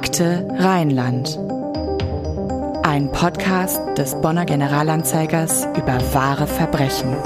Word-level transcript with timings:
Akte 0.00 0.46
Rheinland. 0.60 1.36
Ein 2.84 3.10
Podcast 3.10 3.80
des 3.98 4.14
Bonner 4.20 4.44
Generalanzeigers 4.44 5.66
über 5.76 5.98
wahre 6.14 6.46
Verbrechen. 6.46 7.16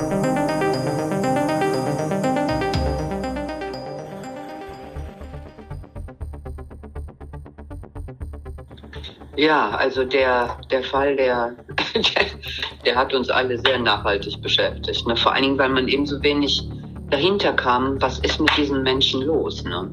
Ja, 9.37 9.69
also 9.73 10.05
der, 10.05 10.57
der 10.71 10.83
Fall, 10.83 11.17
der, 11.17 11.55
der, 11.95 12.03
der 12.87 12.97
hat 12.97 13.13
uns 13.13 13.29
alle 13.29 13.59
sehr 13.59 13.81
nachhaltig 13.81 14.41
beschäftigt. 14.41 15.07
Ne? 15.07 15.15
Vor 15.15 15.35
allen 15.35 15.43
Dingen, 15.43 15.59
weil 15.59 15.69
man 15.69 15.89
eben 15.89 16.07
so 16.07 16.23
wenig 16.23 16.67
dahinter 17.11 17.53
kam, 17.53 18.01
was 18.01 18.19
ist 18.21 18.41
mit 18.41 18.57
diesen 18.57 18.83
Menschen 18.83 19.21
los. 19.21 19.63
Ne? 19.63 19.91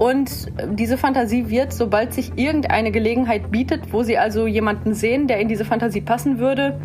Und 0.00 0.50
diese 0.78 0.96
Fantasie 0.96 1.50
wird, 1.50 1.74
sobald 1.74 2.14
sich 2.14 2.32
irgendeine 2.36 2.90
Gelegenheit 2.90 3.50
bietet, 3.50 3.92
wo 3.92 4.02
sie 4.02 4.16
also 4.16 4.46
jemanden 4.46 4.94
sehen, 4.94 5.26
der 5.26 5.40
in 5.40 5.46
diese 5.46 5.66
Fantasie 5.66 6.00
passen 6.00 6.38
würde, 6.38 6.80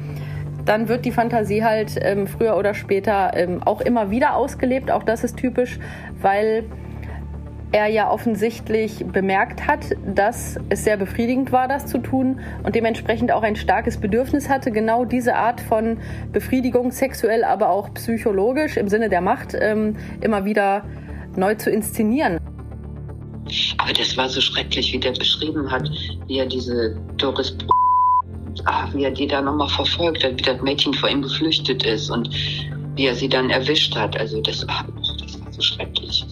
dann 0.65 0.89
wird 0.89 1.05
die 1.05 1.13
Fantasie 1.13 1.63
halt 1.63 1.97
ähm, 2.01 2.27
früher 2.27 2.57
oder 2.57 2.73
später 2.73 3.31
ähm, 3.33 3.63
auch 3.63 3.79
immer 3.79 4.11
wieder 4.11 4.35
ausgelebt. 4.35 4.91
Auch 4.91 5.03
das 5.03 5.23
ist 5.23 5.37
typisch, 5.37 5.79
weil 6.21 6.65
er 7.71 7.87
ja 7.87 8.11
offensichtlich 8.11 9.05
bemerkt 9.05 9.65
hat, 9.65 9.95
dass 10.13 10.59
es 10.67 10.83
sehr 10.83 10.97
befriedigend 10.97 11.53
war, 11.53 11.69
das 11.69 11.85
zu 11.85 11.99
tun 11.99 12.41
und 12.63 12.75
dementsprechend 12.75 13.31
auch 13.31 13.43
ein 13.43 13.55
starkes 13.55 13.95
Bedürfnis 13.95 14.49
hatte, 14.49 14.71
genau 14.71 15.05
diese 15.05 15.35
Art 15.35 15.61
von 15.61 15.99
Befriedigung, 16.33 16.91
sexuell, 16.91 17.45
aber 17.45 17.69
auch 17.69 17.93
psychologisch 17.93 18.75
im 18.75 18.89
Sinne 18.89 19.07
der 19.07 19.21
Macht, 19.21 19.55
ähm, 19.57 19.95
immer 20.19 20.43
wieder 20.43 20.83
neu 21.37 21.55
zu 21.55 21.69
inszenieren. 21.69 22.39
Aber 23.77 23.93
das 23.93 24.17
war 24.17 24.27
so 24.29 24.41
schrecklich, 24.41 24.91
wie 24.93 24.99
der 24.99 25.11
beschrieben 25.11 25.69
hat, 25.69 25.89
wie 26.27 26.39
er 26.39 26.45
diese 26.45 26.99
Doris, 27.17 27.55
ach, 28.65 28.93
wie 28.93 29.03
er 29.03 29.11
die 29.11 29.27
da 29.27 29.41
nochmal 29.41 29.69
verfolgt 29.69 30.23
hat, 30.23 30.37
wie 30.37 30.41
das 30.41 30.61
Mädchen 30.61 30.93
vor 30.93 31.09
ihm 31.09 31.21
geflüchtet 31.21 31.83
ist 31.83 32.09
und 32.09 32.29
wie 32.95 33.05
er 33.05 33.15
sie 33.15 33.29
dann 33.29 33.49
erwischt 33.49 33.95
hat. 33.95 34.17
Also 34.17 34.41
das 34.41 34.67
war, 34.67 34.85
das 35.19 35.39
war 35.39 35.53
so 35.53 35.61
schrecklich. 35.61 36.25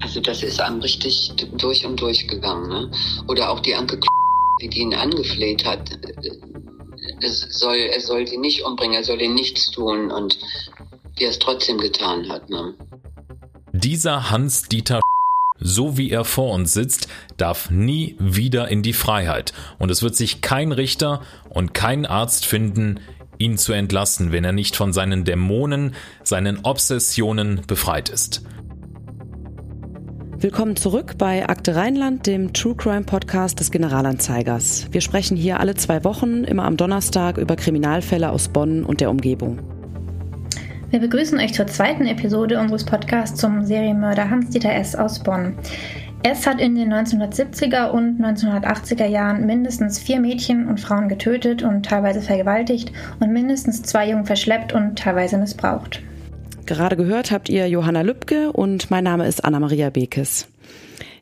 Also 0.00 0.20
das 0.20 0.42
ist 0.42 0.60
einem 0.60 0.80
richtig 0.80 1.32
durch 1.58 1.84
und 1.84 2.00
durch 2.00 2.26
gegangen. 2.26 2.68
Ne? 2.68 2.90
Oder 3.28 3.50
auch 3.50 3.60
die 3.60 3.74
Anke, 3.74 4.00
wie 4.60 4.68
die 4.68 4.80
ihn 4.80 4.94
angefleht 4.94 5.64
hat. 5.64 5.90
Es 7.20 7.40
soll, 7.58 7.76
er 7.76 8.00
soll 8.00 8.24
die 8.24 8.38
nicht 8.38 8.62
umbringen, 8.64 8.94
er 8.94 9.04
soll 9.04 9.20
ihnen 9.20 9.34
nichts 9.34 9.70
tun 9.70 10.10
und 10.10 10.38
wie 11.16 11.24
er 11.24 11.30
es 11.30 11.38
trotzdem 11.38 11.78
getan 11.78 12.28
hat. 12.28 12.48
Ne? 12.48 12.74
Dieser 13.72 14.30
Hans-Dieter 14.30 15.00
so 15.58 15.96
wie 15.96 16.10
er 16.10 16.24
vor 16.24 16.52
uns 16.54 16.72
sitzt, 16.72 17.08
darf 17.36 17.70
nie 17.70 18.16
wieder 18.18 18.68
in 18.68 18.82
die 18.82 18.92
Freiheit. 18.92 19.52
Und 19.78 19.90
es 19.90 20.02
wird 20.02 20.16
sich 20.16 20.40
kein 20.40 20.72
Richter 20.72 21.22
und 21.48 21.74
kein 21.74 22.06
Arzt 22.06 22.46
finden, 22.46 23.00
ihn 23.38 23.58
zu 23.58 23.72
entlassen, 23.72 24.32
wenn 24.32 24.44
er 24.44 24.52
nicht 24.52 24.76
von 24.76 24.92
seinen 24.92 25.24
Dämonen, 25.24 25.94
seinen 26.22 26.60
Obsessionen 26.64 27.62
befreit 27.66 28.08
ist. 28.08 28.42
Willkommen 30.38 30.76
zurück 30.76 31.14
bei 31.16 31.48
Akte 31.48 31.76
Rheinland, 31.76 32.26
dem 32.26 32.52
True 32.52 32.74
Crime 32.74 33.04
Podcast 33.04 33.58
des 33.58 33.70
Generalanzeigers. 33.70 34.86
Wir 34.90 35.00
sprechen 35.00 35.34
hier 35.34 35.60
alle 35.60 35.74
zwei 35.74 36.04
Wochen, 36.04 36.44
immer 36.44 36.64
am 36.64 36.76
Donnerstag, 36.76 37.38
über 37.38 37.56
Kriminalfälle 37.56 38.30
aus 38.30 38.48
Bonn 38.48 38.84
und 38.84 39.00
der 39.00 39.10
Umgebung. 39.10 39.75
Wir 40.90 41.00
begrüßen 41.00 41.38
euch 41.40 41.52
zur 41.52 41.66
zweiten 41.66 42.06
Episode 42.06 42.60
unseres 42.60 42.84
Podcasts 42.84 43.40
zum 43.40 43.64
Serienmörder 43.64 44.30
Hans-Dieter 44.30 44.72
S. 44.72 44.94
aus 44.94 45.18
Bonn. 45.18 45.56
S. 46.22 46.46
hat 46.46 46.60
in 46.60 46.76
den 46.76 46.92
1970er 46.92 47.90
und 47.90 48.20
1980er 48.20 49.06
Jahren 49.06 49.46
mindestens 49.46 49.98
vier 49.98 50.20
Mädchen 50.20 50.68
und 50.68 50.80
Frauen 50.80 51.08
getötet 51.08 51.64
und 51.64 51.84
teilweise 51.84 52.22
vergewaltigt 52.22 52.92
und 53.18 53.32
mindestens 53.32 53.82
zwei 53.82 54.08
Jungen 54.08 54.26
verschleppt 54.26 54.72
und 54.72 54.96
teilweise 54.96 55.38
missbraucht. 55.38 56.02
Gerade 56.66 56.96
gehört 56.96 57.32
habt 57.32 57.48
ihr 57.48 57.68
Johanna 57.68 58.02
Lübke 58.02 58.52
und 58.52 58.88
mein 58.88 59.04
Name 59.04 59.26
ist 59.26 59.44
Anna-Maria 59.44 59.90
Bekes. 59.90 60.48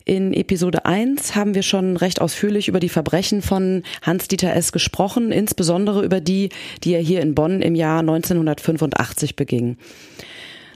In 0.06 0.34
Episode 0.34 0.84
1 0.84 1.34
haben 1.34 1.54
wir 1.54 1.62
schon 1.62 1.96
recht 1.96 2.20
ausführlich 2.20 2.68
über 2.68 2.78
die 2.78 2.90
Verbrechen 2.90 3.40
von 3.40 3.82
Hans-Dieter 4.02 4.54
S. 4.54 4.70
gesprochen, 4.70 5.32
insbesondere 5.32 6.04
über 6.04 6.20
die, 6.20 6.50
die 6.82 6.92
er 6.92 7.00
hier 7.00 7.22
in 7.22 7.34
Bonn 7.34 7.62
im 7.62 7.74
Jahr 7.74 8.00
1985 8.00 9.34
beging. 9.34 9.78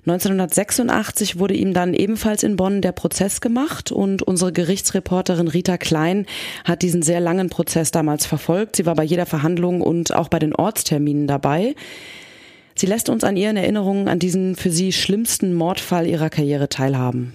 1986 0.07 1.39
wurde 1.39 1.53
ihm 1.53 1.75
dann 1.75 1.93
ebenfalls 1.93 2.43
in 2.43 2.57
Bonn 2.57 2.81
der 2.81 2.93
Prozess 2.93 3.43
gemacht 3.43 3.93
und 3.93 4.23
unsere 4.23 4.51
Gerichtsreporterin 4.51 5.49
Rita 5.49 5.77
Klein 5.77 6.25
hat 6.65 6.81
diesen 6.81 7.03
sehr 7.03 7.21
langen 7.21 7.51
Prozess 7.51 7.91
damals 7.91 8.25
verfolgt. 8.25 8.77
Sie 8.77 8.87
war 8.87 8.95
bei 8.95 9.05
jeder 9.05 9.27
Verhandlung 9.27 9.83
und 9.83 10.15
auch 10.15 10.29
bei 10.29 10.39
den 10.39 10.55
Ortsterminen 10.55 11.27
dabei. 11.27 11.75
Sie 12.75 12.87
lässt 12.87 13.11
uns 13.11 13.25
an 13.25 13.37
ihren 13.37 13.59
Erinnerungen 13.59 14.09
an 14.09 14.19
diesen 14.19 14.57
für 14.57 14.71
sie 14.71 14.93
schlimmsten 14.93 15.53
Mordfall 15.53 16.07
ihrer 16.07 16.31
Karriere 16.31 16.71
teilhaben. 16.71 17.35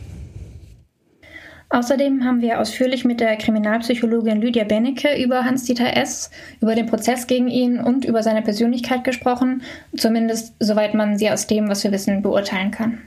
Außerdem 1.74 2.24
haben 2.24 2.42
wir 2.42 2.60
ausführlich 2.60 3.04
mit 3.04 3.20
der 3.20 3.36
Kriminalpsychologin 3.36 4.40
Lydia 4.40 4.64
Bennecke 4.64 5.20
über 5.20 5.44
Hans-Dieter 5.44 5.98
S., 5.98 6.30
über 6.62 6.76
den 6.76 6.86
Prozess 6.86 7.26
gegen 7.26 7.48
ihn 7.48 7.80
und 7.80 8.06
über 8.06 8.22
seine 8.22 8.44
Persönlichkeit 8.44 9.04
gesprochen, 9.04 9.64
zumindest 9.98 10.54
soweit 10.60 10.94
man 10.94 11.18
sie 11.18 11.32
aus 11.32 11.48
dem, 11.48 11.70
was 11.70 11.84
wir 11.84 11.92
wissen, 11.92 12.22
beurteilen 12.22 12.70
kann. 12.70 13.00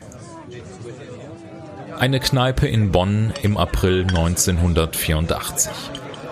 Eine 2.01 2.19
Kneipe 2.19 2.67
in 2.67 2.91
Bonn 2.91 3.33
im 3.45 3.57
April 3.57 4.01
1984. 4.01 5.71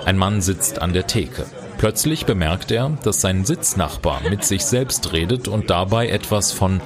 Ein 0.05 0.19
Mann 0.19 0.41
sitzt 0.41 0.83
an 0.83 0.93
der 0.93 1.07
Theke. 1.07 1.47
Plötzlich 1.79 2.27
bemerkt 2.27 2.73
er, 2.73 2.99
dass 3.05 3.21
sein 3.21 3.45
Sitznachbar 3.45 4.23
mit 4.29 4.43
sich 4.43 4.65
selbst 4.65 5.13
redet 5.13 5.47
und 5.47 5.71
dabei 5.71 6.09
etwas 6.09 6.51
von 6.51 6.81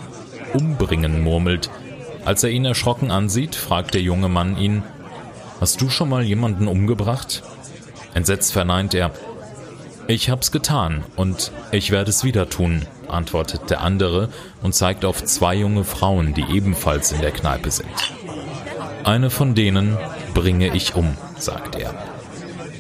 umbringen 0.53 1.23
murmelt. 1.23 1.71
Als 2.27 2.45
er 2.45 2.51
ihn 2.51 2.67
erschrocken 2.67 3.11
ansieht, 3.11 3.55
fragt 3.55 3.95
der 3.95 4.03
junge 4.03 4.29
Mann 4.29 4.59
ihn, 4.59 4.83
Hast 5.61 5.81
du 5.81 5.89
schon 5.89 6.09
mal 6.09 6.23
jemanden 6.23 6.69
umgebracht? 6.69 7.43
Entsetzt 8.15 8.53
verneint 8.53 8.95
er. 8.95 9.11
Ich 10.07 10.31
hab's 10.31 10.53
getan 10.53 11.05
und 11.17 11.53
ich 11.73 11.91
werde 11.91 12.11
es 12.11 12.25
wieder 12.25 12.49
tun, 12.49 12.87
antwortet 13.09 13.69
der 13.69 13.83
andere 13.83 14.31
und 14.63 14.75
zeigt 14.75 15.05
auf 15.05 15.23
zwei 15.25 15.57
junge 15.57 15.85
Frauen, 15.85 16.33
die 16.33 16.45
ebenfalls 16.45 17.13
in 17.13 17.21
der 17.21 17.33
Kneipe 17.33 17.71
sind. 17.71 17.91
Eine 19.05 19.31
von 19.31 19.55
denen 19.55 19.99
bringe 20.33 20.75
ich 20.75 20.95
um, 20.95 21.17
sagt 21.39 21.75
er. 21.77 21.95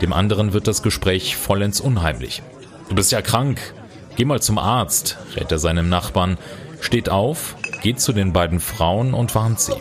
Dem 0.00 0.12
anderen 0.12 0.52
wird 0.52 0.68
das 0.68 0.82
Gespräch 0.82 1.36
vollends 1.36 1.80
unheimlich. 1.80 2.42
Du 2.88 2.94
bist 2.94 3.12
ja 3.12 3.22
krank. 3.22 3.74
Geh 4.16 4.24
mal 4.24 4.40
zum 4.40 4.58
Arzt, 4.58 5.18
rät 5.36 5.52
er 5.52 5.58
seinem 5.58 5.88
Nachbarn, 5.88 6.38
steht 6.80 7.08
auf, 7.08 7.56
geht 7.82 8.00
zu 8.00 8.12
den 8.12 8.32
beiden 8.32 8.60
Frauen 8.60 9.14
und 9.14 9.34
warnt 9.34 9.60
sie. 9.60 9.74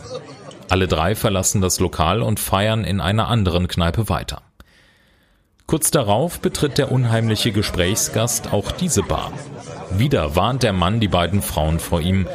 Alle 0.69 0.87
drei 0.87 1.15
verlassen 1.15 1.61
das 1.61 1.79
Lokal 1.79 2.21
und 2.21 2.39
feiern 2.39 2.83
in 2.83 2.99
einer 2.99 3.27
anderen 3.27 3.67
Kneipe 3.67 4.09
weiter. 4.09 4.41
Kurz 5.65 5.91
darauf 5.91 6.39
betritt 6.39 6.77
der 6.77 6.91
unheimliche 6.91 7.51
Gesprächsgast 7.51 8.53
auch 8.53 8.71
diese 8.71 9.03
Bar. 9.03 9.33
Wieder 9.91 10.35
warnt 10.35 10.63
der 10.63 10.73
Mann 10.73 10.99
die 10.99 11.09
beiden 11.09 11.41
Frauen 11.41 11.79
vor 11.79 11.99
ihm. 12.01 12.27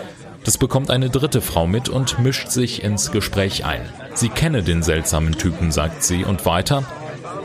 Das 0.44 0.58
bekommt 0.58 0.90
eine 0.90 1.08
dritte 1.08 1.40
Frau 1.40 1.66
mit 1.66 1.88
und 1.88 2.18
mischt 2.18 2.48
sich 2.48 2.82
ins 2.82 3.10
Gespräch 3.10 3.64
ein. 3.64 3.80
Sie 4.14 4.28
kenne 4.28 4.62
den 4.62 4.82
seltsamen 4.82 5.32
Typen, 5.32 5.72
sagt 5.72 6.02
sie, 6.02 6.24
und 6.24 6.44
weiter. 6.44 6.84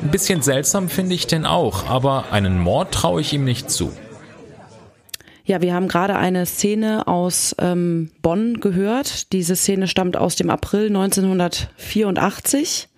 Ein 0.02 0.12
bisschen 0.12 0.42
seltsam 0.42 0.90
finde 0.90 1.16
ich 1.16 1.28
den 1.28 1.46
auch, 1.46 1.90
aber 1.90 2.26
einen 2.32 2.60
Mord 2.60 2.94
traue 2.94 3.22
ich 3.22 3.34
ihm 3.34 3.46
nicht 3.46 3.72
zu. 3.72 3.92
Ja, 5.48 5.62
wir 5.62 5.74
haben 5.74 5.88
gerade 5.88 6.18
eine 6.18 6.46
Szene 6.46 7.08
aus 7.08 7.56
ähm, 7.58 8.12
Bonn 8.22 8.60
gehört. 8.60 9.32
Diese 9.32 9.56
Szene 9.56 9.88
stammt 9.88 10.18
aus 10.18 10.36
dem 10.36 10.50
April 10.50 10.88
1984. 10.88 12.90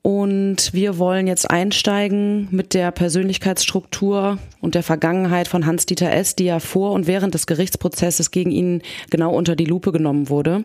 Und 0.00 0.72
wir 0.72 0.96
wollen 0.96 1.26
jetzt 1.26 1.50
einsteigen 1.50 2.48
mit 2.50 2.72
der 2.72 2.92
Persönlichkeitsstruktur 2.92 4.38
und 4.62 4.74
der 4.74 4.82
Vergangenheit 4.82 5.48
von 5.48 5.66
Hans-Dieter 5.66 6.10
S., 6.12 6.34
die 6.34 6.46
ja 6.46 6.60
vor 6.60 6.92
und 6.92 7.06
während 7.06 7.34
des 7.34 7.46
Gerichtsprozesses 7.46 8.30
gegen 8.30 8.50
ihn 8.50 8.80
genau 9.10 9.34
unter 9.34 9.56
die 9.56 9.66
Lupe 9.66 9.92
genommen 9.92 10.30
wurde. 10.30 10.62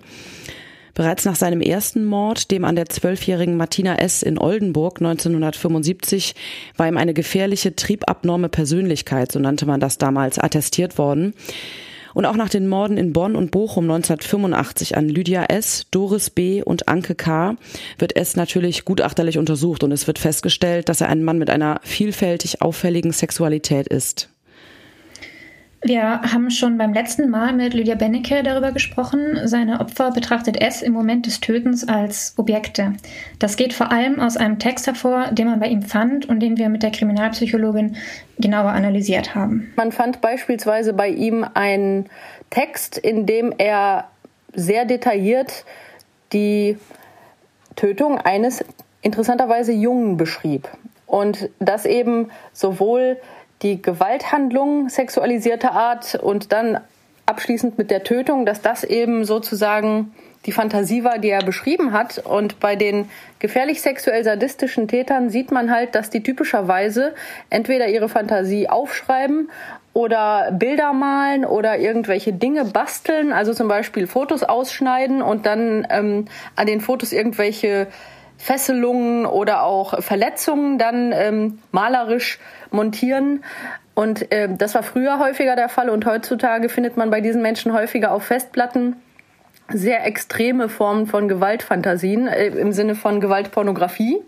Bereits 0.96 1.26
nach 1.26 1.36
seinem 1.36 1.60
ersten 1.60 2.06
Mord, 2.06 2.52
dem 2.52 2.64
an 2.64 2.78
der 2.78 2.88
zwölfjährigen 2.88 3.58
Martina 3.58 3.98
S. 3.98 4.24
in 4.24 4.40
Oldenburg 4.40 5.02
1975, 5.02 6.36
war 6.78 6.88
ihm 6.88 6.98
eine 6.98 7.14
gefährliche, 7.14 7.76
triebabnorme 7.76 8.48
Persönlichkeit, 8.48 9.30
so 9.30 9.40
nannte 9.40 9.66
man 9.66 9.82
das 9.82 9.98
damals, 9.98 10.40
attestiert 10.40 10.98
worden. 10.98 11.34
Und 12.14 12.26
auch 12.26 12.38
nach 12.38 12.48
den 12.48 12.70
Morden 12.70 12.96
in 12.96 13.12
Bonn 13.12 13.36
und 13.36 13.52
Bochum 13.52 13.92
1985 13.92 14.96
an 14.96 15.10
Lydia 15.10 15.44
S., 15.44 15.86
Doris 15.92 16.30
B. 16.30 16.64
und 16.64 16.88
Anke 16.88 17.14
K. 17.14 17.58
wird 18.00 18.16
S. 18.16 18.38
natürlich 18.38 18.86
gutachterlich 18.86 19.38
untersucht 19.38 19.84
und 19.84 19.92
es 19.92 20.08
wird 20.08 20.18
festgestellt, 20.18 20.88
dass 20.88 21.02
er 21.02 21.10
ein 21.10 21.26
Mann 21.26 21.40
mit 21.40 21.50
einer 21.50 21.82
vielfältig 21.84 22.62
auffälligen 22.62 23.12
Sexualität 23.12 23.90
ist. 23.90 24.30
Wir 25.88 26.20
haben 26.24 26.50
schon 26.50 26.80
beim 26.80 26.94
letzten 26.94 27.30
Mal 27.30 27.54
mit 27.54 27.76
Lydia 27.76 27.94
Bennecke 27.94 28.42
darüber 28.42 28.72
gesprochen. 28.72 29.38
Seine 29.44 29.82
Opfer 29.82 30.10
betrachtet 30.10 30.60
es 30.60 30.82
im 30.82 30.94
Moment 30.94 31.28
des 31.28 31.42
Tötens 31.42 31.88
als 31.88 32.34
Objekte. 32.38 32.94
Das 33.38 33.56
geht 33.56 33.72
vor 33.72 33.92
allem 33.92 34.20
aus 34.20 34.36
einem 34.36 34.58
Text 34.58 34.88
hervor, 34.88 35.28
den 35.32 35.46
man 35.46 35.60
bei 35.60 35.68
ihm 35.68 35.84
fand 35.84 36.28
und 36.28 36.40
den 36.40 36.58
wir 36.58 36.70
mit 36.70 36.82
der 36.82 36.90
Kriminalpsychologin 36.90 37.98
genauer 38.40 38.72
analysiert 38.72 39.36
haben. 39.36 39.72
Man 39.76 39.92
fand 39.92 40.22
beispielsweise 40.22 40.92
bei 40.92 41.10
ihm 41.10 41.46
einen 41.54 42.08
Text, 42.50 42.98
in 42.98 43.28
dem 43.28 43.54
er 43.56 44.10
sehr 44.56 44.86
detailliert 44.86 45.66
die 46.34 46.80
Tötung 47.76 48.18
eines 48.18 48.66
interessanterweise 49.04 49.72
Jungen 49.72 50.18
beschrieb. 50.18 50.68
Und 51.06 51.48
das 51.60 51.86
eben 51.86 52.32
sowohl 52.54 53.18
die 53.62 53.82
Gewalthandlung 53.82 54.90
sexualisierter 54.90 55.72
Art 55.72 56.16
und 56.16 56.52
dann 56.52 56.80
abschließend 57.26 57.78
mit 57.78 57.90
der 57.90 58.04
Tötung, 58.04 58.46
dass 58.46 58.62
das 58.62 58.84
eben 58.84 59.26
sozusagen 59.26 60.14
die 60.46 60.52
Fantasie 60.52 61.04
war, 61.04 61.18
die 61.18 61.30
er 61.30 61.44
beschrieben 61.44 61.92
hat. 61.92 62.20
Und 62.20 62.60
bei 62.60 62.76
den 62.76 63.10
gefährlich 63.40 63.82
sexuell 63.82 64.24
sadistischen 64.24 64.88
Tätern 64.88 65.30
sieht 65.30 65.52
man 65.52 65.72
halt, 65.72 65.96
dass 65.96 66.10
die 66.10 66.22
typischerweise 66.22 67.16
entweder 67.50 67.88
ihre 67.88 68.10
Fantasie 68.10 68.70
aufschreiben 68.70 69.50
oder 69.94 70.52
Bilder 70.52 70.94
malen 70.94 71.46
oder 71.46 71.80
irgendwelche 71.80 72.34
Dinge 72.34 72.66
basteln, 72.66 73.32
also 73.32 73.54
zum 73.54 73.68
Beispiel 73.68 74.08
Fotos 74.08 74.44
ausschneiden 74.44 75.22
und 75.22 75.46
dann 75.46 75.88
ähm, 75.90 76.26
an 76.56 76.68
den 76.68 76.82
Fotos 76.82 77.14
irgendwelche 77.14 77.88
Fesselungen 78.38 79.26
oder 79.26 79.64
auch 79.64 80.02
Verletzungen 80.02 80.78
dann 80.78 81.12
ähm, 81.14 81.60
malerisch 81.72 82.40
montieren. 82.72 83.44
Und 83.94 84.32
äh, 84.32 84.50
das 84.52 84.76
war 84.76 84.84
früher 84.84 85.20
häufiger 85.20 85.56
der 85.56 85.70
Fall 85.70 85.90
und 85.90 86.06
heutzutage 86.06 86.70
findet 86.70 86.98
man 86.98 87.10
bei 87.10 87.22
diesen 87.22 87.42
Menschen 87.42 87.74
häufiger 87.74 88.12
auf 88.12 88.24
Festplatten 88.24 88.98
sehr 89.70 90.06
extreme 90.06 90.70
Formen 90.70 91.08
von 91.08 91.28
Gewaltfantasien 91.28 92.28
äh, 92.28 92.48
im 92.48 92.72
Sinne 92.72 92.96
von 92.96 93.20
Gewaltpornografie. 93.20 94.22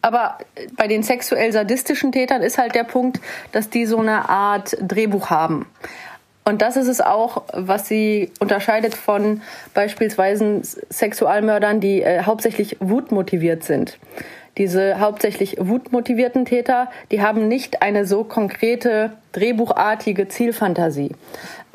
Aber 0.00 0.38
bei 0.76 0.86
den 0.86 1.02
sexuell 1.02 1.52
sadistischen 1.52 2.12
Tätern 2.12 2.42
ist 2.42 2.58
halt 2.58 2.74
der 2.74 2.84
Punkt, 2.84 3.20
dass 3.50 3.68
die 3.68 3.84
so 3.84 3.98
eine 3.98 4.28
Art 4.28 4.76
Drehbuch 4.80 5.30
haben. 5.30 5.66
Und 6.48 6.62
das 6.62 6.78
ist 6.78 6.88
es 6.88 7.02
auch, 7.02 7.42
was 7.52 7.88
sie 7.88 8.30
unterscheidet 8.40 8.94
von 8.94 9.42
beispielsweise 9.74 10.62
Sexualmördern, 10.88 11.78
die 11.78 12.00
äh, 12.00 12.22
hauptsächlich 12.22 12.78
wutmotiviert 12.80 13.64
sind. 13.64 13.98
Diese 14.56 14.98
hauptsächlich 14.98 15.58
wutmotivierten 15.60 16.46
Täter, 16.46 16.90
die 17.10 17.20
haben 17.20 17.48
nicht 17.48 17.82
eine 17.82 18.06
so 18.06 18.24
konkrete 18.24 19.12
drehbuchartige 19.32 20.28
Zielfantasie. 20.28 21.10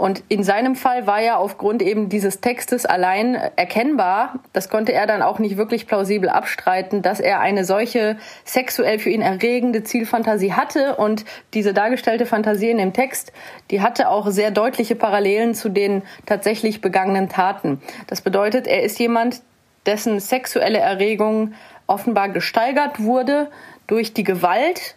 Und 0.03 0.21
in 0.27 0.44
seinem 0.44 0.75
Fall 0.75 1.07
war 1.07 1.21
ja 1.21 1.38
aufgrund 1.38 1.81
eben 1.81 2.09
dieses 2.09 2.41
Textes 2.41 2.85
allein 2.85 3.35
erkennbar, 3.55 4.39
das 4.51 4.67
konnte 4.67 4.91
er 4.91 5.07
dann 5.07 5.21
auch 5.21 5.39
nicht 5.39 5.55
wirklich 5.55 5.88
plausibel 5.88 6.27
abstreiten, 6.27 7.01
dass 7.01 7.21
er 7.21 7.39
eine 7.39 7.63
solche 7.63 8.17
sexuell 8.44 9.00
für 9.00 9.11
ihn 9.11 9.21
erregende 9.21 9.85
Zielfantasie 9.85 10.51
hatte 10.51 10.97
und 10.97 11.23
diese 11.53 11.73
dargestellte 11.73 12.25
Fantasie 12.25 12.69
in 12.69 12.79
dem 12.79 12.91
Text, 12.91 13.31
die 13.71 13.79
hatte 13.79 14.09
auch 14.09 14.27
sehr 14.27 14.51
deutliche 14.51 14.95
Parallelen 14.95 15.55
zu 15.55 15.69
den 15.69 16.01
tatsächlich 16.25 16.81
begangenen 16.81 17.29
Taten. 17.29 17.81
Das 18.07 18.19
bedeutet, 18.19 18.67
er 18.67 18.83
ist 18.83 19.00
jemand, 19.00 19.41
dessen 19.85 20.19
sexuelle 20.19 20.79
Erregung 20.79 21.53
offenbar 21.88 22.27
gesteigert 22.27 23.01
wurde 23.01 23.50
durch 23.88 24.13
die 24.13 24.25
Gewalt, 24.25 24.95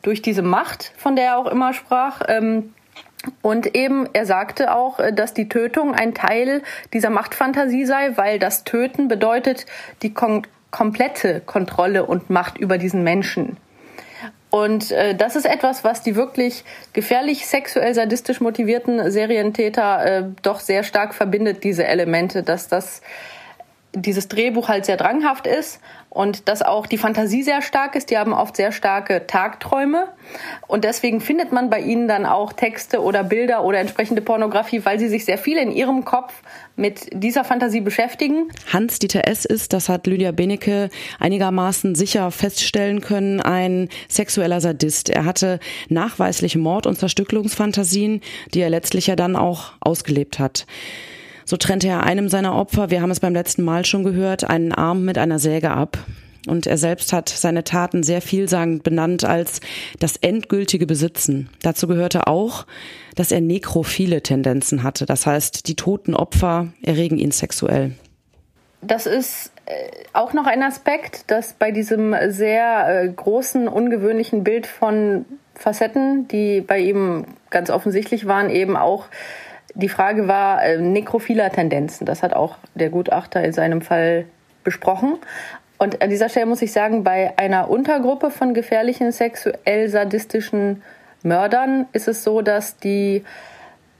durch 0.00 0.22
diese 0.22 0.40
Macht, 0.40 0.94
von 0.96 1.14
der 1.14 1.26
er 1.26 1.36
auch 1.36 1.46
immer 1.46 1.74
sprach. 1.74 2.22
Ähm, 2.26 2.72
und 3.42 3.74
eben, 3.74 4.08
er 4.12 4.26
sagte 4.26 4.74
auch, 4.74 4.98
äh, 4.98 5.12
dass 5.12 5.34
die 5.34 5.48
Tötung 5.48 5.94
ein 5.94 6.14
Teil 6.14 6.62
dieser 6.92 7.10
Machtfantasie 7.10 7.84
sei, 7.84 8.16
weil 8.16 8.38
das 8.38 8.64
Töten 8.64 9.08
bedeutet 9.08 9.66
die 10.02 10.12
kom 10.12 10.42
komplette 10.72 11.40
Kontrolle 11.40 12.04
und 12.04 12.28
Macht 12.28 12.58
über 12.58 12.76
diesen 12.76 13.02
Menschen. 13.02 13.56
Und 14.50 14.90
äh, 14.90 15.14
das 15.14 15.36
ist 15.36 15.46
etwas, 15.46 15.84
was 15.84 16.02
die 16.02 16.16
wirklich 16.16 16.64
gefährlich 16.92 17.46
sexuell 17.46 17.94
sadistisch 17.94 18.40
motivierten 18.40 19.10
Serientäter 19.10 20.04
äh, 20.04 20.24
doch 20.42 20.60
sehr 20.60 20.82
stark 20.82 21.14
verbindet, 21.14 21.64
diese 21.64 21.86
Elemente, 21.86 22.42
dass 22.42 22.68
das 22.68 23.00
dieses 23.96 24.28
Drehbuch 24.28 24.68
halt 24.68 24.84
sehr 24.84 24.98
dranghaft 24.98 25.46
ist 25.46 25.80
und 26.10 26.48
dass 26.48 26.62
auch 26.62 26.86
die 26.86 26.98
Fantasie 26.98 27.42
sehr 27.42 27.62
stark 27.62 27.94
ist. 27.96 28.10
Die 28.10 28.18
haben 28.18 28.32
oft 28.34 28.56
sehr 28.56 28.70
starke 28.70 29.26
Tagträume 29.26 30.08
und 30.66 30.84
deswegen 30.84 31.20
findet 31.20 31.50
man 31.50 31.70
bei 31.70 31.80
ihnen 31.80 32.06
dann 32.06 32.26
auch 32.26 32.52
Texte 32.52 33.02
oder 33.02 33.24
Bilder 33.24 33.64
oder 33.64 33.78
entsprechende 33.78 34.20
Pornografie, 34.20 34.84
weil 34.84 34.98
sie 34.98 35.08
sich 35.08 35.24
sehr 35.24 35.38
viel 35.38 35.56
in 35.56 35.70
ihrem 35.70 36.04
Kopf 36.04 36.42
mit 36.76 37.08
dieser 37.12 37.42
Fantasie 37.42 37.80
beschäftigen. 37.80 38.48
Hans-Dieter 38.70 39.26
S. 39.26 39.46
ist, 39.46 39.72
das 39.72 39.88
hat 39.88 40.06
Lydia 40.06 40.32
Benecke 40.32 40.90
einigermaßen 41.18 41.94
sicher 41.94 42.30
feststellen 42.30 43.00
können, 43.00 43.40
ein 43.40 43.88
sexueller 44.08 44.60
Sadist. 44.60 45.08
Er 45.08 45.24
hatte 45.24 45.58
nachweisliche 45.88 46.58
Mord- 46.58 46.86
und 46.86 46.98
Zerstückelungsfantasien, 46.98 48.20
die 48.52 48.60
er 48.60 48.70
letztlich 48.70 49.06
ja 49.06 49.16
dann 49.16 49.36
auch 49.36 49.72
ausgelebt 49.80 50.38
hat. 50.38 50.66
So 51.48 51.56
trennte 51.56 51.86
er 51.86 52.02
einem 52.02 52.28
seiner 52.28 52.56
Opfer, 52.56 52.90
wir 52.90 53.00
haben 53.00 53.12
es 53.12 53.20
beim 53.20 53.32
letzten 53.32 53.62
Mal 53.62 53.84
schon 53.84 54.02
gehört, 54.02 54.50
einen 54.50 54.72
Arm 54.72 55.04
mit 55.04 55.16
einer 55.16 55.38
Säge 55.38 55.70
ab. 55.70 55.96
Und 56.48 56.66
er 56.66 56.76
selbst 56.76 57.12
hat 57.12 57.28
seine 57.28 57.62
Taten 57.62 58.02
sehr 58.02 58.20
vielsagend 58.20 58.82
benannt 58.82 59.24
als 59.24 59.60
das 60.00 60.16
endgültige 60.16 60.86
Besitzen. 60.86 61.48
Dazu 61.62 61.86
gehörte 61.86 62.26
auch, 62.26 62.66
dass 63.14 63.30
er 63.30 63.40
nekrophile 63.40 64.22
Tendenzen 64.22 64.82
hatte. 64.82 65.06
Das 65.06 65.24
heißt, 65.24 65.68
die 65.68 65.76
toten 65.76 66.14
Opfer 66.14 66.68
erregen 66.82 67.18
ihn 67.18 67.30
sexuell. 67.30 67.92
Das 68.82 69.06
ist 69.06 69.52
äh, 69.66 69.72
auch 70.12 70.32
noch 70.32 70.46
ein 70.46 70.62
Aspekt, 70.62 71.30
dass 71.30 71.52
bei 71.52 71.70
diesem 71.70 72.14
sehr 72.28 73.04
äh, 73.04 73.08
großen, 73.08 73.68
ungewöhnlichen 73.68 74.42
Bild 74.44 74.66
von 74.66 75.24
Facetten, 75.54 76.28
die 76.28 76.60
bei 76.60 76.78
ihm 76.78 77.24
ganz 77.50 77.70
offensichtlich 77.70 78.26
waren, 78.26 78.50
eben 78.50 78.76
auch 78.76 79.06
die 79.76 79.88
Frage 79.88 80.26
war 80.26 80.62
äh, 80.62 80.78
nekrophiler 80.78 81.50
Tendenzen. 81.50 82.06
Das 82.06 82.22
hat 82.22 82.32
auch 82.32 82.56
der 82.74 82.88
Gutachter 82.88 83.44
in 83.44 83.52
seinem 83.52 83.82
Fall 83.82 84.24
besprochen. 84.64 85.18
Und 85.78 86.00
an 86.02 86.08
dieser 86.08 86.30
Stelle 86.30 86.46
muss 86.46 86.62
ich 86.62 86.72
sagen, 86.72 87.04
bei 87.04 87.34
einer 87.36 87.68
Untergruppe 87.68 88.30
von 88.30 88.54
gefährlichen 88.54 89.12
sexuell 89.12 89.88
sadistischen 89.88 90.82
Mördern 91.22 91.86
ist 91.92 92.08
es 92.08 92.24
so, 92.24 92.40
dass 92.40 92.78
die, 92.78 93.22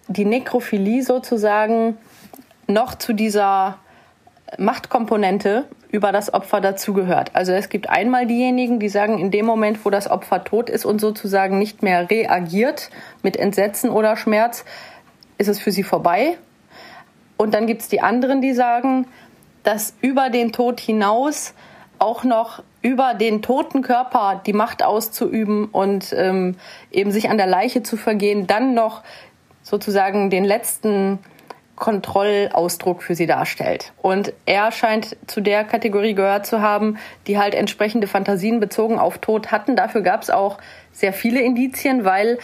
die 0.09 0.25
Nekrophilie 0.25 1.03
sozusagen 1.03 1.99
noch 2.67 2.95
zu 2.95 3.13
dieser 3.13 3.79
Machtkomponente 4.57 5.65
über 5.91 6.13
das 6.13 6.33
Opfer 6.33 6.61
dazugehört. 6.61 7.31
Also 7.35 7.53
es 7.53 7.69
gibt 7.69 7.91
einmal 7.91 8.27
diejenigen, 8.27 8.79
die 8.81 8.89
sagen, 8.89 9.19
in 9.19 9.31
dem 9.31 9.45
Moment, 9.45 9.85
wo 9.85 9.91
das 9.91 10.11
Opfer 10.11 10.45
tot 10.45 10.71
ist 10.71 10.87
und 10.87 11.01
sozusagen 11.01 11.59
nicht 11.59 11.83
mehr 11.83 12.09
reagiert 12.11 12.91
mit 13.23 13.37
Entsetzen 13.37 13.91
oder 13.91 14.17
Schmerz, 14.17 14.65
ist 15.39 15.49
es 15.49 15.59
für 15.59 15.73
sie 15.73 15.83
vorbei. 15.83 16.39
Und 17.37 17.55
dann 17.55 17.67
gibt 17.67 17.83
es 17.83 17.89
die 17.89 18.01
anderen, 18.01 18.41
die 18.41 18.55
sagen, 18.55 19.07
dass 19.63 19.95
über 20.01 20.31
den 20.31 20.53
Tod 20.53 20.81
hinaus 20.81 21.55
auch 21.99 22.25
noch 22.25 22.63
über 22.83 23.15
den 23.15 23.43
toten 23.43 23.83
Körper 23.83 24.41
die 24.47 24.53
Macht 24.53 24.83
auszuüben 24.83 25.67
und 25.67 26.15
ähm, 26.17 26.57
eben 26.91 27.11
sich 27.11 27.31
an 27.31 27.37
der 27.37 27.47
Leiche 27.47 27.83
zu 27.83 27.97
vergehen, 27.97 28.47
dann 28.47 28.75
noch 28.75 29.03
sozusagen 29.63 30.31
den 30.31 30.45
letzten 30.45 31.19
Kontrollausdruck 31.75 33.03
für 33.03 33.15
sie 33.15 33.27
darstellt. 33.27 33.93
Und 34.01 34.33
er 34.47 34.73
scheint 34.73 35.17
zu 35.27 35.41
der 35.41 35.65
Kategorie 35.65 36.15
gehört 36.15 36.47
zu 36.47 36.61
haben, 36.61 36.97
die 37.27 37.39
halt 37.39 37.55
entsprechende 37.55 38.07
Fantasien 38.07 38.61
bezogen 38.61 38.99
auf 38.99 39.19
Tod 39.19 39.53
hatten. 39.53 39.77
Dafür 39.77 40.01
gab 40.01 40.23
es 40.23 40.31
auch 40.31 40.59
sehr 40.93 41.13
viele 41.13 41.41
Indizien, 41.41 42.05
weil 42.05 42.39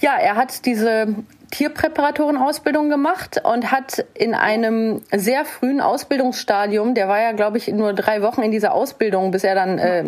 ja, 0.00 0.16
er 0.16 0.36
hat 0.36 0.64
diese 0.66 1.14
Tierpräparatorenausbildung 1.50 2.88
gemacht 2.88 3.40
und 3.44 3.70
hat 3.70 4.04
in 4.14 4.34
einem 4.34 5.02
sehr 5.14 5.44
frühen 5.44 5.80
Ausbildungsstadium, 5.80 6.94
der 6.94 7.08
war 7.08 7.20
ja, 7.20 7.32
glaube 7.32 7.58
ich, 7.58 7.68
nur 7.68 7.92
drei 7.92 8.22
Wochen 8.22 8.42
in 8.42 8.50
dieser 8.50 8.72
Ausbildung, 8.72 9.30
bis 9.30 9.44
er 9.44 9.54
dann 9.54 9.78
äh, 9.78 10.04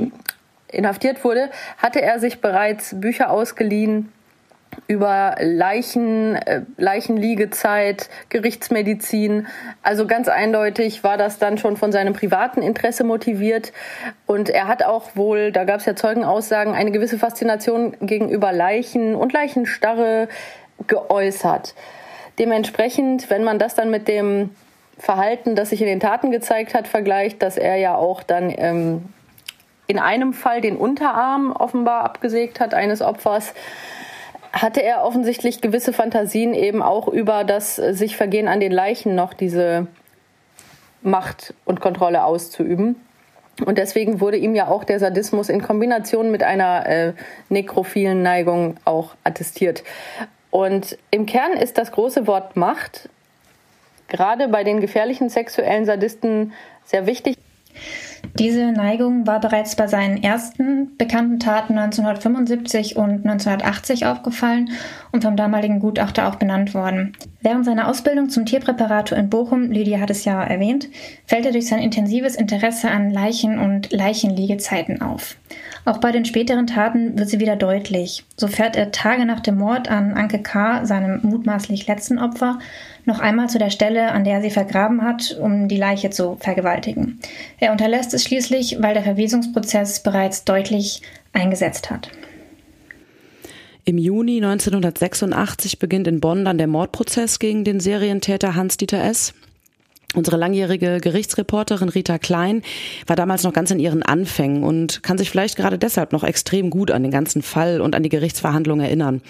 inhaftiert 0.68 1.24
wurde, 1.24 1.50
hatte 1.78 2.00
er 2.00 2.18
sich 2.18 2.40
bereits 2.40 2.98
Bücher 2.98 3.30
ausgeliehen 3.30 4.12
über 4.86 5.36
Leichen, 5.40 6.36
äh, 6.36 6.62
Leichenliegezeit, 6.76 8.08
Gerichtsmedizin. 8.28 9.46
Also 9.82 10.06
ganz 10.06 10.28
eindeutig 10.28 11.04
war 11.04 11.16
das 11.16 11.38
dann 11.38 11.58
schon 11.58 11.76
von 11.76 11.92
seinem 11.92 12.12
privaten 12.12 12.62
Interesse 12.62 13.04
motiviert. 13.04 13.72
Und 14.26 14.48
er 14.48 14.68
hat 14.68 14.82
auch 14.82 15.14
wohl, 15.14 15.52
da 15.52 15.64
gab 15.64 15.80
es 15.80 15.86
ja 15.86 15.94
Zeugenaussagen, 15.94 16.74
eine 16.74 16.90
gewisse 16.90 17.18
Faszination 17.18 17.96
gegenüber 18.00 18.52
Leichen 18.52 19.14
und 19.14 19.32
Leichenstarre, 19.32 20.28
geäußert. 20.86 21.74
Dementsprechend, 22.38 23.30
wenn 23.30 23.44
man 23.44 23.58
das 23.58 23.74
dann 23.74 23.90
mit 23.90 24.08
dem 24.08 24.50
Verhalten, 24.98 25.54
das 25.54 25.70
sich 25.70 25.80
in 25.80 25.86
den 25.86 26.00
Taten 26.00 26.30
gezeigt 26.30 26.74
hat, 26.74 26.88
vergleicht, 26.88 27.42
dass 27.42 27.56
er 27.56 27.76
ja 27.76 27.94
auch 27.94 28.22
dann 28.22 28.52
ähm, 28.56 29.08
in 29.86 29.98
einem 29.98 30.32
Fall 30.32 30.60
den 30.60 30.76
Unterarm 30.76 31.52
offenbar 31.52 32.04
abgesägt 32.04 32.60
hat 32.60 32.74
eines 32.74 33.02
Opfers, 33.02 33.54
hatte 34.52 34.82
er 34.82 35.04
offensichtlich 35.04 35.60
gewisse 35.60 35.92
Fantasien 35.92 36.54
eben 36.54 36.82
auch 36.82 37.08
über 37.08 37.44
das 37.44 37.76
sich 37.76 38.16
Vergehen 38.16 38.48
an 38.48 38.60
den 38.60 38.72
Leichen 38.72 39.14
noch 39.14 39.32
diese 39.32 39.86
Macht 41.00 41.54
und 41.64 41.80
Kontrolle 41.80 42.24
auszuüben. 42.24 42.96
Und 43.64 43.78
deswegen 43.78 44.20
wurde 44.20 44.36
ihm 44.36 44.54
ja 44.54 44.68
auch 44.68 44.84
der 44.84 44.98
Sadismus 44.98 45.48
in 45.48 45.62
Kombination 45.62 46.30
mit 46.30 46.42
einer 46.42 46.86
äh, 46.86 47.12
nekrophilen 47.48 48.22
Neigung 48.22 48.76
auch 48.84 49.14
attestiert. 49.24 49.84
Und 50.50 50.98
im 51.10 51.26
Kern 51.26 51.52
ist 51.52 51.78
das 51.78 51.92
große 51.92 52.26
Wort 52.26 52.56
Macht 52.56 53.08
gerade 54.12 54.48
bei 54.48 54.62
den 54.62 54.80
gefährlichen 54.80 55.30
sexuellen 55.30 55.86
Sadisten 55.86 56.52
sehr 56.84 57.06
wichtig. 57.06 57.36
Diese 58.38 58.72
Neigung 58.72 59.26
war 59.26 59.40
bereits 59.40 59.76
bei 59.76 59.86
seinen 59.86 60.22
ersten 60.22 60.96
bekannten 60.96 61.38
Taten 61.38 61.76
1975 61.76 62.96
und 62.96 63.26
1980 63.26 64.06
aufgefallen 64.06 64.70
und 65.12 65.22
vom 65.22 65.36
damaligen 65.36 65.80
Gutachter 65.80 66.28
auch 66.28 66.36
benannt 66.36 66.72
worden. 66.72 67.12
Während 67.42 67.66
seiner 67.66 67.88
Ausbildung 67.88 68.30
zum 68.30 68.46
Tierpräparator 68.46 69.18
in 69.18 69.28
Bochum, 69.28 69.70
Lydia 69.70 70.00
hat 70.00 70.10
es 70.10 70.24
ja 70.24 70.42
erwähnt, 70.42 70.88
fällt 71.26 71.44
er 71.44 71.52
durch 71.52 71.68
sein 71.68 71.80
intensives 71.80 72.34
Interesse 72.34 72.90
an 72.90 73.10
Leichen 73.10 73.58
und 73.58 73.92
Leichenliegezeiten 73.92 75.02
auf. 75.02 75.36
Auch 75.84 75.98
bei 75.98 76.12
den 76.12 76.24
späteren 76.24 76.66
Taten 76.66 77.18
wird 77.18 77.28
sie 77.28 77.40
wieder 77.40 77.56
deutlich. 77.56 78.24
So 78.36 78.46
fährt 78.46 78.76
er 78.76 78.92
Tage 78.92 79.26
nach 79.26 79.40
dem 79.40 79.58
Mord 79.58 79.90
an 79.90 80.14
Anke 80.14 80.40
K., 80.40 80.86
seinem 80.86 81.20
mutmaßlich 81.22 81.86
letzten 81.86 82.18
Opfer, 82.18 82.60
noch 83.04 83.18
einmal 83.18 83.48
zu 83.48 83.58
der 83.58 83.70
Stelle, 83.70 84.12
an 84.12 84.24
der 84.24 84.34
er 84.34 84.42
sie 84.42 84.50
vergraben 84.50 85.02
hat, 85.02 85.36
um 85.40 85.68
die 85.68 85.76
Leiche 85.76 86.10
zu 86.10 86.36
vergewaltigen. 86.40 87.18
Er 87.58 87.72
unterlässt 87.72 88.14
es 88.14 88.24
schließlich, 88.24 88.78
weil 88.80 88.94
der 88.94 89.02
Verwesungsprozess 89.02 90.02
bereits 90.02 90.44
deutlich 90.44 91.02
eingesetzt 91.32 91.90
hat. 91.90 92.10
Im 93.84 93.98
Juni 93.98 94.36
1986 94.36 95.80
beginnt 95.80 96.06
in 96.06 96.20
Bonn 96.20 96.44
dann 96.44 96.58
der 96.58 96.68
Mordprozess 96.68 97.40
gegen 97.40 97.64
den 97.64 97.80
Serientäter 97.80 98.54
Hans-Dieter 98.54 99.02
S. 99.02 99.34
Unsere 100.14 100.36
langjährige 100.36 100.98
Gerichtsreporterin 101.00 101.88
Rita 101.88 102.18
Klein 102.18 102.62
war 103.06 103.16
damals 103.16 103.42
noch 103.44 103.52
ganz 103.52 103.70
in 103.70 103.80
ihren 103.80 104.02
Anfängen 104.02 104.62
und 104.62 105.02
kann 105.02 105.18
sich 105.18 105.30
vielleicht 105.30 105.56
gerade 105.56 105.78
deshalb 105.78 106.12
noch 106.12 106.22
extrem 106.22 106.70
gut 106.70 106.90
an 106.90 107.02
den 107.02 107.10
ganzen 107.10 107.42
Fall 107.42 107.80
und 107.80 107.96
an 107.96 108.02
die 108.02 108.08
Gerichtsverhandlung 108.10 108.80
erinnern. 108.80 109.22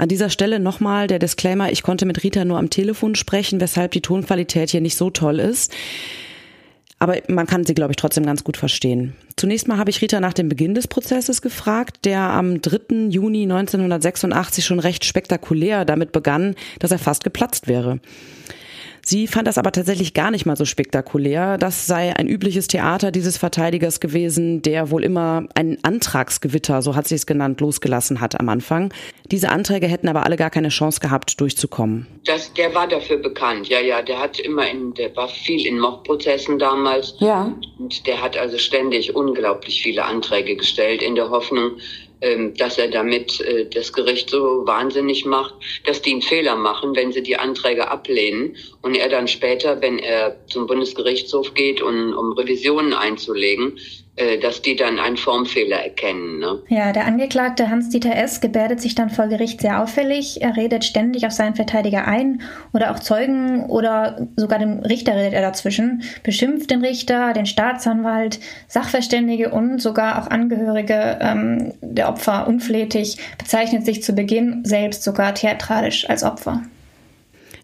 An 0.00 0.08
dieser 0.08 0.30
Stelle 0.30 0.60
nochmal 0.60 1.08
der 1.08 1.18
Disclaimer, 1.18 1.70
ich 1.70 1.82
konnte 1.82 2.06
mit 2.06 2.22
Rita 2.22 2.46
nur 2.46 2.56
am 2.56 2.70
Telefon 2.70 3.14
sprechen, 3.14 3.60
weshalb 3.60 3.90
die 3.90 4.00
Tonqualität 4.00 4.70
hier 4.70 4.80
nicht 4.80 4.96
so 4.96 5.10
toll 5.10 5.38
ist. 5.38 5.74
Aber 6.98 7.18
man 7.28 7.46
kann 7.46 7.66
sie, 7.66 7.74
glaube 7.74 7.92
ich, 7.92 7.98
trotzdem 7.98 8.24
ganz 8.24 8.42
gut 8.42 8.56
verstehen. 8.56 9.12
Zunächst 9.36 9.68
mal 9.68 9.76
habe 9.76 9.90
ich 9.90 10.00
Rita 10.00 10.18
nach 10.18 10.32
dem 10.32 10.48
Beginn 10.48 10.74
des 10.74 10.88
Prozesses 10.88 11.42
gefragt, 11.42 12.06
der 12.06 12.20
am 12.20 12.62
3. 12.62 13.10
Juni 13.10 13.42
1986 13.42 14.64
schon 14.64 14.80
recht 14.80 15.04
spektakulär 15.04 15.84
damit 15.84 16.12
begann, 16.12 16.54
dass 16.78 16.92
er 16.92 16.98
fast 16.98 17.22
geplatzt 17.22 17.68
wäre. 17.68 18.00
Sie 19.02 19.26
fand 19.26 19.48
das 19.48 19.58
aber 19.58 19.72
tatsächlich 19.72 20.14
gar 20.14 20.30
nicht 20.30 20.46
mal 20.46 20.56
so 20.56 20.64
spektakulär. 20.64 21.58
Das 21.58 21.86
sei 21.86 22.14
ein 22.16 22.28
übliches 22.28 22.66
Theater 22.66 23.10
dieses 23.10 23.36
Verteidigers 23.36 24.00
gewesen, 24.00 24.62
der 24.62 24.90
wohl 24.90 25.04
immer 25.04 25.46
ein 25.54 25.78
Antragsgewitter, 25.82 26.82
so 26.82 26.94
hat 26.96 27.08
sie 27.08 27.14
es 27.14 27.26
genannt, 27.26 27.60
losgelassen 27.60 28.20
hat 28.20 28.38
am 28.38 28.48
Anfang. 28.48 28.92
Diese 29.30 29.50
Anträge 29.50 29.86
hätten 29.86 30.08
aber 30.08 30.24
alle 30.26 30.36
gar 30.36 30.50
keine 30.50 30.68
Chance 30.68 31.00
gehabt, 31.00 31.40
durchzukommen. 31.40 32.06
Das, 32.24 32.52
der 32.54 32.74
war 32.74 32.88
dafür 32.88 33.18
bekannt, 33.18 33.68
ja, 33.68 33.80
ja. 33.80 34.02
Der 34.02 34.18
hat 34.18 34.38
immer 34.38 34.68
in, 34.68 34.94
der 34.94 35.14
war 35.16 35.28
viel 35.28 35.66
in 35.66 35.78
Mordprozessen 35.78 36.58
damals. 36.58 37.14
Ja. 37.18 37.52
Und 37.78 38.06
der 38.06 38.20
hat 38.20 38.36
also 38.36 38.58
ständig 38.58 39.14
unglaublich 39.14 39.82
viele 39.82 40.04
Anträge 40.04 40.56
gestellt 40.56 41.02
in 41.02 41.14
der 41.14 41.30
Hoffnung, 41.30 41.72
dass 42.56 42.78
er 42.78 42.88
damit 42.88 43.40
äh, 43.40 43.66
das 43.66 43.92
Gericht 43.92 44.30
so 44.30 44.66
wahnsinnig 44.66 45.24
macht, 45.24 45.54
dass 45.84 46.02
die 46.02 46.12
einen 46.12 46.22
Fehler 46.22 46.56
machen, 46.56 46.94
wenn 46.94 47.12
sie 47.12 47.22
die 47.22 47.36
Anträge 47.36 47.88
ablehnen 47.88 48.56
und 48.82 48.94
er 48.94 49.08
dann 49.08 49.28
später, 49.28 49.80
wenn 49.80 49.98
er 49.98 50.36
zum 50.46 50.66
Bundesgerichtshof 50.66 51.54
geht, 51.54 51.80
um, 51.80 52.12
um 52.16 52.32
Revisionen 52.32 52.92
einzulegen, 52.92 53.78
dass 54.42 54.60
die 54.60 54.76
dann 54.76 54.98
einen 54.98 55.16
Formfehler 55.16 55.82
erkennen. 55.82 56.40
Ne? 56.40 56.60
Ja, 56.68 56.92
der 56.92 57.06
Angeklagte 57.06 57.70
Hans-Dieter 57.70 58.14
S. 58.16 58.40
gebärdet 58.40 58.80
sich 58.80 58.94
dann 58.94 59.08
vor 59.08 59.28
Gericht 59.28 59.60
sehr 59.60 59.82
auffällig. 59.82 60.42
Er 60.42 60.56
redet 60.56 60.84
ständig 60.84 61.26
auf 61.26 61.32
seinen 61.32 61.54
Verteidiger 61.54 62.06
ein 62.06 62.42
oder 62.72 62.90
auch 62.90 62.98
Zeugen 62.98 63.64
oder 63.66 64.26
sogar 64.36 64.58
dem 64.58 64.80
Richter 64.80 65.16
redet 65.16 65.32
er 65.32 65.42
dazwischen, 65.42 66.02
beschimpft 66.22 66.70
den 66.70 66.84
Richter, 66.84 67.32
den 67.32 67.46
Staatsanwalt, 67.46 68.40
Sachverständige 68.68 69.50
und 69.50 69.80
sogar 69.80 70.22
auch 70.22 70.26
Angehörige 70.30 71.18
ähm, 71.20 71.72
der 71.80 72.08
Opfer 72.08 72.46
unflätig, 72.46 73.16
bezeichnet 73.38 73.84
sich 73.86 74.02
zu 74.02 74.12
Beginn 74.12 74.64
selbst 74.64 75.02
sogar 75.02 75.34
theatralisch 75.34 76.08
als 76.08 76.24
Opfer. 76.24 76.62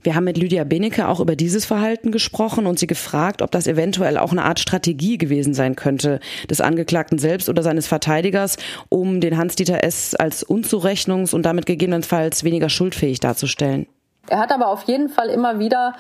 Wir 0.07 0.15
haben 0.15 0.23
mit 0.23 0.39
Lydia 0.39 0.63
Benecke 0.63 1.09
auch 1.09 1.19
über 1.19 1.35
dieses 1.35 1.65
Verhalten 1.65 2.13
gesprochen 2.13 2.69
und 2.69 2.79
sie 2.79 2.87
gefragt, 2.87 3.43
ob 3.43 3.51
das 3.51 3.67
eventuell 3.67 4.19
auch 4.19 4.31
eine 4.31 4.45
Art 4.45 4.61
Strategie 4.61 5.19
gewesen 5.19 5.53
sein 5.53 5.75
könnte, 5.75 6.21
des 6.49 6.61
Angeklagten 6.61 7.19
selbst 7.19 7.49
oder 7.49 7.65
seines 7.65 7.89
Verteidigers, 7.89 8.57
um 8.89 9.21
den 9.21 9.37
Hans-Dieter 9.37 9.83
S. 9.83 10.15
als 10.15 10.47
unzurechnungs- 10.47 11.35
und 11.35 11.43
damit 11.43 11.67
gegebenenfalls 11.67 12.45
weniger 12.45 12.69
schuldfähig 12.69 13.19
darzustellen. 13.19 13.89
Er 14.29 14.39
hat 14.39 14.53
aber 14.53 14.69
auf 14.69 14.85
jeden 14.85 15.09
Fall 15.09 15.29
immer 15.29 15.59
wieder 15.59 15.97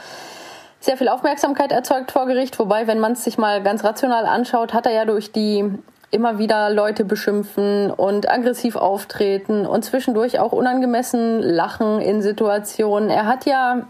sehr 0.78 0.96
viel 0.96 1.08
Aufmerksamkeit 1.08 1.72
erzeugt 1.72 2.12
vor 2.12 2.26
Gericht, 2.26 2.60
wobei, 2.60 2.86
wenn 2.86 3.00
man 3.00 3.14
es 3.14 3.24
sich 3.24 3.38
mal 3.38 3.60
ganz 3.60 3.82
rational 3.82 4.26
anschaut, 4.26 4.72
hat 4.72 4.86
er 4.86 4.92
ja 4.92 5.04
durch 5.04 5.32
die 5.32 5.64
immer 6.12 6.38
wieder 6.38 6.70
Leute 6.70 7.04
beschimpfen 7.04 7.90
und 7.90 8.30
aggressiv 8.30 8.76
auftreten 8.76 9.66
und 9.66 9.84
zwischendurch 9.84 10.38
auch 10.38 10.52
unangemessen 10.52 11.42
lachen 11.42 12.00
in 12.00 12.22
Situationen. 12.22 13.10
Er 13.10 13.26
hat 13.26 13.46
ja 13.46 13.88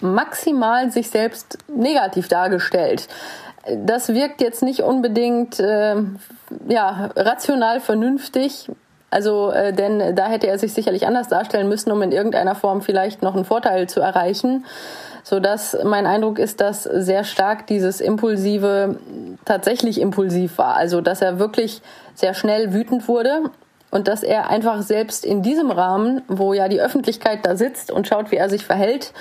maximal 0.00 0.90
sich 0.90 1.10
selbst 1.10 1.58
negativ 1.68 2.28
dargestellt. 2.28 3.08
Das 3.84 4.08
wirkt 4.08 4.40
jetzt 4.40 4.62
nicht 4.62 4.80
unbedingt 4.80 5.58
äh, 5.58 5.96
ja, 6.68 7.10
rational 7.16 7.80
vernünftig. 7.80 8.70
Also, 9.10 9.50
äh, 9.50 9.72
denn 9.72 10.14
da 10.14 10.26
hätte 10.26 10.46
er 10.46 10.58
sich 10.58 10.72
sicherlich 10.72 11.06
anders 11.06 11.28
darstellen 11.28 11.68
müssen, 11.68 11.90
um 11.90 12.02
in 12.02 12.12
irgendeiner 12.12 12.54
Form 12.54 12.82
vielleicht 12.82 13.22
noch 13.22 13.34
einen 13.34 13.44
Vorteil 13.44 13.88
zu 13.88 14.00
erreichen. 14.00 14.64
So 15.22 15.40
dass 15.40 15.76
mein 15.82 16.06
Eindruck 16.06 16.38
ist, 16.38 16.60
dass 16.60 16.84
sehr 16.84 17.24
stark 17.24 17.66
dieses 17.66 18.00
Impulsive 18.00 19.00
tatsächlich 19.44 20.00
impulsiv 20.00 20.58
war. 20.58 20.76
Also, 20.76 21.00
dass 21.00 21.20
er 21.20 21.40
wirklich 21.40 21.82
sehr 22.14 22.34
schnell 22.34 22.72
wütend 22.72 23.08
wurde 23.08 23.50
und 23.90 24.08
dass 24.08 24.22
er 24.22 24.50
einfach 24.50 24.82
selbst 24.82 25.24
in 25.24 25.42
diesem 25.42 25.70
Rahmen, 25.70 26.22
wo 26.28 26.52
ja 26.52 26.68
die 26.68 26.80
Öffentlichkeit 26.80 27.40
da 27.44 27.56
sitzt 27.56 27.90
und 27.90 28.06
schaut, 28.06 28.30
wie 28.30 28.36
er 28.36 28.48
sich 28.48 28.64
verhält, 28.64 29.12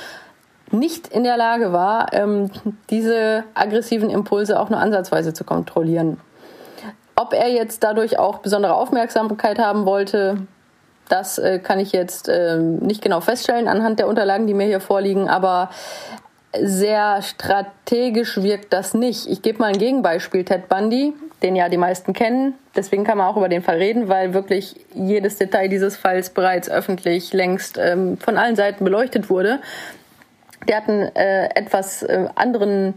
nicht 0.71 1.07
in 1.07 1.23
der 1.23 1.37
Lage 1.37 1.73
war, 1.73 2.13
ähm, 2.13 2.49
diese 2.89 3.43
aggressiven 3.53 4.09
Impulse 4.09 4.59
auch 4.59 4.69
nur 4.69 4.79
ansatzweise 4.79 5.33
zu 5.33 5.43
kontrollieren. 5.43 6.19
Ob 7.15 7.33
er 7.33 7.49
jetzt 7.49 7.83
dadurch 7.83 8.19
auch 8.19 8.39
besondere 8.39 8.75
Aufmerksamkeit 8.75 9.59
haben 9.59 9.85
wollte, 9.85 10.37
das 11.07 11.37
äh, 11.37 11.59
kann 11.59 11.79
ich 11.79 11.91
jetzt 11.91 12.27
äh, 12.27 12.57
nicht 12.57 13.01
genau 13.01 13.21
feststellen 13.21 13.67
anhand 13.67 13.99
der 13.99 14.07
Unterlagen, 14.07 14.47
die 14.47 14.53
mir 14.53 14.65
hier 14.65 14.81
vorliegen, 14.81 15.29
aber 15.29 15.69
sehr 16.61 17.21
strategisch 17.21 18.41
wirkt 18.41 18.73
das 18.73 18.93
nicht. 18.93 19.27
Ich 19.27 19.41
gebe 19.41 19.59
mal 19.59 19.67
ein 19.67 19.77
Gegenbeispiel. 19.77 20.45
Ted 20.45 20.69
Bundy, 20.69 21.13
den 21.43 21.55
ja 21.55 21.69
die 21.69 21.77
meisten 21.77 22.13
kennen. 22.13 22.53
Deswegen 22.75 23.03
kann 23.03 23.17
man 23.17 23.27
auch 23.27 23.37
über 23.37 23.49
den 23.49 23.61
Fall 23.61 23.77
reden, 23.77 24.07
weil 24.07 24.33
wirklich 24.33 24.75
jedes 24.93 25.37
Detail 25.37 25.67
dieses 25.67 25.97
Falls 25.97 26.29
bereits 26.29 26.69
öffentlich 26.69 27.33
längst 27.33 27.77
ähm, 27.77 28.17
von 28.17 28.37
allen 28.37 28.55
Seiten 28.55 28.83
beleuchtet 28.83 29.29
wurde. 29.29 29.59
Der 30.67 30.77
hat 30.77 30.89
einen 30.89 31.15
äh, 31.15 31.45
etwas 31.55 32.03
äh, 32.03 32.27
anderen 32.35 32.95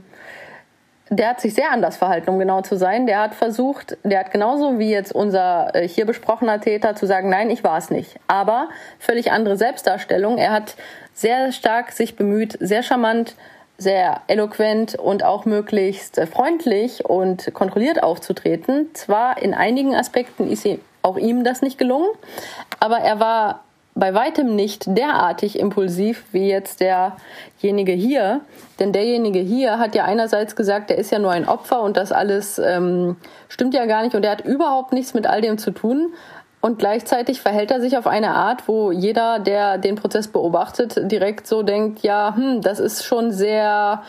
der 1.10 1.30
hat 1.30 1.40
sich 1.40 1.54
sehr 1.54 1.70
anders 1.70 1.96
verhalten, 1.96 2.28
um 2.30 2.38
genau 2.38 2.60
zu 2.60 2.76
sein. 2.76 3.06
Der 3.06 3.20
hat 3.20 3.34
versucht, 3.34 3.96
der 4.04 4.20
hat 4.20 4.30
genauso 4.30 4.78
wie 4.78 4.90
jetzt 4.90 5.12
unser 5.12 5.74
äh, 5.74 5.88
hier 5.88 6.04
besprochener 6.04 6.60
Täter 6.60 6.94
zu 6.96 7.06
sagen, 7.06 7.30
nein, 7.30 7.50
ich 7.50 7.64
war 7.64 7.78
es 7.78 7.90
nicht. 7.90 8.16
Aber 8.26 8.68
völlig 8.98 9.32
andere 9.32 9.56
Selbstdarstellung. 9.56 10.38
Er 10.38 10.52
hat 10.52 10.74
sehr 11.14 11.52
stark 11.52 11.92
sich 11.92 12.16
bemüht, 12.16 12.58
sehr 12.60 12.82
charmant, 12.82 13.36
sehr 13.78 14.22
eloquent 14.26 14.96
und 14.96 15.24
auch 15.24 15.44
möglichst 15.44 16.20
freundlich 16.32 17.04
und 17.04 17.54
kontrolliert 17.54 18.02
aufzutreten. 18.02 18.88
Zwar 18.92 19.40
in 19.40 19.54
einigen 19.54 19.94
Aspekten 19.94 20.50
ist 20.50 20.66
auch 21.02 21.16
ihm 21.16 21.44
das 21.44 21.62
nicht 21.62 21.78
gelungen, 21.78 22.08
aber 22.80 22.98
er 22.98 23.20
war 23.20 23.64
bei 23.98 24.14
weitem 24.14 24.54
nicht 24.54 24.84
derartig 24.86 25.58
impulsiv 25.58 26.24
wie 26.32 26.48
jetzt 26.48 26.80
derjenige 26.80 27.92
hier. 27.92 28.42
Denn 28.78 28.92
derjenige 28.92 29.40
hier 29.40 29.78
hat 29.78 29.94
ja 29.94 30.04
einerseits 30.04 30.54
gesagt, 30.54 30.90
er 30.90 30.98
ist 30.98 31.10
ja 31.10 31.18
nur 31.18 31.32
ein 31.32 31.48
Opfer 31.48 31.82
und 31.82 31.96
das 31.96 32.12
alles 32.12 32.58
ähm, 32.58 33.16
stimmt 33.48 33.74
ja 33.74 33.86
gar 33.86 34.02
nicht 34.02 34.14
und 34.14 34.24
er 34.24 34.30
hat 34.30 34.44
überhaupt 34.44 34.92
nichts 34.92 35.14
mit 35.14 35.26
all 35.26 35.40
dem 35.40 35.58
zu 35.58 35.72
tun. 35.72 36.12
Und 36.60 36.80
gleichzeitig 36.80 37.40
verhält 37.40 37.70
er 37.70 37.80
sich 37.80 37.96
auf 37.96 38.08
eine 38.08 38.30
Art, 38.30 38.66
wo 38.66 38.90
jeder, 38.90 39.38
der 39.38 39.78
den 39.78 39.94
Prozess 39.94 40.26
beobachtet, 40.26 41.10
direkt 41.10 41.46
so 41.46 41.62
denkt, 41.62 42.00
ja, 42.00 42.34
hm, 42.34 42.62
das 42.62 42.80
ist 42.80 43.04
schon 43.04 43.30
sehr 43.30 44.02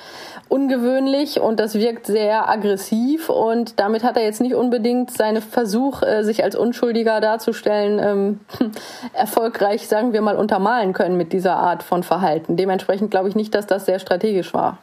ungewöhnlich 0.47 1.39
und 1.39 1.59
das 1.59 1.75
wirkt 1.75 2.07
sehr 2.07 2.49
aggressiv 2.49 3.29
und 3.29 3.79
damit 3.79 4.03
hat 4.03 4.17
er 4.17 4.23
jetzt 4.23 4.41
nicht 4.41 4.55
unbedingt 4.55 5.11
seinen 5.11 5.43
Versuch, 5.43 6.01
äh, 6.01 6.23
sich 6.23 6.43
als 6.43 6.55
Unschuldiger 6.55 7.21
darzustellen, 7.21 7.99
ähm, 7.99 8.39
erfolgreich, 9.13 9.87
sagen 9.87 10.11
wir 10.13 10.21
mal, 10.21 10.35
untermalen 10.35 10.93
können 10.93 11.17
mit 11.17 11.33
dieser 11.33 11.57
Art 11.57 11.83
von 11.83 12.01
Verhalten. 12.01 12.57
Dementsprechend 12.57 13.11
glaube 13.11 13.29
ich 13.29 13.35
nicht, 13.35 13.53
dass 13.53 13.67
das 13.67 13.85
sehr 13.85 13.99
strategisch 13.99 14.55
war. 14.55 14.79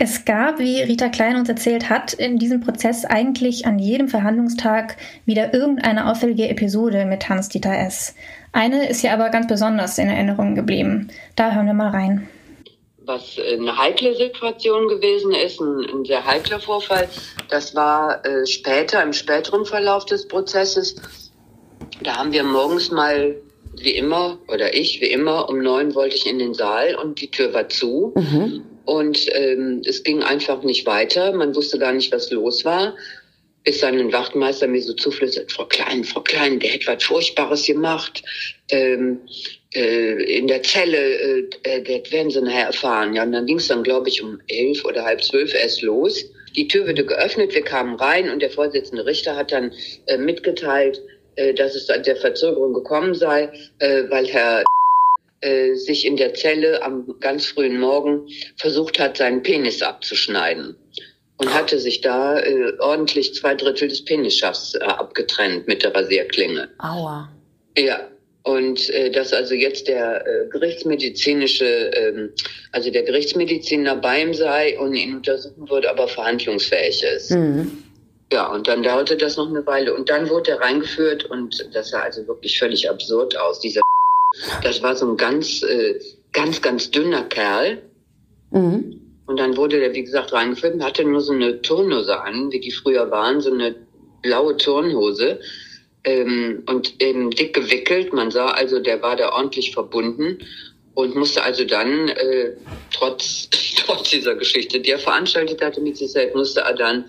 Es 0.00 0.24
gab, 0.24 0.60
wie 0.60 0.80
Rita 0.80 1.08
Klein 1.08 1.34
uns 1.34 1.48
erzählt 1.48 1.90
hat, 1.90 2.12
in 2.12 2.38
diesem 2.38 2.60
Prozess 2.60 3.04
eigentlich 3.04 3.66
an 3.66 3.80
jedem 3.80 4.06
Verhandlungstag 4.06 4.96
wieder 5.26 5.52
irgendeine 5.52 6.08
auffällige 6.08 6.48
Episode 6.48 7.04
mit 7.04 7.28
Hans-Dieter 7.28 7.76
S. 7.76 8.14
Eine 8.52 8.88
ist 8.88 9.02
ja 9.02 9.12
aber 9.12 9.30
ganz 9.30 9.48
besonders 9.48 9.98
in 9.98 10.08
Erinnerung 10.08 10.54
geblieben. 10.54 11.08
Da 11.34 11.52
hören 11.52 11.66
wir 11.66 11.74
mal 11.74 11.90
rein. 11.90 12.28
Was 13.06 13.38
eine 13.40 13.76
heikle 13.76 14.14
Situation 14.14 14.86
gewesen 14.86 15.32
ist, 15.32 15.60
ein, 15.60 15.84
ein 15.92 16.04
sehr 16.04 16.24
heikler 16.24 16.60
Vorfall, 16.60 17.08
das 17.48 17.74
war 17.74 18.24
äh, 18.24 18.46
später, 18.46 19.02
im 19.02 19.12
späteren 19.12 19.64
Verlauf 19.64 20.04
des 20.06 20.28
Prozesses. 20.28 20.94
Da 22.04 22.18
haben 22.18 22.30
wir 22.30 22.44
morgens 22.44 22.92
mal 22.92 23.34
wie 23.76 23.96
immer, 23.96 24.38
oder 24.46 24.74
ich 24.74 25.00
wie 25.00 25.10
immer, 25.10 25.48
um 25.48 25.58
neun 25.58 25.96
wollte 25.96 26.14
ich 26.14 26.26
in 26.26 26.38
den 26.38 26.54
Saal 26.54 26.94
und 26.94 27.20
die 27.20 27.30
Tür 27.30 27.52
war 27.52 27.68
zu. 27.68 28.12
Mhm. 28.14 28.62
Und 28.88 29.26
ähm, 29.34 29.82
es 29.84 30.02
ging 30.02 30.22
einfach 30.22 30.62
nicht 30.62 30.86
weiter. 30.86 31.32
Man 31.32 31.54
wusste 31.54 31.78
gar 31.78 31.92
nicht, 31.92 32.10
was 32.10 32.30
los 32.30 32.64
war. 32.64 32.96
Bis 33.62 33.80
dann 33.80 33.98
ein 33.98 34.14
Wachtmeister 34.14 34.66
mir 34.66 34.80
so 34.80 34.94
zuflüstert, 34.94 35.52
Frau 35.52 35.66
Klein, 35.66 36.04
Frau 36.04 36.22
Klein, 36.22 36.58
der 36.58 36.70
hätte 36.70 36.86
was 36.86 37.04
Furchtbares 37.04 37.66
gemacht. 37.66 38.22
Ähm, 38.70 39.20
äh, 39.74 40.38
in 40.38 40.46
der 40.46 40.62
Zelle, 40.62 40.96
äh, 40.96 41.48
äh 41.64 41.82
das 41.82 42.10
werden 42.10 42.30
Sie 42.30 42.40
nachher 42.40 42.68
erfahren. 42.68 43.12
Ja, 43.12 43.24
und 43.24 43.32
dann 43.32 43.44
ging 43.44 43.58
es 43.58 43.68
dann, 43.68 43.82
glaube 43.82 44.08
ich, 44.08 44.22
um 44.22 44.40
elf 44.48 44.82
oder 44.86 45.04
halb 45.04 45.22
zwölf 45.22 45.52
erst 45.52 45.82
los. 45.82 46.24
Die 46.56 46.66
Tür 46.66 46.88
wurde 46.88 47.04
geöffnet, 47.04 47.54
wir 47.54 47.64
kamen 47.64 47.96
rein 47.96 48.30
und 48.30 48.40
der 48.40 48.50
Vorsitzende 48.50 49.04
Richter 49.04 49.36
hat 49.36 49.52
dann 49.52 49.70
äh, 50.06 50.16
mitgeteilt, 50.16 51.02
äh, 51.36 51.52
dass 51.52 51.74
es 51.74 51.90
an 51.90 52.04
der 52.04 52.16
Verzögerung 52.16 52.72
gekommen 52.72 53.12
sei, 53.12 53.52
äh, 53.80 54.04
weil 54.08 54.26
Herr 54.28 54.64
äh, 55.40 55.74
sich 55.74 56.04
in 56.04 56.16
der 56.16 56.34
Zelle 56.34 56.82
am 56.82 57.14
ganz 57.20 57.46
frühen 57.46 57.78
Morgen 57.78 58.26
versucht 58.56 58.98
hat, 58.98 59.16
seinen 59.16 59.42
Penis 59.42 59.82
abzuschneiden 59.82 60.76
und 61.38 61.54
hatte 61.54 61.78
sich 61.78 62.00
da 62.00 62.38
äh, 62.40 62.72
ordentlich 62.80 63.34
zwei 63.34 63.54
Drittel 63.54 63.88
des 63.88 64.04
Penisschafts 64.04 64.74
äh, 64.74 64.84
abgetrennt 64.84 65.66
mit 65.68 65.82
der 65.82 65.94
Rasierklinge. 65.94 66.68
Aua. 66.78 67.30
Ja. 67.76 68.08
Und 68.42 68.88
äh, 68.90 69.10
dass 69.10 69.32
also 69.32 69.54
jetzt 69.54 69.88
der 69.88 70.26
äh, 70.26 70.48
gerichtsmedizinische, 70.48 71.64
ähm, 71.64 72.32
also 72.72 72.90
der 72.90 73.02
Gerichtsmediziner 73.02 73.96
bei 73.96 74.22
ihm 74.22 74.32
sei 74.32 74.78
und 74.78 74.94
ihn 74.94 75.16
untersuchen 75.16 75.68
würde, 75.68 75.90
aber 75.90 76.08
verhandlungsfähig 76.08 77.02
ist. 77.02 77.30
Mhm. 77.30 77.84
Ja, 78.32 78.46
und 78.46 78.66
dann 78.66 78.82
dauerte 78.82 79.16
das 79.16 79.36
noch 79.36 79.48
eine 79.48 79.66
Weile. 79.66 79.94
Und 79.94 80.08
dann 80.08 80.28
wurde 80.28 80.52
er 80.52 80.60
reingeführt 80.60 81.24
und 81.24 81.68
das 81.72 81.90
sah 81.90 82.02
also 82.02 82.26
wirklich 82.26 82.58
völlig 82.58 82.88
absurd 82.88 83.36
aus. 83.36 83.60
Dieser 83.60 83.80
das 84.62 84.82
war 84.82 84.96
so 84.96 85.10
ein 85.10 85.16
ganz, 85.16 85.62
äh, 85.62 85.98
ganz, 86.32 86.62
ganz 86.62 86.90
dünner 86.90 87.24
Kerl. 87.24 87.82
Mhm. 88.50 89.00
Und 89.26 89.38
dann 89.38 89.56
wurde 89.56 89.78
der, 89.78 89.94
wie 89.94 90.04
gesagt, 90.04 90.32
reingeführt 90.32 90.82
hatte 90.82 91.04
nur 91.04 91.20
so 91.20 91.32
eine 91.32 91.60
Turnhose 91.60 92.20
an, 92.20 92.50
wie 92.50 92.60
die 92.60 92.70
früher 92.70 93.10
waren, 93.10 93.40
so 93.40 93.52
eine 93.52 93.74
blaue 94.22 94.56
Turnhose. 94.56 95.40
Ähm, 96.04 96.62
und 96.66 97.02
eben 97.02 97.30
dick 97.30 97.54
gewickelt. 97.54 98.12
Man 98.12 98.30
sah 98.30 98.46
also, 98.46 98.78
der 98.78 99.02
war 99.02 99.16
da 99.16 99.32
ordentlich 99.32 99.74
verbunden 99.74 100.38
und 100.94 101.14
musste 101.14 101.42
also 101.42 101.64
dann, 101.64 102.08
äh, 102.08 102.52
trotz, 102.92 103.48
trotz 103.76 104.10
dieser 104.10 104.34
Geschichte, 104.34 104.80
die 104.80 104.90
er 104.90 104.98
veranstaltet 104.98 105.62
hatte 105.62 105.80
mit 105.80 105.96
sich 105.96 106.10
selbst, 106.10 106.34
musste 106.34 106.60
er 106.60 106.74
dann 106.74 107.04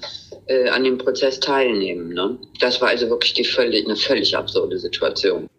äh, 0.48 0.69
an 0.69 0.83
dem 0.83 0.98
Prozess 0.98 1.39
teilnehmen. 1.39 2.09
Ne? 2.13 2.38
Das 2.59 2.81
war 2.81 2.89
also 2.89 3.09
wirklich 3.09 3.33
die 3.33 3.45
völlig, 3.45 3.86
eine 3.86 3.95
völlig 3.95 4.36
absurde 4.36 4.77
Situation. 4.77 5.50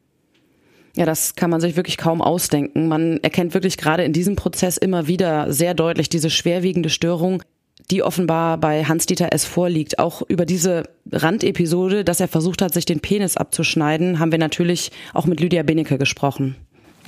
Ja, 0.97 1.06
das 1.06 1.35
kann 1.35 1.50
man 1.50 1.61
sich 1.61 1.76
wirklich 1.76 1.97
kaum 1.97 2.20
ausdenken. 2.20 2.88
Man 2.88 3.18
erkennt 3.23 3.54
wirklich 3.54 3.76
gerade 3.76 4.04
in 4.04 4.12
diesem 4.12 4.37
Prozess 4.37 4.76
immer 4.76 5.06
wieder 5.06 5.52
sehr 5.52 5.75
deutlich 5.75 6.09
diese 6.09 6.30
schwerwiegende 6.30 6.90
Störung, 6.90 7.42
die 7.90 8.02
offenbar 8.02 8.59
bei 8.59 8.85
Hans-Dieter 8.85 9.32
S. 9.32 9.44
vorliegt. 9.44 9.99
Auch 9.99 10.23
über 10.28 10.47
diese 10.47 10.85
Randepisode, 11.11 12.04
dass 12.04 12.20
er 12.20 12.28
versucht 12.28 12.62
hat, 12.62 12.75
sich 12.75 12.85
den 12.85 13.00
Penis 13.00 13.37
abzuschneiden, 13.37 14.18
haben 14.18 14.33
wir 14.33 14.38
natürlich 14.38 14.90
auch 15.14 15.26
mit 15.26 15.40
Lydia 15.40 15.62
Benecke 15.62 15.98
gesprochen. 15.98 16.57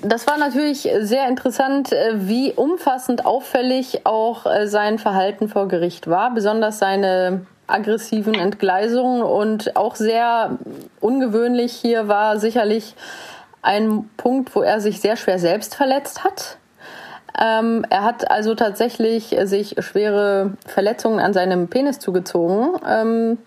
Das 0.02 0.26
war 0.26 0.36
natürlich 0.36 0.88
sehr 1.00 1.28
interessant, 1.28 1.92
äh, 1.92 2.26
wie 2.26 2.52
umfassend 2.52 3.24
auffällig 3.24 4.00
auch 4.04 4.46
äh, 4.46 4.66
sein 4.66 4.98
Verhalten 4.98 5.48
vor 5.48 5.68
Gericht 5.68 6.08
war, 6.08 6.34
besonders 6.34 6.80
seine 6.80 7.46
aggressiven 7.68 8.34
Entgleisungen 8.34 9.22
und 9.22 9.76
auch 9.76 9.94
sehr 9.94 10.58
ungewöhnlich 11.00 11.72
hier 11.72 12.08
war 12.08 12.38
sicherlich 12.40 12.96
ein 13.62 14.10
Punkt, 14.16 14.54
wo 14.54 14.62
er 14.62 14.80
sich 14.80 15.00
sehr 15.00 15.16
schwer 15.16 15.38
selbst 15.38 15.74
verletzt 15.74 16.24
hat. 16.24 16.58
Ähm, 17.40 17.86
er 17.88 18.02
hat 18.02 18.30
also 18.30 18.54
tatsächlich 18.54 19.36
sich 19.44 19.76
schwere 19.78 20.52
Verletzungen 20.66 21.20
an 21.20 21.32
seinem 21.32 21.68
Penis 21.68 21.98
zugezogen. 21.98 22.78
Ähm, 22.86 23.38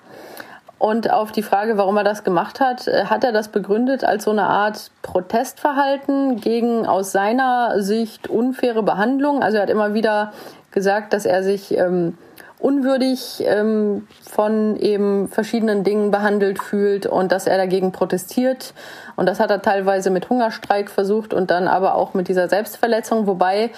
und 0.78 1.12
auf 1.12 1.32
die 1.32 1.44
Frage, 1.44 1.78
warum 1.78 1.98
er 1.98 2.04
das 2.04 2.24
gemacht 2.24 2.60
hat, 2.60 2.88
äh, 2.88 3.06
hat 3.06 3.24
er 3.24 3.32
das 3.32 3.50
begründet 3.50 4.04
als 4.04 4.24
so 4.24 4.32
eine 4.32 4.48
Art 4.48 4.92
Protestverhalten 5.04 6.42
gegen 6.42 6.86
aus 6.86 7.12
seiner 7.12 7.82
Sicht 7.82 8.28
unfaire 8.28 8.84
Behandlung. 8.84 9.44
Also 9.44 9.58
er 9.58 9.64
hat 9.64 9.70
immer 9.70 9.94
wieder 9.94 10.34
gesagt, 10.72 11.14
dass 11.14 11.26
er 11.26 11.44
sich 11.44 11.78
ähm, 11.78 12.18
unwürdig 12.66 13.44
ähm, 13.46 14.08
von 14.24 14.76
eben 14.78 15.28
verschiedenen 15.28 15.84
Dingen 15.84 16.10
behandelt 16.10 16.60
fühlt 16.60 17.06
und 17.06 17.32
dass 17.32 17.46
er 17.46 17.58
dagegen 17.58 17.92
protestiert. 17.92 18.74
Und 19.16 19.28
das 19.28 19.40
hat 19.40 19.52
er 19.52 19.62
teilweise 19.62 20.10
mit 20.10 20.32
Hungerstreik 20.32 20.90
versucht 20.90 21.32
und 21.32 21.52
dann 21.52 21.68
aber 21.68 21.94
auch 21.94 22.16
mit 22.16 22.28
dieser 22.28 22.50
Selbstverletzung, 22.50 23.28
wobei 23.28 23.70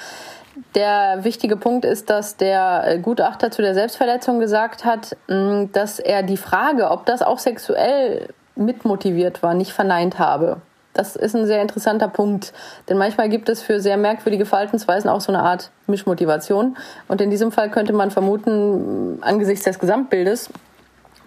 der 0.74 1.26
wichtige 1.26 1.58
Punkt 1.58 1.84
ist, 1.84 2.10
dass 2.10 2.38
der 2.38 2.84
äh, 2.88 3.00
Gutachter 3.00 3.52
zu 3.52 3.62
der 3.62 3.74
Selbstverletzung 3.74 4.40
gesagt 4.40 4.86
hat, 4.86 5.18
dass 5.28 6.00
er 6.00 6.24
die 6.24 6.38
Frage, 6.38 6.90
ob 6.90 7.06
das 7.06 7.22
auch 7.22 7.40
sexuell 7.40 8.30
mitmotiviert 8.56 9.44
war, 9.44 9.54
nicht 9.54 9.74
verneint 9.74 10.18
habe. 10.18 10.62
Das 10.98 11.16
ist 11.16 11.36
ein 11.36 11.46
sehr 11.46 11.62
interessanter 11.62 12.08
Punkt, 12.08 12.54
denn 12.90 12.98
manchmal 12.98 13.30
gibt 13.30 13.50
es 13.50 13.62
für 13.62 13.80
sehr 13.80 13.98
merkwürdige 13.98 14.48
Verhaltensweisen 14.48 15.12
auch 15.12 15.22
so 15.22 15.32
eine 15.32 15.44
Art 15.44 15.70
Mischmotivation. 15.86 16.76
Und 17.08 17.22
in 17.22 17.30
diesem 17.30 17.52
Fall 17.52 17.70
könnte 17.70 17.94
man 17.94 18.10
vermuten, 18.10 19.20
angesichts 19.22 19.64
des 19.64 19.78
Gesamtbildes, 19.78 20.50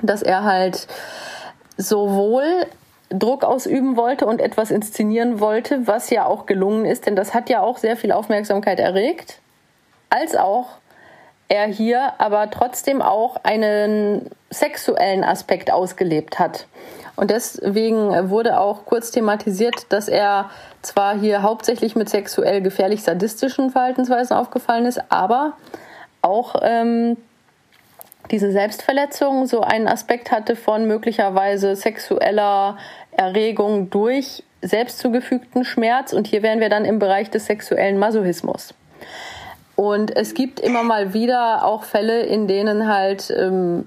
dass 0.03 0.23
er 0.23 0.43
halt 0.43 0.89
sowohl 1.77 2.67
Druck 3.11 3.45
ausüben 3.45 3.97
wollte 3.97 4.27
und 4.27 4.41
etwas 4.41 4.73
inszenieren 4.73 5.39
wollte, 5.39 5.87
was 5.87 6.11
ja 6.11 6.27
auch 6.27 6.47
gelungen 6.47 6.85
ist, 6.85 7.07
denn 7.07 7.15
das 7.15 7.33
hat 7.33 7.49
ja 7.49 7.63
auch 7.63 7.79
sehr 7.79 7.97
viel 7.97 8.11
Aufmerksamkeit 8.11 8.81
erregt, 8.81 9.39
als 10.11 10.35
auch 10.35 10.67
er 11.49 11.67
hier 11.67 12.15
aber 12.19 12.51
trotzdem 12.51 13.03
auch 13.03 13.37
einen 13.45 14.31
sexuellen 14.51 15.23
Aspekt 15.23 15.73
ausgelebt 15.73 16.41
hat. 16.41 16.67
Und 17.21 17.31
deswegen 17.31 18.31
wurde 18.31 18.59
auch 18.59 18.87
kurz 18.87 19.11
thematisiert, 19.11 19.93
dass 19.93 20.09
er 20.09 20.49
zwar 20.81 21.19
hier 21.19 21.43
hauptsächlich 21.43 21.95
mit 21.95 22.09
sexuell 22.09 22.63
gefährlich 22.63 23.03
sadistischen 23.03 23.69
Verhaltensweisen 23.69 24.35
aufgefallen 24.35 24.87
ist, 24.87 25.03
aber 25.11 25.53
auch 26.23 26.55
ähm, 26.63 27.19
diese 28.31 28.51
Selbstverletzung 28.53 29.45
so 29.45 29.61
einen 29.61 29.87
Aspekt 29.87 30.33
hatte 30.33 30.57
von 30.57 30.87
möglicherweise 30.87 31.77
sexueller 31.77 32.79
Erregung 33.11 33.91
durch 33.91 34.43
selbst 34.63 34.99
zugefügten 34.99 35.67
Schmerz. 35.67 36.15
Und 36.15 36.27
hier 36.27 36.43
wären 36.43 36.61
wir 36.61 36.71
dann 36.71 36.87
im 36.87 36.99
Bereich 36.99 37.29
des 37.29 37.45
sexuellen 37.45 37.99
Masochismus. 37.99 38.73
Und 39.77 40.17
es 40.17 40.33
gibt 40.33 40.59
immer 40.59 40.85
mal 40.85 41.13
wieder 41.13 41.67
auch 41.67 41.85
Fälle, 41.85 42.23
in 42.23 42.49
denen 42.49 42.89
halt 42.89 43.31
ähm, 43.31 43.87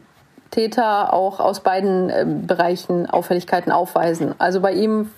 Täter 0.53 1.13
auch 1.13 1.39
aus 1.39 1.61
beiden 1.61 2.09
äh, 2.09 2.25
Bereichen 2.25 3.09
Auffälligkeiten 3.09 3.71
aufweisen. 3.71 4.35
Also 4.37 4.61
bei 4.61 4.73
ihm 4.73 5.09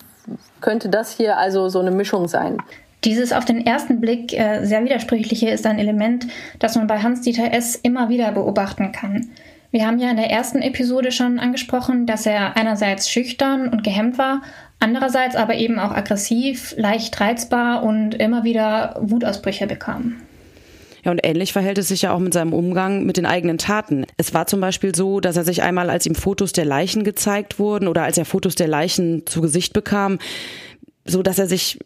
könnte 0.60 0.88
das 0.88 1.12
hier 1.12 1.36
also 1.36 1.68
so 1.68 1.78
eine 1.78 1.90
Mischung 1.90 2.26
sein. 2.26 2.58
Dieses 3.04 3.32
auf 3.32 3.44
den 3.44 3.64
ersten 3.64 4.00
Blick 4.00 4.32
äh, 4.32 4.64
sehr 4.64 4.82
widersprüchliche 4.82 5.50
ist 5.50 5.66
ein 5.66 5.78
Element, 5.78 6.26
das 6.58 6.74
man 6.74 6.86
bei 6.86 6.98
Hans-Dieter 6.98 7.52
S. 7.52 7.76
immer 7.76 8.08
wieder 8.08 8.32
beobachten 8.32 8.90
kann. 8.92 9.28
Wir 9.70 9.86
haben 9.86 9.98
ja 9.98 10.10
in 10.10 10.16
der 10.16 10.30
ersten 10.30 10.62
Episode 10.62 11.12
schon 11.12 11.38
angesprochen, 11.38 12.06
dass 12.06 12.24
er 12.24 12.56
einerseits 12.56 13.10
schüchtern 13.10 13.68
und 13.68 13.84
gehemmt 13.84 14.16
war, 14.16 14.40
andererseits 14.80 15.36
aber 15.36 15.54
eben 15.54 15.78
auch 15.78 15.90
aggressiv, 15.90 16.74
leicht 16.78 17.20
reizbar 17.20 17.82
und 17.82 18.14
immer 18.14 18.42
wieder 18.42 18.96
Wutausbrüche 19.00 19.66
bekam. 19.66 20.14
Ja, 21.06 21.12
und 21.12 21.24
ähnlich 21.24 21.52
verhält 21.52 21.78
es 21.78 21.86
sich 21.86 22.02
ja 22.02 22.12
auch 22.12 22.18
mit 22.18 22.34
seinem 22.34 22.52
Umgang 22.52 23.04
mit 23.06 23.16
den 23.16 23.26
eigenen 23.26 23.58
Taten. 23.58 24.06
Es 24.16 24.34
war 24.34 24.48
zum 24.48 24.60
Beispiel 24.60 24.92
so, 24.92 25.20
dass 25.20 25.36
er 25.36 25.44
sich 25.44 25.62
einmal, 25.62 25.88
als 25.88 26.04
ihm 26.04 26.16
Fotos 26.16 26.50
der 26.50 26.64
Leichen 26.64 27.04
gezeigt 27.04 27.60
wurden 27.60 27.86
oder 27.86 28.02
als 28.02 28.18
er 28.18 28.24
Fotos 28.24 28.56
der 28.56 28.66
Leichen 28.66 29.24
zu 29.24 29.40
Gesicht 29.40 29.72
bekam, 29.72 30.18
so 31.04 31.22
dass 31.22 31.38
er 31.38 31.46
sich 31.46 31.78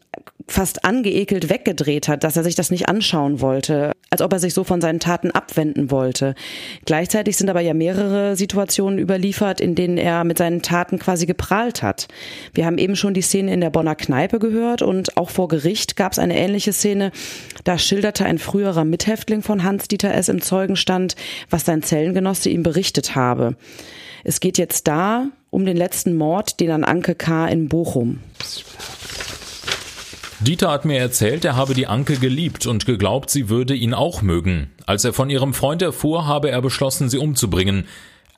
fast 0.50 0.84
angeekelt 0.84 1.48
weggedreht 1.48 2.08
hat, 2.08 2.24
dass 2.24 2.36
er 2.36 2.42
sich 2.42 2.54
das 2.54 2.70
nicht 2.70 2.88
anschauen 2.88 3.40
wollte, 3.40 3.92
als 4.10 4.20
ob 4.20 4.32
er 4.32 4.38
sich 4.38 4.52
so 4.52 4.64
von 4.64 4.80
seinen 4.80 5.00
Taten 5.00 5.30
abwenden 5.30 5.90
wollte. 5.90 6.34
Gleichzeitig 6.84 7.36
sind 7.36 7.48
aber 7.48 7.60
ja 7.60 7.72
mehrere 7.72 8.36
Situationen 8.36 8.98
überliefert, 8.98 9.60
in 9.60 9.74
denen 9.74 9.96
er 9.96 10.24
mit 10.24 10.38
seinen 10.38 10.62
Taten 10.62 10.98
quasi 10.98 11.26
geprahlt 11.26 11.82
hat. 11.82 12.08
Wir 12.52 12.66
haben 12.66 12.78
eben 12.78 12.96
schon 12.96 13.14
die 13.14 13.22
Szene 13.22 13.52
in 13.52 13.60
der 13.60 13.70
Bonner 13.70 13.94
Kneipe 13.94 14.38
gehört 14.38 14.82
und 14.82 15.16
auch 15.16 15.30
vor 15.30 15.48
Gericht 15.48 15.96
gab 15.96 16.12
es 16.12 16.18
eine 16.18 16.36
ähnliche 16.36 16.72
Szene. 16.72 17.12
Da 17.64 17.78
schilderte 17.78 18.24
ein 18.24 18.38
früherer 18.38 18.84
Mithäftling 18.84 19.42
von 19.42 19.62
Hans-Dieter 19.62 20.12
S. 20.12 20.28
im 20.28 20.40
Zeugenstand, 20.40 21.14
was 21.48 21.64
sein 21.64 21.82
Zellengenosse 21.82 22.50
ihm 22.50 22.62
berichtet 22.62 23.14
habe. 23.14 23.56
Es 24.24 24.40
geht 24.40 24.58
jetzt 24.58 24.88
da 24.88 25.26
um 25.50 25.64
den 25.64 25.76
letzten 25.76 26.16
Mord, 26.16 26.60
den 26.60 26.70
an 26.70 26.84
Anke 26.84 27.14
K. 27.14 27.46
in 27.46 27.68
Bochum. 27.68 28.20
Dieter 30.40 30.70
hat 30.70 30.86
mir 30.86 30.98
erzählt, 30.98 31.44
er 31.44 31.54
habe 31.54 31.74
die 31.74 31.86
Anke 31.86 32.16
geliebt 32.16 32.66
und 32.66 32.86
geglaubt, 32.86 33.28
sie 33.28 33.50
würde 33.50 33.74
ihn 33.74 33.92
auch 33.92 34.22
mögen. 34.22 34.70
Als 34.86 35.04
er 35.04 35.12
von 35.12 35.28
ihrem 35.28 35.52
Freund 35.52 35.82
erfuhr, 35.82 36.26
habe 36.26 36.50
er 36.50 36.62
beschlossen, 36.62 37.10
sie 37.10 37.18
umzubringen. 37.18 37.86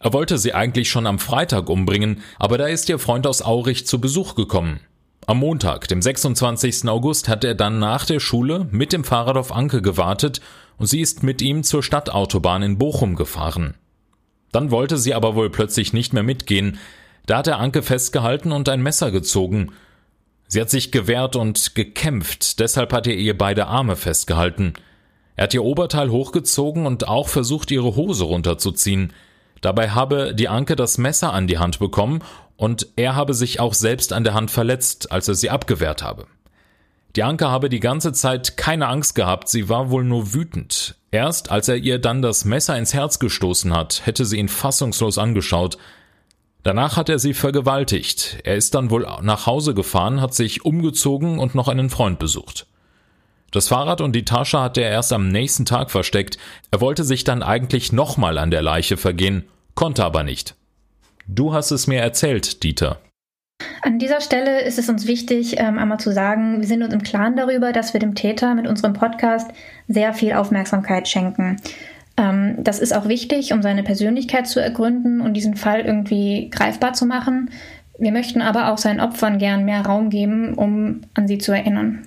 Er 0.00 0.12
wollte 0.12 0.36
sie 0.36 0.52
eigentlich 0.52 0.90
schon 0.90 1.06
am 1.06 1.20
Freitag 1.20 1.70
umbringen, 1.70 2.22
aber 2.40 2.58
da 2.58 2.66
ist 2.66 2.88
ihr 2.88 2.98
Freund 2.98 3.24
aus 3.24 3.40
Aurich 3.40 3.86
zu 3.86 4.00
Besuch 4.00 4.34
gekommen. 4.34 4.80
Am 5.28 5.38
Montag, 5.38 5.86
dem 5.86 6.02
26. 6.02 6.88
August, 6.88 7.28
hat 7.28 7.44
er 7.44 7.54
dann 7.54 7.78
nach 7.78 8.04
der 8.04 8.18
Schule 8.18 8.66
mit 8.72 8.92
dem 8.92 9.04
Fahrrad 9.04 9.36
auf 9.36 9.52
Anke 9.52 9.80
gewartet 9.80 10.40
und 10.78 10.86
sie 10.86 11.00
ist 11.00 11.22
mit 11.22 11.40
ihm 11.40 11.62
zur 11.62 11.84
Stadtautobahn 11.84 12.64
in 12.64 12.78
Bochum 12.78 13.14
gefahren. 13.14 13.74
Dann 14.50 14.72
wollte 14.72 14.98
sie 14.98 15.14
aber 15.14 15.36
wohl 15.36 15.50
plötzlich 15.50 15.92
nicht 15.92 16.12
mehr 16.12 16.24
mitgehen. 16.24 16.78
Da 17.26 17.38
hat 17.38 17.46
er 17.46 17.60
Anke 17.60 17.82
festgehalten 17.82 18.50
und 18.50 18.68
ein 18.68 18.82
Messer 18.82 19.12
gezogen. 19.12 19.70
Sie 20.52 20.60
hat 20.60 20.68
sich 20.68 20.92
gewehrt 20.92 21.34
und 21.34 21.74
gekämpft, 21.74 22.60
deshalb 22.60 22.92
hat 22.92 23.06
er 23.06 23.14
ihr 23.14 23.38
beide 23.38 23.68
Arme 23.68 23.96
festgehalten. 23.96 24.74
Er 25.34 25.44
hat 25.44 25.54
ihr 25.54 25.64
Oberteil 25.64 26.10
hochgezogen 26.10 26.84
und 26.84 27.08
auch 27.08 27.28
versucht, 27.28 27.70
ihre 27.70 27.96
Hose 27.96 28.24
runterzuziehen. 28.24 29.14
Dabei 29.62 29.92
habe 29.92 30.34
die 30.34 30.50
Anke 30.50 30.76
das 30.76 30.98
Messer 30.98 31.32
an 31.32 31.46
die 31.46 31.56
Hand 31.56 31.78
bekommen 31.78 32.22
und 32.58 32.86
er 32.96 33.16
habe 33.16 33.32
sich 33.32 33.60
auch 33.60 33.72
selbst 33.72 34.12
an 34.12 34.24
der 34.24 34.34
Hand 34.34 34.50
verletzt, 34.50 35.10
als 35.10 35.26
er 35.26 35.36
sie 35.36 35.48
abgewehrt 35.48 36.02
habe. 36.02 36.26
Die 37.16 37.22
Anke 37.22 37.48
habe 37.48 37.70
die 37.70 37.80
ganze 37.80 38.12
Zeit 38.12 38.58
keine 38.58 38.88
Angst 38.88 39.14
gehabt, 39.14 39.48
sie 39.48 39.70
war 39.70 39.88
wohl 39.88 40.04
nur 40.04 40.34
wütend. 40.34 40.96
Erst 41.12 41.50
als 41.50 41.68
er 41.68 41.76
ihr 41.76 41.98
dann 41.98 42.20
das 42.20 42.44
Messer 42.44 42.76
ins 42.76 42.92
Herz 42.92 43.18
gestoßen 43.18 43.74
hat, 43.74 44.02
hätte 44.04 44.26
sie 44.26 44.36
ihn 44.36 44.48
fassungslos 44.48 45.16
angeschaut, 45.16 45.78
Danach 46.62 46.96
hat 46.96 47.08
er 47.08 47.18
sie 47.18 47.34
vergewaltigt. 47.34 48.38
Er 48.44 48.54
ist 48.54 48.74
dann 48.74 48.90
wohl 48.90 49.06
nach 49.22 49.46
Hause 49.46 49.74
gefahren, 49.74 50.20
hat 50.20 50.34
sich 50.34 50.64
umgezogen 50.64 51.38
und 51.38 51.54
noch 51.54 51.68
einen 51.68 51.90
Freund 51.90 52.18
besucht. 52.18 52.66
Das 53.50 53.68
Fahrrad 53.68 54.00
und 54.00 54.14
die 54.14 54.24
Tasche 54.24 54.60
hat 54.60 54.78
er 54.78 54.88
erst 54.88 55.12
am 55.12 55.28
nächsten 55.28 55.66
Tag 55.66 55.90
versteckt. 55.90 56.38
Er 56.70 56.80
wollte 56.80 57.04
sich 57.04 57.24
dann 57.24 57.42
eigentlich 57.42 57.92
nochmal 57.92 58.38
an 58.38 58.50
der 58.50 58.62
Leiche 58.62 58.96
vergehen, 58.96 59.44
konnte 59.74 60.04
aber 60.04 60.22
nicht. 60.22 60.54
Du 61.26 61.52
hast 61.52 61.70
es 61.70 61.86
mir 61.86 62.00
erzählt, 62.00 62.62
Dieter. 62.62 62.98
An 63.82 63.98
dieser 63.98 64.20
Stelle 64.20 64.62
ist 64.62 64.78
es 64.78 64.88
uns 64.88 65.06
wichtig, 65.06 65.58
ähm, 65.58 65.78
einmal 65.78 65.98
zu 65.98 66.12
sagen, 66.12 66.60
wir 66.60 66.66
sind 66.66 66.82
uns 66.82 66.94
im 66.94 67.02
Klaren 67.02 67.36
darüber, 67.36 67.72
dass 67.72 67.92
wir 67.92 68.00
dem 68.00 68.14
Täter 68.14 68.54
mit 68.54 68.66
unserem 68.66 68.92
Podcast 68.92 69.50
sehr 69.88 70.14
viel 70.14 70.32
Aufmerksamkeit 70.32 71.08
schenken. 71.08 71.56
Ähm, 72.16 72.56
das 72.58 72.78
ist 72.78 72.94
auch 72.94 73.08
wichtig, 73.08 73.52
um 73.52 73.62
seine 73.62 73.82
Persönlichkeit 73.82 74.46
zu 74.46 74.60
ergründen 74.60 75.20
und 75.20 75.34
diesen 75.34 75.56
Fall 75.56 75.80
irgendwie 75.80 76.50
greifbar 76.50 76.92
zu 76.92 77.06
machen. 77.06 77.50
Wir 77.98 78.12
möchten 78.12 78.40
aber 78.42 78.72
auch 78.72 78.78
seinen 78.78 79.00
Opfern 79.00 79.38
gern 79.38 79.64
mehr 79.64 79.82
Raum 79.82 80.10
geben, 80.10 80.54
um 80.54 81.02
an 81.14 81.28
sie 81.28 81.38
zu 81.38 81.52
erinnern. 81.52 82.06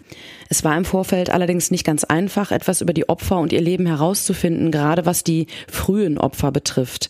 Es 0.49 0.63
war 0.63 0.77
im 0.77 0.85
Vorfeld 0.85 1.29
allerdings 1.29 1.71
nicht 1.71 1.85
ganz 1.85 2.03
einfach, 2.03 2.51
etwas 2.51 2.81
über 2.81 2.93
die 2.93 3.09
Opfer 3.09 3.39
und 3.39 3.53
ihr 3.53 3.61
Leben 3.61 3.85
herauszufinden, 3.85 4.71
gerade 4.71 5.05
was 5.05 5.23
die 5.23 5.47
frühen 5.67 6.17
Opfer 6.17 6.51
betrifft. 6.51 7.09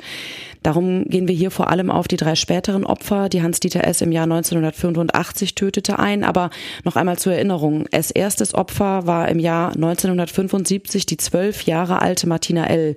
Darum 0.65 1.06
gehen 1.06 1.28
wir 1.28 1.36
hier 1.36 1.51
vor 1.51 1.69
allem 1.69 1.91
auf 1.91 2.08
die 2.08 2.17
drei 2.17 2.34
späteren 2.34 2.88
Opfer, 2.88 3.30
die 3.30 3.43
Hans-Dieter 3.43 3.86
S. 3.86 4.01
im 4.01 4.12
Jahr 4.12 4.23
1985 4.23 5.54
tötete, 5.54 5.99
ein. 5.99 6.23
Aber 6.23 6.49
noch 6.84 6.95
einmal 6.95 7.19
zur 7.19 7.34
Erinnerung. 7.34 7.86
S. 7.91 8.10
erstes 8.10 8.56
Opfer 8.56 9.06
war 9.06 9.30
im 9.30 9.38
Jahr 9.38 9.75
1975 9.75 11.06
die 11.06 11.17
zwölf 11.17 11.65
Jahre 11.65 12.01
alte 12.01 12.28
Martina 12.28 12.65
L., 12.65 12.95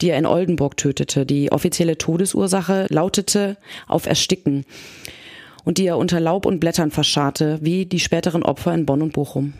die 0.00 0.10
er 0.10 0.18
in 0.18 0.26
Oldenburg 0.26 0.76
tötete. 0.76 1.24
Die 1.24 1.52
offizielle 1.52 1.98
Todesursache 1.98 2.86
lautete 2.88 3.58
auf 3.86 4.06
Ersticken 4.06 4.64
und 5.64 5.78
die 5.78 5.86
er 5.86 5.98
unter 5.98 6.18
Laub 6.18 6.46
und 6.46 6.58
Blättern 6.58 6.90
verscharrte, 6.90 7.60
wie 7.62 7.86
die 7.86 8.00
späteren 8.00 8.42
Opfer 8.42 8.74
in 8.74 8.86
Bonn 8.86 9.02
und 9.02 9.12
Bochum. 9.12 9.52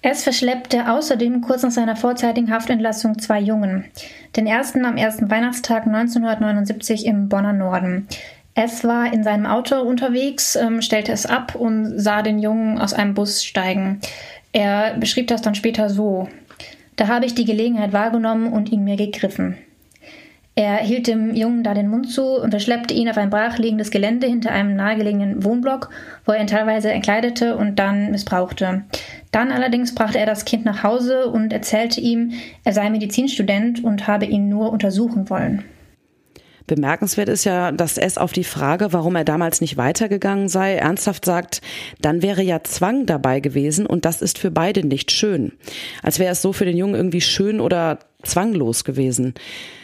Es 0.00 0.22
verschleppte 0.22 0.90
außerdem 0.90 1.40
kurz 1.40 1.62
nach 1.62 1.72
seiner 1.72 1.96
vorzeitigen 1.96 2.52
Haftentlassung 2.52 3.18
zwei 3.18 3.40
Jungen. 3.40 3.84
Den 4.36 4.46
ersten 4.46 4.84
am 4.84 4.96
ersten 4.96 5.28
Weihnachtstag 5.28 5.86
1979 5.86 7.04
im 7.04 7.28
Bonner 7.28 7.52
Norden. 7.52 8.06
Es 8.54 8.84
war 8.84 9.12
in 9.12 9.24
seinem 9.24 9.46
Auto 9.46 9.80
unterwegs, 9.80 10.56
ähm, 10.56 10.82
stellte 10.82 11.12
es 11.12 11.26
ab 11.26 11.54
und 11.54 11.98
sah 11.98 12.22
den 12.22 12.38
Jungen 12.38 12.78
aus 12.78 12.92
einem 12.92 13.14
Bus 13.14 13.44
steigen. 13.44 14.00
Er 14.52 14.94
beschrieb 14.94 15.28
das 15.28 15.42
dann 15.42 15.54
später 15.54 15.90
so. 15.90 16.28
Da 16.96 17.08
habe 17.08 17.26
ich 17.26 17.34
die 17.34 17.44
Gelegenheit 17.44 17.92
wahrgenommen 17.92 18.52
und 18.52 18.70
ihn 18.70 18.84
mir 18.84 18.96
gegriffen. 18.96 19.58
Er 20.58 20.78
hielt 20.78 21.06
dem 21.06 21.36
Jungen 21.36 21.62
da 21.62 21.72
den 21.72 21.86
Mund 21.86 22.10
zu 22.10 22.24
und 22.24 22.50
verschleppte 22.50 22.92
ihn 22.92 23.08
auf 23.08 23.16
ein 23.16 23.30
brachliegendes 23.30 23.92
Gelände 23.92 24.26
hinter 24.26 24.50
einem 24.50 24.74
nahegelegenen 24.74 25.44
Wohnblock, 25.44 25.88
wo 26.24 26.32
er 26.32 26.40
ihn 26.40 26.48
teilweise 26.48 26.90
entkleidete 26.90 27.56
und 27.56 27.78
dann 27.78 28.10
missbrauchte. 28.10 28.82
Dann 29.30 29.52
allerdings 29.52 29.94
brachte 29.94 30.18
er 30.18 30.26
das 30.26 30.44
Kind 30.44 30.64
nach 30.64 30.82
Hause 30.82 31.28
und 31.28 31.52
erzählte 31.52 32.00
ihm, 32.00 32.32
er 32.64 32.72
sei 32.72 32.90
Medizinstudent 32.90 33.84
und 33.84 34.08
habe 34.08 34.24
ihn 34.24 34.48
nur 34.48 34.72
untersuchen 34.72 35.30
wollen. 35.30 35.62
Bemerkenswert 36.68 37.28
ist 37.28 37.42
ja, 37.42 37.72
dass 37.72 37.98
es 37.98 38.16
auf 38.16 38.32
die 38.32 38.44
Frage, 38.44 38.92
warum 38.92 39.16
er 39.16 39.24
damals 39.24 39.60
nicht 39.60 39.76
weitergegangen 39.76 40.48
sei, 40.48 40.74
ernsthaft 40.74 41.24
sagt, 41.24 41.60
dann 42.00 42.22
wäre 42.22 42.42
ja 42.42 42.62
Zwang 42.62 43.06
dabei 43.06 43.40
gewesen 43.40 43.86
und 43.86 44.04
das 44.04 44.22
ist 44.22 44.38
für 44.38 44.52
beide 44.52 44.86
nicht 44.86 45.10
schön. 45.10 45.52
Als 46.02 46.20
wäre 46.20 46.30
es 46.30 46.42
so 46.42 46.52
für 46.52 46.64
den 46.64 46.76
Jungen 46.76 46.94
irgendwie 46.94 47.20
schön 47.20 47.60
oder 47.60 47.98
zwanglos 48.22 48.84
gewesen. 48.84 49.34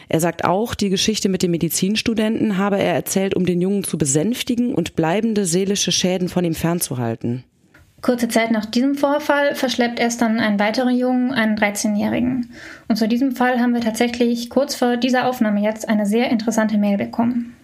Er 0.08 0.20
sagt 0.20 0.44
auch, 0.44 0.74
die 0.74 0.90
Geschichte 0.90 1.28
mit 1.28 1.42
dem 1.42 1.50
Medizinstudenten 1.50 2.58
habe 2.58 2.78
er 2.78 2.94
erzählt, 2.94 3.34
um 3.34 3.46
den 3.46 3.60
Jungen 3.60 3.82
zu 3.82 3.98
besänftigen 3.98 4.74
und 4.74 4.94
bleibende 4.94 5.46
seelische 5.46 5.92
Schäden 5.92 6.28
von 6.28 6.44
ihm 6.44 6.54
fernzuhalten. 6.54 7.44
Kurze 8.04 8.28
Zeit 8.28 8.50
nach 8.50 8.66
diesem 8.66 8.96
Vorfall 8.96 9.54
verschleppt 9.54 9.98
erst 9.98 10.20
dann 10.20 10.38
einen 10.38 10.58
weiteren 10.58 10.94
Jungen, 10.94 11.32
einen 11.32 11.56
13-Jährigen. 11.56 12.50
Und 12.86 12.96
zu 12.96 13.08
diesem 13.08 13.34
Fall 13.34 13.60
haben 13.60 13.72
wir 13.72 13.80
tatsächlich 13.80 14.50
kurz 14.50 14.74
vor 14.74 14.98
dieser 14.98 15.26
Aufnahme 15.26 15.62
jetzt 15.62 15.88
eine 15.88 16.04
sehr 16.04 16.28
interessante 16.28 16.76
Mail 16.76 16.98
bekommen. 16.98 17.56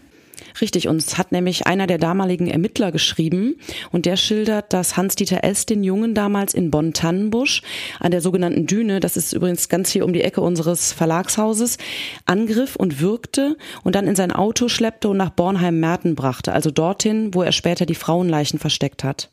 Richtig, 0.62 0.88
uns 0.88 1.18
hat 1.18 1.30
nämlich 1.30 1.66
einer 1.66 1.86
der 1.86 1.98
damaligen 1.98 2.46
Ermittler 2.46 2.90
geschrieben 2.90 3.56
und 3.92 4.06
der 4.06 4.16
schildert, 4.16 4.72
dass 4.72 4.96
Hans-Dieter 4.96 5.44
S. 5.44 5.66
den 5.66 5.84
Jungen 5.84 6.14
damals 6.14 6.54
in 6.54 6.70
Bonn-Tannenbusch 6.70 7.60
an 7.98 8.10
der 8.10 8.22
sogenannten 8.22 8.66
Düne, 8.66 9.00
das 9.00 9.18
ist 9.18 9.34
übrigens 9.34 9.68
ganz 9.68 9.90
hier 9.90 10.06
um 10.06 10.14
die 10.14 10.22
Ecke 10.22 10.40
unseres 10.40 10.94
Verlagshauses, 10.94 11.76
angriff 12.24 12.76
und 12.76 13.00
würgte 13.00 13.58
und 13.84 13.94
dann 13.94 14.08
in 14.08 14.16
sein 14.16 14.32
Auto 14.32 14.68
schleppte 14.68 15.10
und 15.10 15.18
nach 15.18 15.30
Bornheim-Merten 15.30 16.14
brachte, 16.14 16.54
also 16.54 16.70
dorthin, 16.70 17.34
wo 17.34 17.42
er 17.42 17.52
später 17.52 17.84
die 17.84 17.94
Frauenleichen 17.94 18.58
versteckt 18.58 19.04
hat. 19.04 19.28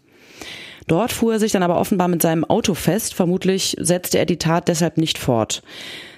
Dort 0.87 1.11
fuhr 1.11 1.33
er 1.33 1.39
sich 1.39 1.51
dann 1.51 1.63
aber 1.63 1.79
offenbar 1.79 2.07
mit 2.07 2.21
seinem 2.21 2.45
Auto 2.45 2.73
fest. 2.73 3.13
Vermutlich 3.13 3.75
setzte 3.79 4.17
er 4.17 4.25
die 4.25 4.37
Tat 4.37 4.69
deshalb 4.69 4.97
nicht 4.97 5.17
fort. 5.17 5.61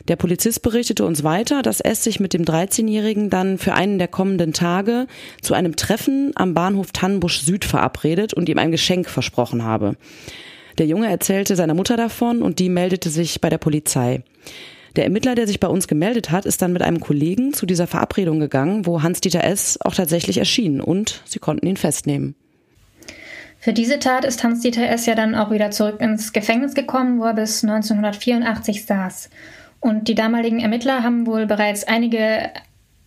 Der 0.08 0.16
Polizist 0.16 0.62
berichtete 0.62 1.06
uns 1.06 1.24
weiter, 1.24 1.62
dass 1.62 1.82
S 1.82 2.04
sich 2.04 2.20
mit 2.20 2.34
dem 2.34 2.44
13-Jährigen 2.44 3.30
dann 3.30 3.58
für 3.58 3.74
einen 3.74 3.98
der 4.00 4.08
kommenden 4.08 4.54
Tage 4.54 5.08
zu 5.42 5.54
einem 5.56 5.76
Treffen 5.76 6.32
am 6.36 6.54
Bahnhof 6.54 6.92
Tannenbusch 6.92 7.42
Süd 7.42 7.66
verabredet 7.66 8.34
und 8.34 8.48
ihm 8.48 8.60
ein 8.60 8.72
Geschenk 8.72 9.10
versprochen 9.10 9.64
habe. 9.64 9.96
Der 10.78 10.86
Junge 10.86 11.10
erzählte 11.10 11.56
seiner 11.56 11.74
Mutter 11.74 11.98
davon 11.98 12.42
und 12.42 12.60
die 12.60 12.70
meldete 12.70 13.10
sich 13.10 13.42
bei 13.42 13.50
der 13.50 13.58
Polizei. 13.58 14.24
Der 14.96 15.04
Ermittler, 15.04 15.36
der 15.36 15.46
sich 15.46 15.60
bei 15.60 15.68
uns 15.68 15.88
gemeldet 15.88 16.32
hat, 16.32 16.46
ist 16.46 16.62
dann 16.62 16.74
mit 16.74 16.82
einem 16.82 17.00
Kollegen 17.00 17.54
zu 17.54 17.66
dieser 17.66 17.86
Verabredung 17.86 18.40
gegangen, 18.40 18.86
wo 18.86 19.04
Hans-Dieter 19.04 19.44
S. 19.44 19.78
auch 19.82 19.94
tatsächlich 19.94 20.38
erschien 20.38 20.82
und 20.82 21.22
sie 21.26 21.40
konnten 21.40 21.68
ihn 21.68 21.78
festnehmen. 21.78 22.36
Für 23.60 23.74
diese 23.74 24.00
Tat 24.00 24.24
ist 24.24 24.44
Hans-Dieter 24.44 24.88
S. 24.90 25.06
ja 25.06 25.16
dann 25.16 25.36
auch 25.36 25.52
wieder 25.52 25.70
zurück 25.70 26.00
ins 26.00 26.32
Gefängnis 26.32 26.74
gekommen, 26.74 27.20
wo 27.20 27.26
er 27.26 27.34
bis 27.34 27.64
1984 27.64 28.86
saß. 28.86 29.30
Und 29.82 30.08
die 30.08 30.16
damaligen 30.16 30.60
Ermittler 30.60 31.04
haben 31.04 31.28
wohl 31.28 31.46
bereits 31.46 31.86
einige 31.86 32.52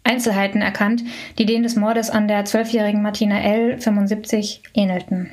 Einzelheiten 0.05 0.61
erkannt, 0.61 1.05
die 1.39 1.47
denen 1.47 1.63
des 1.63 1.77
Mordes 1.77 2.11
an 2.11 2.29
der 2.29 2.45
zwölfjährigen 2.45 3.03
Martina 3.03 3.41
L. 3.41 3.81
75 3.81 4.63
ähnelten. 4.75 5.31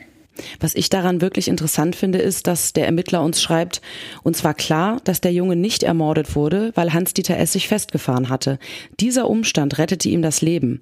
Was 0.60 0.76
ich 0.76 0.90
daran 0.90 1.22
wirklich 1.22 1.48
interessant 1.48 1.96
finde, 1.96 2.20
ist, 2.20 2.48
dass 2.48 2.74
der 2.74 2.86
Ermittler 2.86 3.24
uns 3.24 3.42
schreibt, 3.42 3.82
uns 4.24 4.44
war 4.44 4.54
klar, 4.54 5.00
dass 5.04 5.22
der 5.22 5.32
Junge 5.32 5.56
nicht 5.56 5.84
ermordet 5.84 6.36
wurde, 6.36 6.72
weil 6.76 6.94
Hans-Dieter 6.94 7.38
S. 7.38 7.54
sich 7.54 7.68
festgefahren 7.68 8.30
hatte. 8.30 8.60
Dieser 9.00 9.30
Umstand 9.30 9.78
rettete 9.78 10.10
ihm 10.10 10.22
das 10.22 10.42
Leben. 10.42 10.82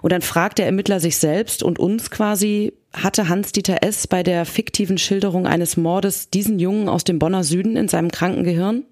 Und 0.00 0.12
dann 0.12 0.22
fragt 0.22 0.58
der 0.58 0.66
Ermittler 0.66 0.98
sich 0.98 1.16
selbst 1.18 1.62
und 1.62 1.78
uns 1.78 2.10
quasi, 2.10 2.72
hatte 2.92 3.28
Hans-Dieter 3.28 3.82
S. 3.82 4.06
bei 4.06 4.22
der 4.22 4.44
fiktiven 4.44 4.98
Schilderung 4.98 5.46
eines 5.46 5.76
Mordes 5.76 6.30
diesen 6.30 6.58
Jungen 6.58 6.88
aus 6.88 7.04
dem 7.04 7.18
Bonner 7.18 7.44
Süden 7.44 7.76
in 7.76 7.88
seinem 7.88 8.10
kranken 8.10 8.44
Gehirn? 8.44 8.84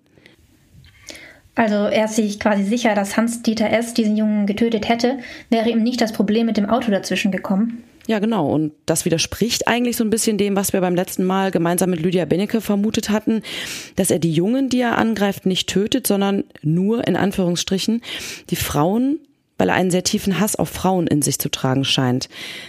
Also 1.57 1.75
er 1.75 2.05
ist 2.05 2.17
sich 2.17 2.39
quasi 2.39 2.63
sicher, 2.65 2.95
dass 2.95 3.17
Hans-Dieter 3.17 3.71
S. 3.71 3.93
diesen 3.93 4.17
Jungen 4.17 4.47
getötet 4.47 4.89
hätte, 4.89 5.19
wäre 5.51 5.69
ihm 5.69 5.83
nicht 5.83 6.01
das 6.01 6.13
Problem 6.13 6.47
mit 6.47 6.57
dem 6.57 6.71
Auto 6.71 6.91
dazwischen 6.91 7.33
gekommen. 7.33 7.83
Ja, 8.11 8.19
genau. 8.19 8.53
Und 8.53 8.73
das 8.87 9.05
widerspricht 9.05 9.69
eigentlich 9.69 9.97
so 9.97 10.03
ein 10.03 10.11
bisschen 10.11 10.37
dem, 10.37 10.57
was 10.57 10.73
wir 10.73 10.81
beim 10.81 10.97
letzten 10.97 11.23
Mal 11.23 11.53
gemeinsam 11.53 11.91
mit 11.91 12.01
Lydia 12.01 12.25
Benecke 12.25 12.61
vermutet 12.61 13.09
hatten, 13.09 13.41
dass 13.95 14.11
er 14.11 14.19
die 14.19 14.33
Jungen, 14.33 14.69
die 14.69 14.81
er 14.81 14.99
angreift, 14.99 15.47
nicht 15.47 15.69
tötet, 15.69 16.09
sondern 16.09 16.43
nur 16.61 17.07
in 17.07 17.15
Anführungsstrichen 17.15 18.03
die 18.51 18.57
Frauen, 18.57 19.21
weil 19.59 19.69
er 19.69 19.77
einen 19.77 19.93
sehr 19.93 20.03
tiefen 20.03 20.41
Hass 20.41 20.57
auf 20.57 20.71
Frauen 20.71 21.07
in 21.07 21.23
sich 21.23 21.39
zu 21.39 21.53
tragen 21.53 21.85
scheint. 21.85 22.29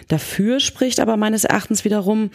Dafür 0.10 0.60
spricht 0.60 1.00
aber 1.00 1.18
meines 1.18 1.44
Erachtens 1.44 1.86
wiederum, 1.86 2.30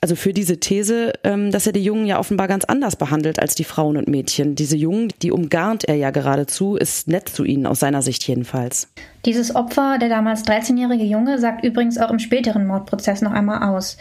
also 0.00 0.16
für 0.16 0.32
diese 0.32 0.58
These, 0.58 1.12
ähm, 1.24 1.50
dass 1.50 1.66
er 1.66 1.72
die 1.72 1.84
Jungen 1.84 2.06
ja 2.06 2.18
offenbar 2.18 2.48
ganz 2.48 2.64
anders 2.64 2.96
behandelt 2.96 3.38
als 3.38 3.54
die 3.54 3.64
Frauen 3.64 3.96
und 3.98 4.08
Mädchen. 4.08 4.54
Diese 4.54 4.76
Jungen, 4.76 5.12
die 5.20 5.30
umgarnt 5.30 5.84
er 5.84 5.96
ja 5.96 6.10
geradezu, 6.10 6.76
ist 6.76 7.06
nett 7.06 7.28
zu 7.28 7.44
ihnen, 7.44 7.66
aus 7.66 7.80
seiner 7.80 8.00
Sicht 8.00 8.26
jedenfalls. 8.26 8.88
Dieses 9.26 9.54
Opfer, 9.54 9.98
der 9.98 10.08
damals 10.08 10.44
13-jährige 10.46 11.04
Junge, 11.04 11.38
sagt 11.38 11.64
übrigens 11.64 11.98
auch 11.98 12.10
im 12.10 12.18
späteren 12.18 12.66
Mordprozess 12.66 13.20
noch 13.20 13.32
einmal 13.32 13.70
aus. 13.74 13.98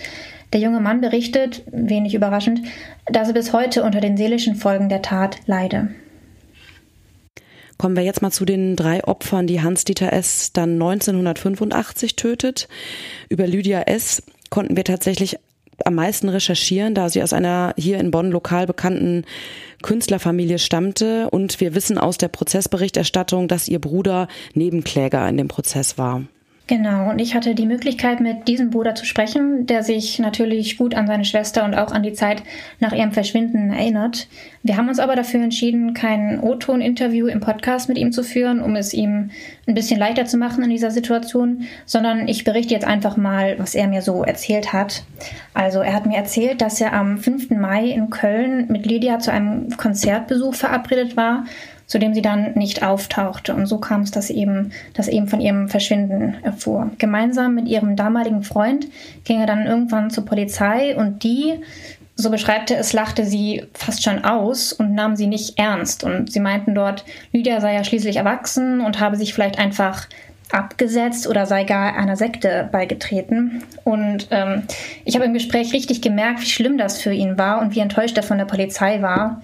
Der 0.54 0.62
junge 0.62 0.80
Mann 0.80 1.02
berichtet, 1.02 1.64
wenig 1.72 2.16
überraschend, 2.16 2.62
dass 3.06 3.28
er 3.28 3.34
bis 3.34 3.52
heute 3.54 3.84
unter 3.84 4.00
den 4.00 4.16
seelischen 4.16 4.56
Folgen 4.56 4.90
der 4.90 5.02
Tat 5.02 5.38
leide. 5.46 5.90
Kommen 7.78 7.96
wir 7.96 8.04
jetzt 8.04 8.22
mal 8.22 8.32
zu 8.32 8.46
den 8.46 8.76
drei 8.76 9.04
Opfern, 9.04 9.48
die 9.48 9.62
Hans-Dieter 9.62 10.12
S. 10.12 10.52
dann 10.54 10.74
1985 10.74 12.16
tötet. 12.16 12.68
Über 13.30 13.48
Lydia 13.48 13.82
S. 13.84 14.24
konnten 14.50 14.76
wir 14.76 14.84
tatsächlich 14.84 15.38
am 15.86 15.96
meisten 15.96 16.30
recherchieren, 16.30 16.96
da 16.96 17.10
sie 17.10 17.24
aus 17.24 17.34
einer 17.34 17.74
hier 17.78 18.00
in 18.00 18.12
Bonn 18.12 18.32
lokal 18.32 18.66
bekannten 18.66 19.26
Künstlerfamilie 19.82 20.60
stammte 20.60 21.30
und 21.30 21.60
wir 21.60 21.76
wissen 21.76 21.98
aus 21.98 22.18
der 22.18 22.28
Prozessberichterstattung, 22.28 23.48
dass 23.48 23.68
ihr 23.68 23.80
Bruder 23.80 24.28
Nebenkläger 24.54 25.28
in 25.30 25.38
dem 25.38 25.48
Prozess 25.48 25.98
war. 25.98 26.24
Genau, 26.70 27.10
und 27.10 27.20
ich 27.20 27.34
hatte 27.34 27.56
die 27.56 27.66
Möglichkeit, 27.66 28.20
mit 28.20 28.48
diesem 28.48 28.70
Bruder 28.70 28.94
zu 28.94 29.04
sprechen, 29.04 29.66
der 29.66 29.82
sich 29.82 30.20
natürlich 30.20 30.78
gut 30.78 30.94
an 30.94 31.08
seine 31.08 31.26
Schwester 31.26 31.66
und 31.66 31.74
auch 31.74 31.92
an 31.92 32.04
die 32.04 32.14
Zeit 32.14 32.44
nach 32.80 32.94
ihrem 32.94 33.12
Verschwinden 33.12 33.74
erinnert. 33.74 34.28
Wir 34.62 34.78
haben 34.78 34.88
uns 34.88 35.00
aber 35.00 35.16
dafür 35.16 35.42
entschieden, 35.42 35.96
kein 35.96 36.40
O-Ton-Interview 36.40 37.26
im 37.26 37.40
Podcast 37.40 37.90
mit 37.90 37.98
ihm 37.98 38.12
zu 38.12 38.22
führen, 38.22 38.62
um 38.62 38.76
es 38.76 38.94
ihm 38.94 39.32
ein 39.66 39.74
bisschen 39.74 40.00
leichter 40.00 40.26
zu 40.26 40.38
machen 40.38 40.64
in 40.64 40.70
dieser 40.70 40.92
Situation, 40.92 41.64
sondern 41.88 42.28
ich 42.28 42.44
berichte 42.44 42.76
jetzt 42.76 42.86
einfach 42.86 43.18
mal, 43.18 43.58
was 43.58 43.74
er 43.74 43.88
mir 43.88 44.04
so 44.04 44.22
erzählt 44.24 44.72
hat. 44.72 45.02
Also 45.56 45.80
er 45.80 45.96
hat 45.96 46.06
mir 46.06 46.18
erzählt, 46.18 46.62
dass 46.62 46.80
er 46.80 46.94
am 46.94 47.18
5. 47.18 47.50
Mai 47.50 47.86
in 47.86 48.12
Köln 48.12 48.68
mit 48.70 48.86
Lydia 48.86 49.18
zu 49.18 49.32
einem 49.32 49.76
Konzertbesuch 49.76 50.54
verabredet 50.54 51.18
war 51.18 51.46
zu 51.90 51.98
dem 51.98 52.14
sie 52.14 52.22
dann 52.22 52.54
nicht 52.54 52.84
auftauchte. 52.84 53.54
Und 53.54 53.66
so 53.66 53.80
kam 53.80 54.02
es, 54.02 54.12
dass 54.12 54.30
eben, 54.30 54.72
dass 54.94 55.08
eben 55.08 55.28
von 55.28 55.42
ihrem 55.42 55.68
Verschwinden 55.68 56.36
erfuhr. 56.44 56.92
Gemeinsam 57.00 57.56
mit 57.56 57.68
ihrem 57.68 57.96
damaligen 57.96 58.44
Freund 58.44 58.88
ging 59.26 59.42
er 59.42 59.48
dann 59.48 59.66
irgendwann 59.66 60.12
zur 60.12 60.24
Polizei 60.24 60.96
und 60.96 61.24
die 61.24 61.60
so 62.16 62.30
beschreibt 62.30 62.70
er 62.70 62.80
es, 62.80 62.92
lachte 62.92 63.26
sie 63.26 63.64
fast 63.74 64.04
schon 64.04 64.26
aus 64.26 64.74
und 64.74 64.94
nahm 64.94 65.16
sie 65.16 65.28
nicht 65.28 65.58
ernst. 65.58 66.04
Und 66.04 66.30
sie 66.30 66.42
meinten 66.42 66.76
dort, 66.76 67.06
Lydia 67.32 67.62
sei 67.62 67.74
ja 67.74 67.84
schließlich 67.86 68.18
erwachsen 68.18 68.82
und 68.82 69.00
habe 69.00 69.16
sich 69.16 69.34
vielleicht 69.34 69.58
einfach 69.58 70.06
abgesetzt 70.52 71.28
oder 71.28 71.46
sei 71.46 71.64
gar 71.64 71.96
einer 71.96 72.18
Sekte 72.18 72.68
beigetreten. 72.74 73.64
Und 73.86 74.28
ähm, 74.32 74.64
ich 75.06 75.16
habe 75.16 75.26
im 75.26 75.34
Gespräch 75.34 75.72
richtig 75.72 76.02
gemerkt, 76.02 76.42
wie 76.42 76.48
schlimm 76.48 76.78
das 76.78 77.02
für 77.02 77.14
ihn 77.14 77.38
war 77.38 77.62
und 77.62 77.74
wie 77.74 77.80
enttäuscht 77.80 78.18
er 78.18 78.24
von 78.24 78.38
der 78.38 78.46
Polizei 78.46 79.02
war. 79.02 79.42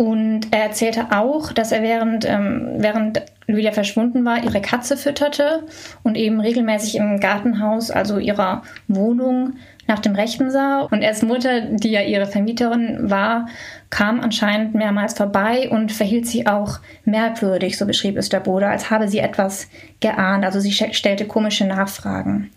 Und 0.00 0.46
er 0.50 0.62
erzählte 0.62 1.08
auch, 1.10 1.52
dass 1.52 1.72
er 1.72 1.82
während, 1.82 2.24
ähm, 2.26 2.76
während 2.78 3.20
Lydia 3.46 3.70
verschwunden 3.70 4.24
war, 4.24 4.42
ihre 4.42 4.62
Katze 4.62 4.96
fütterte 4.96 5.64
und 6.02 6.14
eben 6.14 6.40
regelmäßig 6.40 6.96
im 6.96 7.20
Gartenhaus, 7.20 7.90
also 7.90 8.16
ihrer 8.16 8.62
Wohnung, 8.88 9.56
nach 9.86 9.98
dem 9.98 10.14
Rechten 10.14 10.50
sah. 10.50 10.80
Und 10.90 11.02
erst 11.02 11.22
Mutter, 11.22 11.60
die 11.60 11.90
ja 11.90 12.00
ihre 12.00 12.24
Vermieterin 12.24 13.10
war, 13.10 13.48
kam 13.90 14.20
anscheinend 14.20 14.74
mehrmals 14.74 15.12
vorbei 15.12 15.68
und 15.68 15.92
verhielt 15.92 16.26
sich 16.26 16.46
auch 16.46 16.78
merkwürdig, 17.04 17.76
so 17.76 17.84
beschrieb 17.84 18.16
es 18.16 18.30
der 18.30 18.40
Bruder, 18.40 18.70
als 18.70 18.88
habe 18.88 19.06
sie 19.06 19.18
etwas 19.18 19.68
geahnt. 20.00 20.46
Also 20.46 20.60
sie 20.60 20.72
stellte 20.72 21.26
komische 21.26 21.66
Nachfragen. 21.66 22.50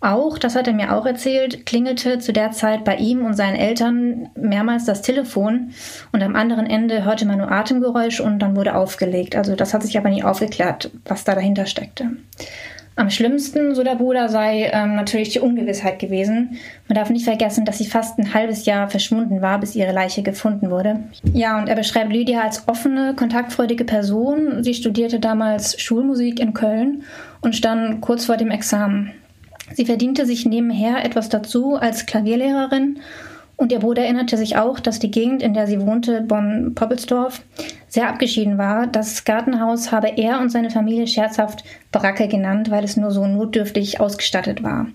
Auch, 0.00 0.38
das 0.38 0.54
hat 0.54 0.68
er 0.68 0.74
mir 0.74 0.94
auch 0.94 1.06
erzählt, 1.06 1.66
klingelte 1.66 2.20
zu 2.20 2.32
der 2.32 2.52
Zeit 2.52 2.84
bei 2.84 2.96
ihm 2.96 3.26
und 3.26 3.34
seinen 3.34 3.56
Eltern 3.56 4.28
mehrmals 4.36 4.84
das 4.84 5.02
Telefon 5.02 5.72
und 6.12 6.22
am 6.22 6.36
anderen 6.36 6.66
Ende 6.66 7.04
hörte 7.04 7.26
man 7.26 7.38
nur 7.38 7.50
Atemgeräusch 7.50 8.20
und 8.20 8.38
dann 8.38 8.54
wurde 8.54 8.76
aufgelegt. 8.76 9.34
Also 9.34 9.56
das 9.56 9.74
hat 9.74 9.82
sich 9.82 9.98
aber 9.98 10.10
nie 10.10 10.22
aufgeklärt, 10.22 10.92
was 11.04 11.24
da 11.24 11.34
dahinter 11.34 11.66
steckte. 11.66 12.10
Am 12.94 13.10
schlimmsten, 13.10 13.76
so 13.76 13.84
der 13.84 13.94
Bruder, 13.94 14.28
sei 14.28 14.70
ähm, 14.72 14.96
natürlich 14.96 15.28
die 15.28 15.38
Ungewissheit 15.38 16.00
gewesen. 16.00 16.58
Man 16.88 16.96
darf 16.96 17.10
nicht 17.10 17.24
vergessen, 17.24 17.64
dass 17.64 17.78
sie 17.78 17.86
fast 17.86 18.18
ein 18.18 18.34
halbes 18.34 18.66
Jahr 18.66 18.90
verschwunden 18.90 19.40
war, 19.40 19.60
bis 19.60 19.76
ihre 19.76 19.92
Leiche 19.92 20.24
gefunden 20.24 20.70
wurde. 20.70 21.04
Ja, 21.32 21.60
und 21.60 21.68
er 21.68 21.76
beschreibt 21.76 22.12
Lydia 22.12 22.42
als 22.42 22.66
offene, 22.66 23.14
kontaktfreudige 23.14 23.84
Person. 23.84 24.64
Sie 24.64 24.74
studierte 24.74 25.20
damals 25.20 25.80
Schulmusik 25.80 26.40
in 26.40 26.54
Köln 26.54 27.04
und 27.40 27.54
stand 27.54 28.00
kurz 28.00 28.24
vor 28.24 28.36
dem 28.36 28.50
Examen. 28.50 29.12
Sie 29.74 29.84
verdiente 29.84 30.26
sich 30.26 30.46
nebenher 30.46 31.04
etwas 31.04 31.28
dazu 31.28 31.76
als 31.76 32.06
Klavierlehrerin 32.06 32.98
und 33.58 33.72
ihr 33.72 33.80
Bruder 33.80 34.02
erinnerte 34.02 34.36
sich 34.36 34.56
auch, 34.56 34.78
dass 34.78 35.00
die 35.00 35.10
Gegend, 35.10 35.42
in 35.42 35.52
der 35.52 35.66
sie 35.66 35.80
wohnte, 35.80 36.20
Bonn-Poppelsdorf, 36.20 37.42
sehr 37.88 38.08
abgeschieden 38.08 38.56
war. 38.56 38.86
Das 38.86 39.24
Gartenhaus 39.24 39.90
habe 39.90 40.12
er 40.16 40.38
und 40.40 40.50
seine 40.50 40.70
Familie 40.70 41.08
scherzhaft 41.08 41.64
Baracke 41.90 42.28
genannt, 42.28 42.70
weil 42.70 42.84
es 42.84 42.96
nur 42.96 43.10
so 43.10 43.26
notdürftig 43.26 44.00
ausgestattet 44.00 44.62
war. 44.62 44.86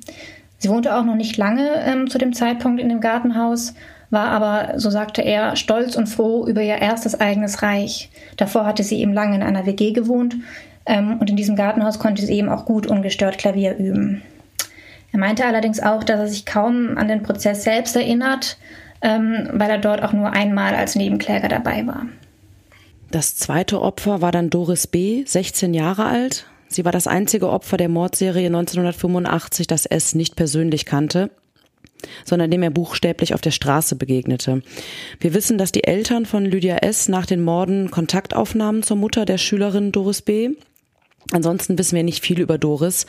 Sie 0.59 0.69
wohnte 0.69 0.95
auch 0.95 1.03
noch 1.03 1.15
nicht 1.15 1.35
lange 1.35 1.71
ähm, 1.85 2.09
zu 2.09 2.17
dem 2.17 2.31
Zeitpunkt 2.31 2.79
in 2.79 2.87
dem 2.87 3.01
Gartenhaus, 3.01 3.73
war 4.11 4.27
aber, 4.27 4.79
so 4.79 4.89
sagte 4.89 5.21
er, 5.21 5.57
stolz 5.57 5.97
und 5.97 6.07
froh 6.07 6.47
über 6.47 6.61
ihr 6.61 6.77
erstes 6.77 7.19
eigenes 7.19 7.63
Reich. 7.63 8.11
Davor 8.37 8.65
hatte 8.65 8.83
sie 8.83 8.99
eben 9.01 9.11
lange 9.11 9.35
in 9.35 9.43
einer 9.43 9.65
WG 9.65 9.91
gewohnt 9.91 10.37
ähm, 10.85 11.17
und 11.19 11.29
in 11.29 11.35
diesem 11.35 11.57
Gartenhaus 11.57 11.99
konnte 11.99 12.25
sie 12.25 12.35
eben 12.35 12.47
auch 12.47 12.63
gut 12.63 12.87
ungestört 12.87 13.37
Klavier 13.37 13.75
üben. 13.75 14.21
Er 15.13 15.19
meinte 15.19 15.45
allerdings 15.45 15.79
auch, 15.79 16.03
dass 16.03 16.19
er 16.19 16.27
sich 16.27 16.45
kaum 16.45 16.97
an 16.97 17.07
den 17.07 17.21
Prozess 17.21 17.63
selbst 17.63 17.95
erinnert, 17.95 18.57
ähm, 19.01 19.47
weil 19.53 19.69
er 19.69 19.77
dort 19.77 20.01
auch 20.01 20.11
nur 20.11 20.31
einmal 20.31 20.75
als 20.75 20.95
Nebenkläger 20.95 21.47
dabei 21.47 21.85
war. 21.85 22.07
Das 23.11 23.35
zweite 23.35 23.79
Opfer 23.79 24.21
war 24.21 24.31
dann 24.31 24.49
Doris 24.49 24.87
B., 24.87 25.23
16 25.23 25.75
Jahre 25.75 26.05
alt. 26.05 26.47
Sie 26.67 26.83
war 26.83 26.91
das 26.91 27.05
einzige 27.05 27.49
Opfer 27.49 27.77
der 27.77 27.89
Mordserie 27.89 28.47
1985, 28.47 29.67
das 29.67 29.85
S 29.85 30.15
nicht 30.15 30.35
persönlich 30.35 30.85
kannte, 30.85 31.29
sondern 32.25 32.49
dem 32.49 32.63
er 32.63 32.71
buchstäblich 32.71 33.35
auf 33.35 33.41
der 33.41 33.51
Straße 33.51 33.95
begegnete. 33.95 34.63
Wir 35.19 35.35
wissen, 35.35 35.59
dass 35.59 35.71
die 35.71 35.83
Eltern 35.83 36.25
von 36.25 36.43
Lydia 36.43 36.77
S. 36.77 37.07
nach 37.07 37.27
den 37.27 37.43
Morden 37.43 37.91
Kontakt 37.91 38.35
aufnahmen 38.35 38.81
zur 38.81 38.97
Mutter 38.97 39.25
der 39.25 39.37
Schülerin 39.37 39.91
Doris 39.91 40.23
B. 40.23 40.55
Ansonsten 41.31 41.77
wissen 41.77 41.95
wir 41.95 42.03
nicht 42.03 42.23
viel 42.23 42.39
über 42.39 42.57
Doris. 42.57 43.05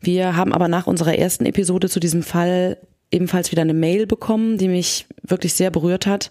Wir 0.00 0.36
haben 0.36 0.52
aber 0.52 0.68
nach 0.68 0.86
unserer 0.86 1.16
ersten 1.16 1.46
Episode 1.46 1.88
zu 1.88 2.00
diesem 2.00 2.22
Fall 2.22 2.78
ebenfalls 3.10 3.50
wieder 3.50 3.62
eine 3.62 3.74
Mail 3.74 4.06
bekommen, 4.06 4.56
die 4.56 4.68
mich 4.68 5.06
wirklich 5.22 5.54
sehr 5.54 5.70
berührt 5.70 6.06
hat. 6.06 6.30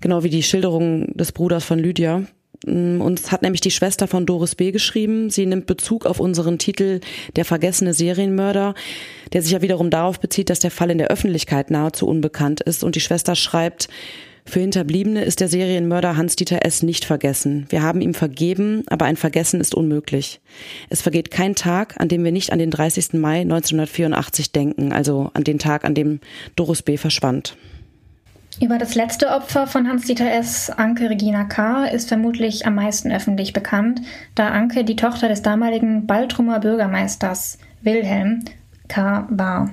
Genau 0.00 0.22
wie 0.22 0.30
die 0.30 0.42
Schilderung 0.42 1.06
des 1.16 1.32
Bruders 1.32 1.64
von 1.64 1.78
Lydia. 1.78 2.24
Mm, 2.66 3.00
uns 3.00 3.30
hat 3.30 3.42
nämlich 3.42 3.60
die 3.60 3.70
Schwester 3.70 4.08
von 4.08 4.26
Doris 4.26 4.54
B. 4.54 4.72
geschrieben. 4.72 5.30
Sie 5.30 5.46
nimmt 5.46 5.66
Bezug 5.66 6.06
auf 6.06 6.18
unseren 6.20 6.58
Titel 6.58 7.00
Der 7.36 7.44
vergessene 7.44 7.94
Serienmörder, 7.94 8.74
der 9.32 9.42
sich 9.42 9.52
ja 9.52 9.62
wiederum 9.62 9.90
darauf 9.90 10.18
bezieht, 10.20 10.50
dass 10.50 10.58
der 10.58 10.70
Fall 10.70 10.90
in 10.90 10.98
der 10.98 11.08
Öffentlichkeit 11.08 11.70
nahezu 11.70 12.06
unbekannt 12.06 12.60
ist. 12.60 12.84
Und 12.84 12.96
die 12.96 13.00
Schwester 13.00 13.34
schreibt, 13.34 13.88
für 14.48 14.60
Hinterbliebene 14.60 15.24
ist 15.24 15.40
der 15.40 15.48
Serienmörder 15.48 16.16
Hans-Dieter 16.16 16.64
S. 16.64 16.82
nicht 16.82 17.04
vergessen. 17.04 17.66
Wir 17.68 17.82
haben 17.82 18.00
ihm 18.00 18.14
vergeben, 18.14 18.84
aber 18.88 19.04
ein 19.04 19.16
Vergessen 19.16 19.60
ist 19.60 19.74
unmöglich. 19.74 20.40
Es 20.88 21.02
vergeht 21.02 21.30
kein 21.30 21.54
Tag, 21.54 22.00
an 22.00 22.08
dem 22.08 22.24
wir 22.24 22.32
nicht 22.32 22.52
an 22.52 22.58
den 22.58 22.70
30. 22.70 23.14
Mai 23.14 23.40
1984 23.40 24.52
denken, 24.52 24.92
also 24.92 25.30
an 25.34 25.44
den 25.44 25.58
Tag, 25.58 25.84
an 25.84 25.94
dem 25.94 26.20
Doris 26.56 26.82
B. 26.82 26.96
verschwand. 26.96 27.56
Über 28.60 28.78
das 28.78 28.96
letzte 28.96 29.28
Opfer 29.28 29.68
von 29.68 29.86
Hans-Dieter 29.86 30.32
S., 30.32 30.68
Anke 30.70 31.08
Regina 31.08 31.44
K., 31.44 31.84
ist 31.84 32.08
vermutlich 32.08 32.66
am 32.66 32.74
meisten 32.74 33.12
öffentlich 33.12 33.52
bekannt, 33.52 34.00
da 34.34 34.48
Anke 34.48 34.82
die 34.82 34.96
Tochter 34.96 35.28
des 35.28 35.42
damaligen 35.42 36.06
Baltrumer 36.06 36.58
Bürgermeisters 36.58 37.58
Wilhelm 37.82 38.44
K. 38.88 39.28
war. 39.30 39.70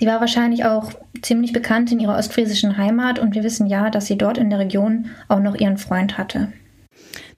Sie 0.00 0.06
war 0.06 0.20
wahrscheinlich 0.20 0.64
auch 0.64 0.92
ziemlich 1.20 1.52
bekannt 1.52 1.92
in 1.92 2.00
ihrer 2.00 2.16
ostfriesischen 2.16 2.78
Heimat 2.78 3.18
und 3.18 3.34
wir 3.34 3.44
wissen 3.44 3.66
ja, 3.66 3.90
dass 3.90 4.06
sie 4.06 4.16
dort 4.16 4.38
in 4.38 4.48
der 4.48 4.58
Region 4.58 5.10
auch 5.28 5.40
noch 5.40 5.54
ihren 5.54 5.76
Freund 5.76 6.16
hatte. 6.16 6.50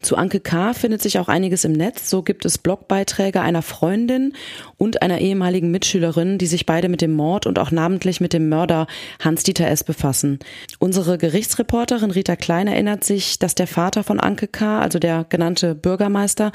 Zu 0.00 0.16
Anke 0.16 0.38
K. 0.38 0.72
findet 0.72 1.02
sich 1.02 1.18
auch 1.18 1.26
einiges 1.26 1.64
im 1.64 1.72
Netz. 1.72 2.08
So 2.08 2.22
gibt 2.22 2.44
es 2.44 2.58
Blogbeiträge 2.58 3.40
einer 3.40 3.62
Freundin 3.62 4.34
und 4.78 5.02
einer 5.02 5.18
ehemaligen 5.18 5.72
Mitschülerin, 5.72 6.38
die 6.38 6.46
sich 6.46 6.64
beide 6.64 6.88
mit 6.88 7.00
dem 7.00 7.14
Mord 7.14 7.46
und 7.46 7.58
auch 7.58 7.72
namentlich 7.72 8.20
mit 8.20 8.32
dem 8.32 8.48
Mörder 8.48 8.86
Hans-Dieter 9.18 9.66
S. 9.66 9.82
befassen. 9.82 10.38
Unsere 10.78 11.18
Gerichtsreporterin 11.18 12.12
Rita 12.12 12.36
Klein 12.36 12.68
erinnert 12.68 13.02
sich, 13.02 13.40
dass 13.40 13.56
der 13.56 13.66
Vater 13.66 14.04
von 14.04 14.20
Anke 14.20 14.46
K., 14.46 14.78
also 14.78 15.00
der 15.00 15.26
genannte 15.28 15.74
Bürgermeister, 15.74 16.52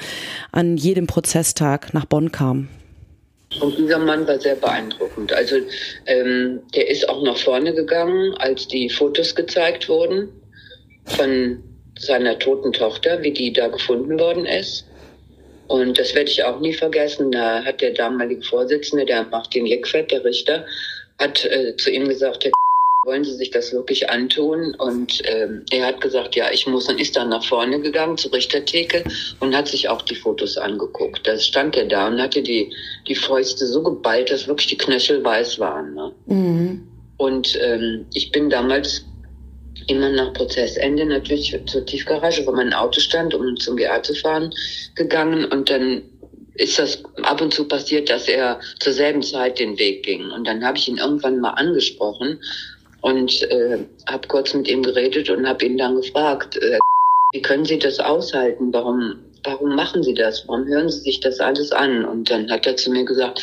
an 0.53 0.77
jedem 0.77 1.05
Prozesstag 1.05 1.93
nach 1.93 2.05
Bonn 2.05 2.31
kam. 2.31 2.69
Und 3.59 3.77
dieser 3.77 3.99
Mann 3.99 4.27
war 4.27 4.39
sehr 4.39 4.55
beeindruckend. 4.55 5.33
Also 5.33 5.57
ähm, 6.05 6.61
der 6.75 6.89
ist 6.89 7.07
auch 7.09 7.23
nach 7.23 7.37
vorne 7.37 7.73
gegangen, 7.73 8.33
als 8.35 8.67
die 8.67 8.89
Fotos 8.89 9.35
gezeigt 9.35 9.89
wurden 9.89 10.29
von 11.05 11.63
seiner 11.97 12.37
toten 12.37 12.73
Tochter, 12.73 13.21
wie 13.23 13.31
die 13.31 13.51
da 13.51 13.67
gefunden 13.67 14.19
worden 14.19 14.45
ist. 14.45 14.85
Und 15.67 15.99
das 15.99 16.15
werde 16.15 16.29
ich 16.29 16.43
auch 16.43 16.59
nie 16.59 16.73
vergessen. 16.73 17.31
Da 17.31 17.63
hat 17.63 17.81
der 17.81 17.91
damalige 17.91 18.41
Vorsitzende, 18.43 19.05
der 19.05 19.23
Martin 19.25 19.65
Leckfeld, 19.65 20.11
der 20.11 20.23
Richter, 20.23 20.65
hat 21.19 21.43
äh, 21.45 21.75
zu 21.77 21.91
ihm 21.91 22.07
gesagt, 22.07 22.49
wollen 23.07 23.23
Sie 23.23 23.33
sich 23.33 23.49
das 23.49 23.71
wirklich 23.71 24.09
antun? 24.09 24.75
Und 24.75 25.21
ähm, 25.23 25.63
er 25.71 25.87
hat 25.87 26.01
gesagt, 26.01 26.35
ja, 26.35 26.51
ich 26.51 26.67
muss 26.67 26.89
und 26.89 26.99
ist 26.99 27.15
dann 27.15 27.29
nach 27.29 27.43
vorne 27.43 27.79
gegangen 27.79 28.17
zur 28.17 28.33
Richtertheke 28.33 29.03
und 29.39 29.55
hat 29.55 29.69
sich 29.69 29.87
auch 29.87 30.01
die 30.01 30.15
Fotos 30.15 30.57
angeguckt. 30.57 31.25
Da 31.25 31.39
stand 31.39 31.77
er 31.77 31.85
da 31.85 32.07
und 32.07 32.21
hatte 32.21 32.43
die, 32.43 32.71
die 33.07 33.15
Fäuste 33.15 33.65
so 33.65 33.81
geballt, 33.81 34.29
dass 34.29 34.47
wirklich 34.47 34.67
die 34.67 34.77
Knöchel 34.77 35.23
weiß 35.23 35.57
waren. 35.57 35.95
Ne? 35.95 36.11
Mhm. 36.25 36.87
Und 37.15 37.57
ähm, 37.61 38.05
ich 38.13 38.31
bin 38.31 38.49
damals 38.49 39.05
immer 39.87 40.09
nach 40.09 40.33
Prozessende 40.33 41.05
natürlich 41.05 41.57
zur 41.65 41.85
Tiefgarage, 41.85 42.45
wo 42.45 42.51
mein 42.51 42.73
Auto 42.73 42.99
stand, 42.99 43.33
um 43.33 43.55
zum 43.55 43.77
GA 43.77 44.03
zu 44.03 44.13
fahren, 44.15 44.53
gegangen 44.95 45.45
und 45.45 45.69
dann 45.69 46.01
ist 46.55 46.79
das 46.79 47.03
ab 47.21 47.39
und 47.39 47.53
zu 47.53 47.67
passiert, 47.67 48.09
dass 48.09 48.27
er 48.27 48.59
zur 48.79 48.91
selben 48.91 49.21
Zeit 49.21 49.59
den 49.59 49.77
Weg 49.77 50.03
ging. 50.03 50.31
Und 50.31 50.47
dann 50.47 50.65
habe 50.65 50.77
ich 50.77 50.87
ihn 50.87 50.97
irgendwann 50.97 51.39
mal 51.39 51.51
angesprochen 51.51 52.39
und 53.07 53.41
äh, 53.43 53.79
habe 54.07 54.27
kurz 54.27 54.53
mit 54.53 54.67
ihm 54.67 54.83
geredet 54.83 55.29
und 55.29 55.47
habe 55.47 55.65
ihn 55.65 55.77
dann 55.77 55.95
gefragt, 55.95 56.57
äh, 56.57 56.79
wie 57.33 57.41
können 57.41 57.65
Sie 57.65 57.79
das 57.79 57.99
aushalten? 57.99 58.73
Warum, 58.73 59.15
warum 59.43 59.75
machen 59.75 60.03
Sie 60.03 60.13
das? 60.13 60.45
Warum 60.47 60.65
hören 60.67 60.89
Sie 60.89 60.99
sich 61.01 61.19
das 61.19 61.39
alles 61.39 61.71
an? 61.71 62.05
Und 62.05 62.29
dann 62.29 62.49
hat 62.51 62.67
er 62.67 62.75
zu 62.75 62.91
mir 62.91 63.05
gesagt, 63.05 63.41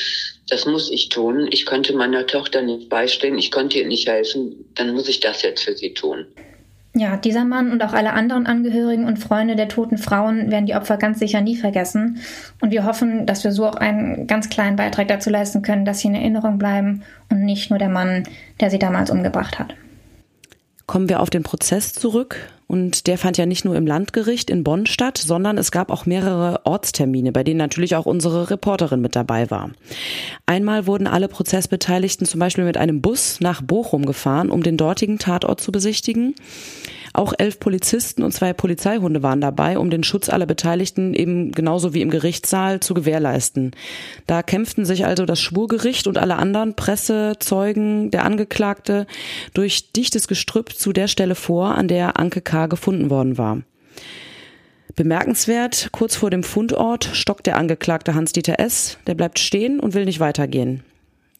das 0.48 0.66
muss 0.66 0.90
ich 0.90 1.08
tun. 1.08 1.48
Ich 1.50 1.64
konnte 1.64 1.94
meiner 1.94 2.26
Tochter 2.26 2.60
nicht 2.62 2.88
beistehen, 2.88 3.38
ich 3.38 3.50
konnte 3.50 3.78
ihr 3.78 3.86
nicht 3.86 4.06
helfen, 4.06 4.66
dann 4.74 4.94
muss 4.94 5.08
ich 5.08 5.20
das 5.20 5.42
jetzt 5.42 5.64
für 5.64 5.76
sie 5.76 5.94
tun. 5.94 6.26
Ja, 6.96 7.16
dieser 7.16 7.44
Mann 7.44 7.72
und 7.72 7.82
auch 7.82 7.92
alle 7.92 8.12
anderen 8.12 8.46
Angehörigen 8.46 9.04
und 9.04 9.18
Freunde 9.18 9.56
der 9.56 9.68
toten 9.68 9.98
Frauen 9.98 10.52
werden 10.52 10.66
die 10.66 10.76
Opfer 10.76 10.96
ganz 10.96 11.18
sicher 11.18 11.40
nie 11.40 11.56
vergessen. 11.56 12.18
Und 12.60 12.70
wir 12.70 12.84
hoffen, 12.84 13.26
dass 13.26 13.42
wir 13.42 13.50
so 13.50 13.66
auch 13.66 13.74
einen 13.74 14.28
ganz 14.28 14.48
kleinen 14.48 14.76
Beitrag 14.76 15.08
dazu 15.08 15.28
leisten 15.28 15.62
können, 15.62 15.84
dass 15.84 15.98
sie 15.98 16.08
in 16.08 16.14
Erinnerung 16.14 16.56
bleiben 16.56 17.02
und 17.30 17.44
nicht 17.44 17.70
nur 17.70 17.80
der 17.80 17.88
Mann, 17.88 18.22
der 18.60 18.70
sie 18.70 18.78
damals 18.78 19.10
umgebracht 19.10 19.58
hat. 19.58 19.74
Kommen 20.86 21.08
wir 21.08 21.18
auf 21.20 21.30
den 21.30 21.42
Prozess 21.42 21.92
zurück. 21.92 22.36
Und 22.66 23.06
der 23.06 23.18
fand 23.18 23.36
ja 23.36 23.46
nicht 23.46 23.64
nur 23.64 23.76
im 23.76 23.86
Landgericht 23.86 24.50
in 24.50 24.64
Bonn 24.64 24.86
statt, 24.86 25.18
sondern 25.18 25.58
es 25.58 25.70
gab 25.70 25.90
auch 25.90 26.06
mehrere 26.06 26.64
Ortstermine, 26.64 27.32
bei 27.32 27.44
denen 27.44 27.58
natürlich 27.58 27.94
auch 27.96 28.06
unsere 28.06 28.50
Reporterin 28.50 29.00
mit 29.00 29.14
dabei 29.14 29.50
war. 29.50 29.70
Einmal 30.46 30.86
wurden 30.86 31.06
alle 31.06 31.28
Prozessbeteiligten 31.28 32.26
zum 32.26 32.40
Beispiel 32.40 32.64
mit 32.64 32.76
einem 32.76 33.00
Bus 33.02 33.40
nach 33.40 33.62
Bochum 33.62 34.06
gefahren, 34.06 34.50
um 34.50 34.62
den 34.62 34.76
dortigen 34.76 35.18
Tatort 35.18 35.60
zu 35.60 35.72
besichtigen. 35.72 36.34
Auch 37.14 37.32
elf 37.38 37.60
Polizisten 37.60 38.24
und 38.24 38.32
zwei 38.32 38.52
Polizeihunde 38.52 39.22
waren 39.22 39.40
dabei, 39.40 39.78
um 39.78 39.88
den 39.88 40.02
Schutz 40.02 40.28
aller 40.28 40.46
Beteiligten 40.46 41.14
eben 41.14 41.52
genauso 41.52 41.94
wie 41.94 42.02
im 42.02 42.10
Gerichtssaal 42.10 42.80
zu 42.80 42.92
gewährleisten. 42.92 43.70
Da 44.26 44.42
kämpften 44.42 44.84
sich 44.84 45.06
also 45.06 45.24
das 45.24 45.40
Schwurgericht 45.40 46.08
und 46.08 46.18
alle 46.18 46.34
anderen 46.34 46.74
Presse, 46.74 47.34
Zeugen, 47.38 48.10
der 48.10 48.24
Angeklagte 48.24 49.06
durch 49.54 49.92
dichtes 49.92 50.26
Gestrüpp 50.26 50.72
zu 50.72 50.92
der 50.92 51.06
Stelle 51.06 51.36
vor, 51.36 51.76
an 51.76 51.86
der 51.86 52.18
Anke 52.18 52.40
K. 52.40 52.66
gefunden 52.66 53.10
worden 53.10 53.38
war. 53.38 53.62
Bemerkenswert, 54.96 55.90
kurz 55.92 56.16
vor 56.16 56.30
dem 56.30 56.42
Fundort 56.42 57.04
stockt 57.12 57.46
der 57.46 57.58
Angeklagte 57.58 58.16
Hans-Dieter 58.16 58.58
S., 58.58 58.98
der 59.06 59.14
bleibt 59.14 59.38
stehen 59.38 59.78
und 59.78 59.94
will 59.94 60.04
nicht 60.04 60.18
weitergehen. 60.18 60.82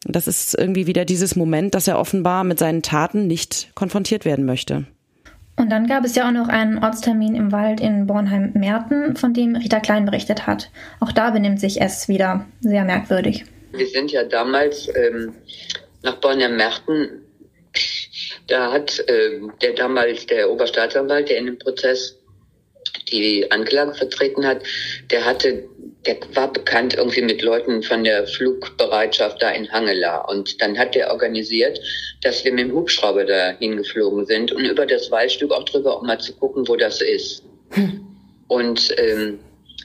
Das 0.05 0.29
ist 0.29 0.57
irgendwie 0.57 0.87
wieder 0.87 1.05
dieses 1.05 1.35
Moment, 1.35 1.75
dass 1.75 1.89
er 1.89 1.99
offenbar 1.99 2.45
mit 2.45 2.61
seinen 2.61 2.83
Taten 2.83 3.27
nicht 3.27 3.73
konfrontiert 3.75 4.25
werden 4.25 4.45
möchte. 4.45 4.87
Und 5.57 5.71
dann 5.71 5.87
gab 5.87 6.05
es 6.05 6.17
ja 6.17 6.27
auch 6.27 6.33
noch 6.33 6.49
einen 6.49 6.83
Ortstermin 6.83 7.35
im 7.37 7.53
Wald 7.53 7.81
in 7.81 8.07
Bornheim-Merten, 8.07 9.17
von 9.17 9.35
dem 9.35 9.55
Rita 9.55 9.79
Klein 9.81 10.05
berichtet 10.05 10.47
hat. 10.47 10.71
Auch 11.01 11.13
da 11.13 11.31
benimmt 11.31 11.61
sich 11.61 11.81
es 11.81 12.09
wieder 12.09 12.45
sehr 12.61 12.85
merkwürdig. 12.85 13.45
Wir 13.73 13.87
sind 13.87 14.11
ja 14.11 14.25
damals 14.25 14.89
ähm, 14.95 15.33
nach 16.03 16.17
Bornheim-Merten. 16.17 17.23
Da 18.49 18.73
hat 18.73 19.03
ähm, 19.09 19.53
der 19.63 19.75
damals 19.75 20.27
der 20.27 20.51
Oberstaatsanwalt, 20.51 21.29
der 21.29 21.39
in 21.39 21.47
dem 21.47 21.59
Prozess 21.59 22.17
die 23.11 23.51
Anklage 23.51 23.95
vertreten 23.95 24.47
hat, 24.47 24.63
der 25.11 25.25
hatte 25.25 25.65
der 26.07 26.19
war 26.35 26.53
bekannt 26.53 26.95
irgendwie 26.95 27.23
mit 27.23 27.43
Leuten 27.43 27.83
von 27.83 28.05
der 28.05 28.27
Flugbereitschaft 28.27 29.41
da 29.41 29.51
in 29.51 29.71
Hangela. 29.71 30.19
Und 30.29 30.61
dann 30.61 30.79
hat 30.79 30.95
der 30.95 31.11
organisiert, 31.11 31.81
dass 32.23 32.45
wir 32.45 32.53
mit 32.53 32.67
dem 32.67 32.75
Hubschrauber 32.75 33.25
da 33.25 33.51
hingeflogen 33.59 34.27
sind 34.27 34.53
und 34.53 34.65
über 34.65 34.87
das 34.87 35.11
Waldstück 35.11 35.53
auch 35.53 35.65
drüber, 35.65 35.99
um 36.01 36.07
mal 36.07 36.21
zu 36.21 36.35
gucken, 36.35 36.69
wo 36.69 36.77
das 36.77 37.01
ist. 37.01 37.43
Hm. 37.71 38.07
Und 38.49 38.95
ähm, 38.99 39.39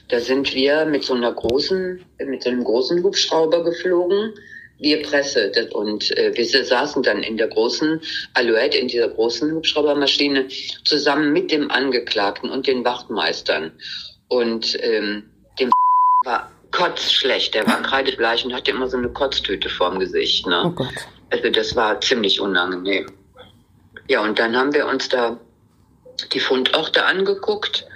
da 0.08 0.20
sind 0.20 0.54
wir 0.54 0.84
mit 0.84 1.04
so 1.04 1.14
einer 1.14 1.32
großen, 1.32 2.04
mit 2.26 2.42
so 2.42 2.50
einem 2.50 2.64
großen 2.64 3.02
Hubschrauber 3.02 3.64
geflogen, 3.64 4.34
wir 4.78 5.02
Presse. 5.02 5.52
Und 5.72 6.16
äh, 6.16 6.32
wir 6.34 6.64
saßen 6.64 7.02
dann 7.02 7.22
in 7.22 7.36
der 7.36 7.48
großen 7.48 8.00
Alouette, 8.34 8.78
in 8.78 8.88
dieser 8.88 9.08
großen 9.08 9.52
Hubschraubermaschine, 9.52 10.48
zusammen 10.84 11.32
mit 11.32 11.50
dem 11.50 11.70
Angeklagten 11.70 12.50
und 12.50 12.66
den 12.66 12.84
Wachtmeistern. 12.84 13.72
Und 14.28 14.78
ähm, 14.82 15.24
war 16.24 16.50
kotzschlecht. 16.70 17.54
Der 17.54 17.66
war 17.66 17.82
kreidebleich 17.82 18.44
und 18.44 18.54
hatte 18.54 18.70
immer 18.70 18.88
so 18.88 18.96
eine 18.96 19.08
Kotztüte 19.08 19.68
vorm 19.68 19.98
Gesicht. 19.98 20.46
Ne? 20.46 20.62
Oh 20.64 20.70
Gott. 20.70 20.94
Also 21.30 21.50
das 21.50 21.76
war 21.76 22.00
ziemlich 22.00 22.40
unangenehm. 22.40 23.06
Ja, 24.08 24.20
und 24.22 24.38
dann 24.38 24.56
haben 24.56 24.74
wir 24.74 24.86
uns 24.86 25.08
da 25.08 25.38
die 26.32 26.40
Fundorte 26.40 27.04
angeguckt. 27.04 27.86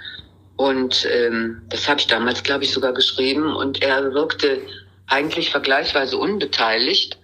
Und 0.57 1.05
ähm, 1.11 1.61
das 1.69 1.87
habe 1.89 1.99
ich 1.99 2.07
damals, 2.07 2.41
glaube 2.43 2.63
ich, 2.63 2.71
sogar 2.71 2.93
geschrieben. 2.93 3.53
Und 3.55 3.81
er 3.81 4.13
wirkte 4.13 4.61
eigentlich 5.07 5.51
vergleichsweise 5.51 6.17
unbeteiligt 6.17 7.17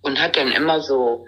und 0.00 0.20
hat 0.20 0.36
dann 0.36 0.50
immer 0.50 0.80
so 0.80 1.26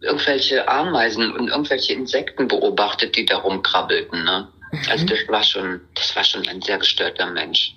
irgendwelche 0.00 0.68
Ameisen 0.68 1.32
und 1.32 1.48
irgendwelche 1.48 1.94
Insekten 1.94 2.48
beobachtet, 2.48 3.16
die 3.16 3.24
da 3.24 3.38
rumkrabbelten. 3.38 4.24
Ne? 4.24 4.48
Also 4.90 5.04
mhm. 5.04 5.08
das 5.08 5.18
war 5.28 5.42
schon, 5.42 5.80
das 5.94 6.14
war 6.16 6.24
schon 6.24 6.46
ein 6.48 6.60
sehr 6.60 6.78
gestörter 6.78 7.26
Mensch. 7.30 7.74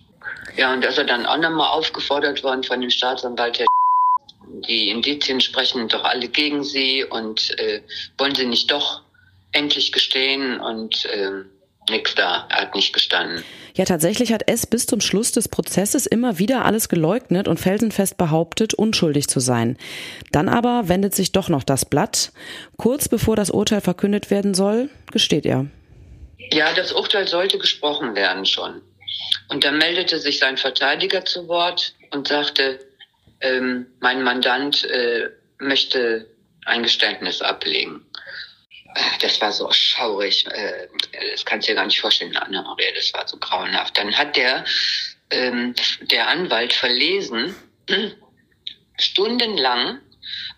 Ja, 0.58 0.74
und 0.74 0.84
da 0.84 0.90
ist 0.90 0.98
er 0.98 1.06
dann 1.06 1.26
auch 1.26 1.38
nochmal 1.38 1.70
aufgefordert 1.70 2.44
worden 2.44 2.64
von 2.64 2.82
dem 2.82 2.90
Staatsanwalt, 2.90 3.66
die 4.68 4.90
Indizien 4.90 5.42
sprechen 5.42 5.88
doch 5.88 6.04
alle 6.04 6.28
gegen 6.28 6.64
sie 6.64 7.04
und 7.04 7.58
äh, 7.60 7.82
wollen 8.18 8.36
sie 8.36 8.46
nicht 8.46 8.72
doch 8.72 9.02
endlich 9.52 9.92
gestehen 9.92 10.60
und 10.60 11.06
äh, 11.06 11.32
nix 11.90 12.16
da, 12.16 12.48
er 12.50 12.62
hat 12.62 12.76
nicht 12.76 12.94
gestanden. 12.94 13.44
Ja, 13.76 13.86
tatsächlich 13.86 14.34
hat 14.34 14.44
es 14.48 14.68
bis 14.68 14.86
zum 14.86 15.00
Schluss 15.00 15.32
des 15.32 15.48
Prozesses 15.48 16.06
immer 16.06 16.38
wieder 16.38 16.66
alles 16.66 16.90
geleugnet 16.90 17.48
und 17.48 17.60
felsenfest 17.60 18.18
behauptet, 18.18 18.74
unschuldig 18.74 19.28
zu 19.28 19.40
sein. 19.40 19.78
Dann 20.32 20.50
aber 20.50 20.90
wendet 20.90 21.16
sich 21.16 21.32
doch 21.32 21.50
noch 21.50 21.64
das 21.64 21.86
Blatt. 21.86 22.32
Kurz 22.78 23.08
bevor 23.08 23.36
das 23.36 23.50
Urteil 23.50 23.82
verkündet 23.82 24.32
werden 24.32 24.54
soll, 24.54 24.90
gesteht 25.12 25.46
er. 25.46 25.68
Ja, 26.52 26.74
das 26.74 26.92
Urteil 26.92 27.28
sollte 27.28 27.58
gesprochen 27.58 28.16
werden 28.16 28.46
schon. 28.46 28.82
Und 29.50 29.64
da 29.64 29.72
meldete 29.72 30.20
sich 30.20 30.40
sein 30.40 30.58
Verteidiger 30.58 31.26
zu 31.26 31.48
Wort 31.48 31.94
und 32.12 32.28
sagte, 32.28 32.80
ähm, 33.42 33.88
mein 34.00 34.24
Mandant 34.24 34.84
äh, 34.86 35.30
möchte 35.60 36.28
ein 36.66 36.84
Geständnis 36.84 37.42
ablegen. 37.42 38.06
Äh, 38.96 39.02
das 39.22 39.40
war 39.42 39.52
so 39.52 39.72
schaurig, 39.72 40.46
äh, 40.48 40.88
das 41.32 41.46
kannst 41.46 41.68
du 41.68 41.72
dir 41.72 41.76
gar 41.76 41.86
nicht 41.86 42.00
vorstellen, 42.00 42.36
Anna-Maria, 42.36 42.92
das 42.96 43.14
war 43.14 43.28
so 43.28 43.38
grauenhaft. 43.38 43.98
Dann 43.98 44.18
hat 44.18 44.36
der, 44.36 44.66
ähm, 45.30 45.74
der 46.02 46.28
Anwalt 46.28 46.74
verlesen, 46.74 47.56
stundenlang 48.98 50.00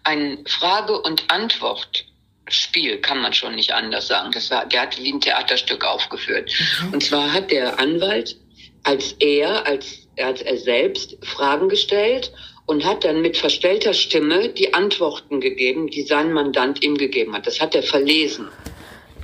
ein 0.03 0.43
Frage- 0.47 0.99
und 1.01 1.29
Antwortspiel, 1.29 2.99
kann 3.01 3.19
man 3.19 3.33
schon 3.33 3.55
nicht 3.55 3.73
anders 3.73 4.07
sagen. 4.07 4.31
Das 4.31 4.49
war, 4.49 4.65
der 4.65 4.81
hat 4.81 4.97
wie 4.97 5.11
ein 5.11 5.21
Theaterstück 5.21 5.83
aufgeführt. 5.85 6.51
Mhm. 6.81 6.93
Und 6.93 7.03
zwar 7.03 7.31
hat 7.31 7.51
der 7.51 7.79
Anwalt 7.79 8.35
als 8.83 9.15
er, 9.19 9.65
als, 9.67 10.07
als 10.19 10.41
er 10.41 10.57
selbst 10.57 11.17
Fragen 11.23 11.69
gestellt 11.69 12.31
und 12.65 12.85
hat 12.85 13.03
dann 13.03 13.21
mit 13.21 13.37
verstellter 13.37 13.93
Stimme 13.93 14.49
die 14.49 14.73
Antworten 14.73 15.41
gegeben, 15.41 15.87
die 15.87 16.03
sein 16.03 16.31
Mandant 16.31 16.83
ihm 16.83 16.95
gegeben 16.95 17.33
hat. 17.33 17.47
Das 17.47 17.59
hat 17.59 17.75
er 17.75 17.83
verlesen. 17.83 18.47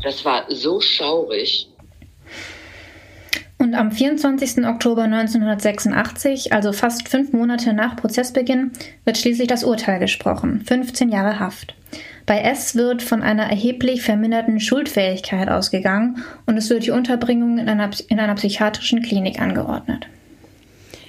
Das 0.03 0.25
war 0.25 0.45
so 0.49 0.81
schaurig. 0.81 1.67
Und 3.59 3.73
am 3.73 3.91
24. 3.91 4.65
Oktober 4.65 5.03
1986, 5.03 6.53
also 6.53 6.73
fast 6.73 7.07
fünf 7.07 7.33
Monate 7.33 7.73
nach 7.73 7.95
Prozessbeginn, 7.95 8.71
wird 9.03 9.17
schließlich 9.17 9.47
das 9.47 9.63
Urteil 9.63 9.99
gesprochen. 9.99 10.63
15 10.67 11.09
Jahre 11.09 11.39
Haft. 11.39 11.73
Bei 12.27 12.41
S 12.41 12.75
wird 12.75 13.01
von 13.01 13.23
einer 13.23 13.43
erheblich 13.43 14.01
verminderten 14.01 14.59
Schuldfähigkeit 14.59 15.47
ausgegangen 15.47 16.23
und 16.45 16.57
es 16.57 16.69
wird 16.69 16.85
die 16.85 16.91
Unterbringung 16.91 17.57
in 17.57 17.69
einer, 17.69 17.89
in 18.09 18.19
einer 18.19 18.35
psychiatrischen 18.35 19.01
Klinik 19.01 19.39
angeordnet. 19.39 20.07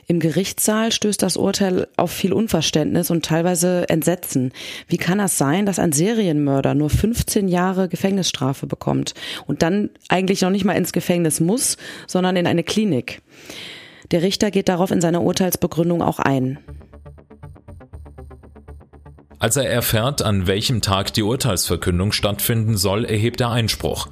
Im 0.07 0.21
Gerichtssaal 0.21 0.93
stößt 0.93 1.21
das 1.21 1.37
Urteil 1.37 1.89
auf 1.97 2.13
viel 2.13 2.33
Unverständnis 2.33 3.11
und 3.11 3.25
teilweise 3.25 3.89
Entsetzen. 3.89 4.53
Wie 4.87 4.97
kann 4.97 5.19
das 5.19 5.37
sein, 5.37 5.67
dass 5.67 5.81
ein 5.81 5.93
Serienmörder 5.93 6.75
nur 6.75 6.89
15 6.89 7.49
Jahre 7.49 7.89
Gefängnisstrafe 7.89 8.69
bekommt 8.69 9.15
und 9.47 9.63
dann 9.63 9.91
eigentlich 10.09 10.41
noch 10.43 10.51
nicht 10.51 10.65
mal 10.65 10.75
ins 10.75 10.93
Gefängnis 10.93 11.41
muss, 11.41 11.79
sondern 12.07 12.37
in 12.37 12.47
eine 12.47 12.63
Klinik? 12.63 13.23
Der 14.13 14.23
Richter 14.23 14.53
geht 14.53 14.69
darauf 14.69 14.93
in 14.93 15.01
seiner 15.01 15.23
Urteilsbegründung 15.23 16.01
auch 16.01 16.21
ein. 16.21 16.59
Als 19.41 19.57
er 19.57 19.71
erfährt, 19.71 20.23
an 20.23 20.49
welchem 20.49 20.81
Tag 20.81 21.13
die 21.13 21.23
Urteilsverkündung 21.23 22.11
stattfinden 22.11 22.77
soll, 22.77 23.05
erhebt 23.05 23.41
er 23.41 23.51
Einspruch. 23.51 24.09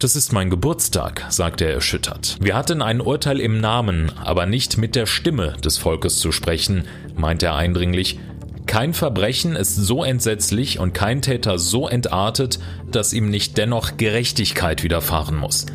Das 0.00 0.16
ist 0.16 0.32
mein 0.32 0.50
Geburtstag, 0.50 1.24
sagte 1.28 1.64
er 1.64 1.74
erschüttert. 1.74 2.36
Wir 2.40 2.56
hatten 2.56 2.82
ein 2.82 3.00
Urteil 3.00 3.38
im 3.38 3.60
Namen, 3.60 4.10
aber 4.18 4.46
nicht 4.46 4.76
mit 4.76 4.96
der 4.96 5.06
Stimme 5.06 5.52
des 5.64 5.78
Volkes 5.78 6.18
zu 6.18 6.32
sprechen, 6.32 6.88
meint 7.14 7.44
er 7.44 7.54
eindringlich. 7.54 8.18
Kein 8.66 8.94
Verbrechen 8.94 9.54
ist 9.54 9.76
so 9.76 10.02
entsetzlich 10.02 10.80
und 10.80 10.92
kein 10.92 11.22
Täter 11.22 11.60
so 11.60 11.86
entartet, 11.86 12.58
dass 12.90 13.12
ihm 13.12 13.30
nicht 13.30 13.56
dennoch 13.56 13.96
Gerechtigkeit 13.96 14.82
widerfahren 14.82 15.36
muss. 15.36 15.66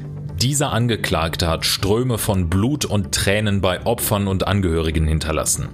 Dieser 0.42 0.74
Angeklagte 0.74 1.48
hat 1.48 1.66
Ströme 1.66 2.18
von 2.18 2.50
Blut 2.50 2.84
und 2.84 3.14
Tränen 3.14 3.62
bei 3.62 3.86
Opfern 3.86 4.28
und 4.28 4.46
Angehörigen 4.46 5.08
hinterlassen. 5.08 5.70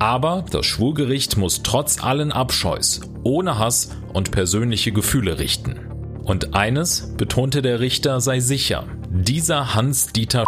Aber 0.00 0.46
das 0.50 0.64
Schwurgericht 0.64 1.36
muss 1.36 1.62
trotz 1.62 2.02
allen 2.02 2.32
Abscheus, 2.32 3.02
ohne 3.22 3.58
Hass 3.58 3.90
und 4.14 4.30
persönliche 4.30 4.92
Gefühle 4.92 5.38
richten. 5.38 5.78
Und 6.24 6.54
eines, 6.54 7.14
betonte 7.18 7.60
der 7.60 7.80
Richter, 7.80 8.20
sei 8.22 8.40
sicher, 8.40 8.86
dieser 9.10 9.74
Hans-Dieter 9.74 10.44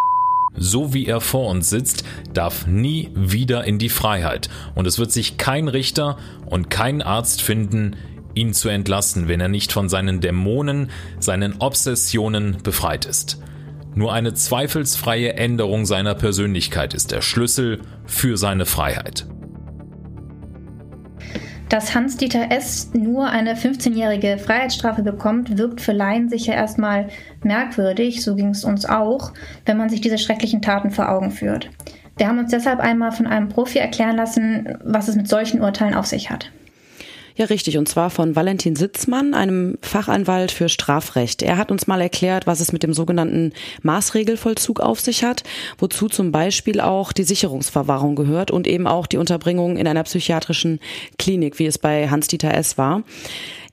so 0.55 0.92
wie 0.92 1.07
er 1.07 1.20
vor 1.20 1.48
uns 1.48 1.70
sitzt, 1.70 2.05
darf 2.34 2.66
nie 2.66 3.11
wieder 3.14 3.64
in 3.64 3.78
die 3.78 3.88
Freiheit. 3.88 4.48
Und 4.74 4.86
es 4.86 4.98
wird 4.98 5.11
sich 5.11 5.38
kein 5.38 5.68
Richter 5.68 6.18
und 6.46 6.68
kein 6.68 7.00
Arzt 7.00 7.40
finden, 7.40 7.96
ihn 8.34 8.53
zu 8.53 8.68
entlassen, 8.68 9.28
wenn 9.28 9.40
er 9.40 9.48
nicht 9.48 9.72
von 9.72 9.88
seinen 9.88 10.20
Dämonen, 10.20 10.90
seinen 11.18 11.57
Obsessionen 11.59 12.59
befreit 12.62 13.07
ist. 13.07 13.40
Nur 13.94 14.12
eine 14.12 14.34
zweifelsfreie 14.34 15.34
Änderung 15.34 15.84
seiner 15.84 16.14
Persönlichkeit 16.14 16.94
ist 16.94 17.12
der 17.12 17.20
Schlüssel 17.20 17.80
für 18.07 18.36
seine 18.36 18.66
Freiheit. 18.66 19.26
Dass 21.72 21.94
Hans-Dieter 21.94 22.50
S. 22.50 22.90
nur 22.92 23.30
eine 23.30 23.54
15-jährige 23.54 24.36
Freiheitsstrafe 24.36 25.02
bekommt, 25.02 25.56
wirkt 25.56 25.80
für 25.80 25.92
Laien 25.92 26.28
sicher 26.28 26.52
erstmal 26.52 27.08
merkwürdig, 27.42 28.22
so 28.22 28.34
ging 28.34 28.50
es 28.50 28.62
uns 28.62 28.84
auch, 28.84 29.32
wenn 29.64 29.78
man 29.78 29.88
sich 29.88 30.02
diese 30.02 30.18
schrecklichen 30.18 30.60
Taten 30.60 30.90
vor 30.90 31.08
Augen 31.08 31.30
führt. 31.30 31.70
Wir 32.18 32.28
haben 32.28 32.38
uns 32.38 32.50
deshalb 32.50 32.78
einmal 32.78 33.10
von 33.10 33.26
einem 33.26 33.48
Profi 33.48 33.78
erklären 33.78 34.16
lassen, 34.16 34.76
was 34.84 35.08
es 35.08 35.16
mit 35.16 35.28
solchen 35.28 35.62
Urteilen 35.62 35.94
auf 35.94 36.04
sich 36.04 36.28
hat. 36.28 36.52
Ja, 37.36 37.46
richtig. 37.46 37.78
Und 37.78 37.88
zwar 37.88 38.10
von 38.10 38.36
Valentin 38.36 38.76
Sitzmann, 38.76 39.34
einem 39.34 39.78
Fachanwalt 39.80 40.52
für 40.52 40.68
Strafrecht. 40.68 41.42
Er 41.42 41.56
hat 41.56 41.70
uns 41.70 41.86
mal 41.86 42.00
erklärt, 42.00 42.46
was 42.46 42.60
es 42.60 42.72
mit 42.72 42.82
dem 42.82 42.92
sogenannten 42.92 43.52
Maßregelvollzug 43.82 44.80
auf 44.80 45.00
sich 45.00 45.24
hat, 45.24 45.42
wozu 45.78 46.08
zum 46.08 46.32
Beispiel 46.32 46.80
auch 46.80 47.12
die 47.12 47.24
Sicherungsverwahrung 47.24 48.16
gehört 48.16 48.50
und 48.50 48.66
eben 48.66 48.86
auch 48.86 49.06
die 49.06 49.16
Unterbringung 49.16 49.76
in 49.76 49.86
einer 49.86 50.02
psychiatrischen 50.02 50.80
Klinik, 51.18 51.58
wie 51.58 51.66
es 51.66 51.78
bei 51.78 52.08
Hans-Dieter 52.08 52.52
S. 52.52 52.76
war. 52.76 53.02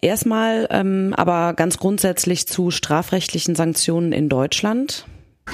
Erstmal 0.01 0.67
ähm, 0.71 1.13
aber 1.17 1.53
ganz 1.53 1.77
grundsätzlich 1.77 2.47
zu 2.47 2.71
strafrechtlichen 2.71 3.55
Sanktionen 3.55 4.13
in 4.13 4.29
Deutschland. 4.29 5.05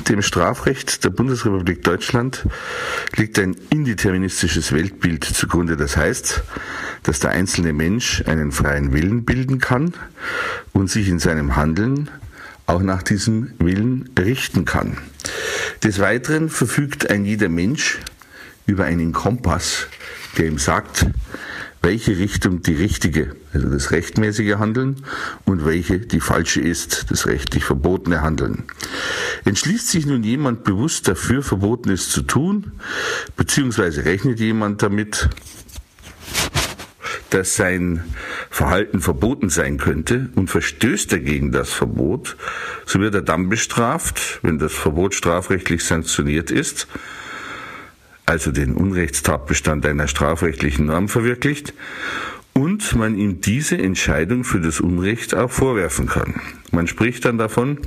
Dem 0.10 0.22
Strafrecht 0.22 1.04
der 1.04 1.10
Bundesrepublik 1.10 1.84
Deutschland 1.84 2.46
liegt 3.16 3.40
ein 3.40 3.56
indeterministisches 3.70 4.72
Weltbild 4.72 5.24
zugrunde. 5.24 5.78
Das 5.78 5.98
heißt, 5.98 6.44
dass 7.04 7.20
der 7.20 7.32
einzelne 7.32 7.74
Mensch 7.74 8.24
einen 8.28 8.52
freien 8.52 8.94
Willen 8.94 9.26
bilden 9.26 9.60
kann 9.60 9.94
und 10.74 10.90
sich 10.90 11.08
in 11.08 11.20
seinem 11.20 11.56
Handeln 11.56 12.10
auch 12.68 12.82
nach 12.82 13.04
diesem 13.04 13.54
Willen 13.60 14.10
richten 14.20 14.66
kann. 14.66 14.98
Des 15.84 16.00
Weiteren 16.00 16.50
verfügt 16.50 17.10
ein 17.10 17.26
jeder 17.26 17.50
Mensch 17.50 18.00
über 18.66 18.86
einen 18.86 19.14
Kompass, 19.14 19.88
der 20.38 20.48
ihm 20.48 20.58
sagt, 20.58 21.06
welche 21.82 22.18
Richtung 22.18 22.64
die 22.64 22.74
richtige, 22.74 23.36
also 23.56 23.70
das 23.70 23.92
rechtmäßige 23.92 24.56
Handeln, 24.56 24.98
und 25.46 25.66
welche 25.66 26.00
die 26.00 26.20
falsche 26.20 26.62
ist, 26.62 27.10
das 27.10 27.26
rechtlich 27.26 27.64
verbotene 27.64 28.22
Handeln. 28.22 28.66
Entschließt 29.46 29.90
sich 29.90 30.06
nun 30.06 30.24
jemand 30.24 30.64
bewusst 30.64 31.08
dafür, 31.08 31.42
Verbotenes 31.42 32.10
zu 32.10 32.22
tun, 32.22 32.74
beziehungsweise 33.38 34.06
rechnet 34.06 34.40
jemand 34.40 34.84
damit, 34.84 35.30
dass 37.30 37.56
sein 37.56 38.04
Verhalten 38.50 39.02
verboten 39.02 39.50
sein 39.50 39.78
könnte 39.78 40.30
und 40.36 40.50
verstößt 40.50 41.12
dagegen 41.12 41.52
das 41.52 41.72
Verbot, 41.72 42.38
so 42.86 43.00
wird 43.00 43.16
er 43.16 43.22
dann 43.22 43.50
bestraft, 43.50 44.40
wenn 44.42 44.60
das 44.60 44.74
Verbot 44.74 45.16
strafrechtlich 45.16 45.84
sanktioniert 45.84 46.52
ist, 46.52 46.88
also 48.26 48.52
den 48.52 48.74
Unrechtstatbestand 48.74 49.86
einer 49.86 50.08
strafrechtlichen 50.08 50.88
Norm 50.88 51.10
verwirklicht 51.10 51.74
und 52.58 52.96
man 52.96 53.18
ihm 53.18 53.42
diese 53.42 53.78
Entscheidung 53.78 54.46
für 54.46 54.62
das 54.62 54.80
Unrecht 54.80 55.36
auch 55.36 55.52
vorwerfen 55.52 56.08
kann. 56.08 56.42
Man 56.72 56.88
spricht 56.88 57.26
dann 57.26 57.38
davon, 57.38 57.80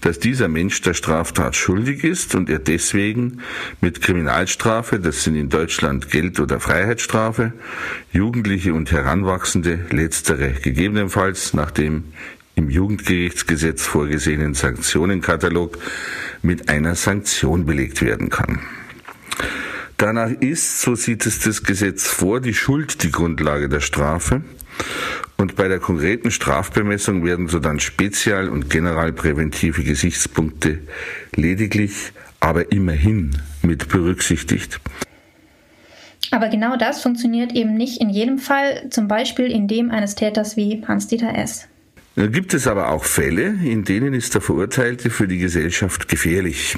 dass 0.00 0.18
dieser 0.18 0.48
Mensch 0.48 0.80
der 0.80 0.94
Straftat 0.94 1.54
schuldig 1.54 2.02
ist 2.02 2.34
und 2.34 2.48
er 2.48 2.58
deswegen 2.58 3.40
mit 3.82 4.00
Kriminalstrafe, 4.00 4.98
das 5.00 5.22
sind 5.22 5.36
in 5.36 5.50
Deutschland 5.50 6.10
Geld- 6.10 6.40
oder 6.40 6.60
Freiheitsstrafe, 6.60 7.52
Jugendliche 8.10 8.72
und 8.72 8.90
Heranwachsende, 8.90 9.80
letztere 9.90 10.52
gegebenenfalls 10.52 11.52
nach 11.52 11.70
dem 11.70 12.04
im 12.54 12.70
Jugendgerichtsgesetz 12.70 13.82
vorgesehenen 13.82 14.54
Sanktionenkatalog 14.54 15.78
mit 16.40 16.70
einer 16.70 16.94
Sanktion 16.94 17.66
belegt 17.66 18.00
werden 18.00 18.30
kann. 18.30 18.60
Danach 19.96 20.30
ist, 20.30 20.82
so 20.82 20.94
sieht 20.94 21.24
es 21.24 21.38
das 21.38 21.62
Gesetz 21.62 22.06
vor, 22.06 22.40
die 22.40 22.54
Schuld 22.54 23.02
die 23.02 23.10
Grundlage 23.10 23.68
der 23.68 23.80
Strafe. 23.80 24.42
Und 25.38 25.56
bei 25.56 25.68
der 25.68 25.78
konkreten 25.78 26.30
Strafbemessung 26.30 27.24
werden 27.24 27.48
so 27.48 27.58
dann 27.58 27.80
spezial- 27.80 28.48
und 28.48 28.68
generalpräventive 28.68 29.82
Gesichtspunkte 29.82 30.80
lediglich, 31.34 32.12
aber 32.40 32.72
immerhin 32.72 33.36
mit 33.62 33.88
berücksichtigt. 33.88 34.80
Aber 36.30 36.48
genau 36.48 36.76
das 36.76 37.02
funktioniert 37.02 37.52
eben 37.52 37.74
nicht 37.74 38.00
in 38.00 38.10
jedem 38.10 38.38
Fall, 38.38 38.90
zum 38.90 39.08
Beispiel 39.08 39.46
in 39.46 39.68
dem 39.68 39.90
eines 39.90 40.14
Täters 40.14 40.56
wie 40.56 40.82
Hans-Dieter 40.86 41.34
S. 41.34 41.68
Da 42.16 42.26
gibt 42.26 42.54
es 42.54 42.66
aber 42.66 42.90
auch 42.90 43.04
Fälle, 43.04 43.56
in 43.62 43.84
denen 43.84 44.14
ist 44.14 44.34
der 44.34 44.40
Verurteilte 44.40 45.10
für 45.10 45.28
die 45.28 45.38
Gesellschaft 45.38 46.08
gefährlich. 46.08 46.76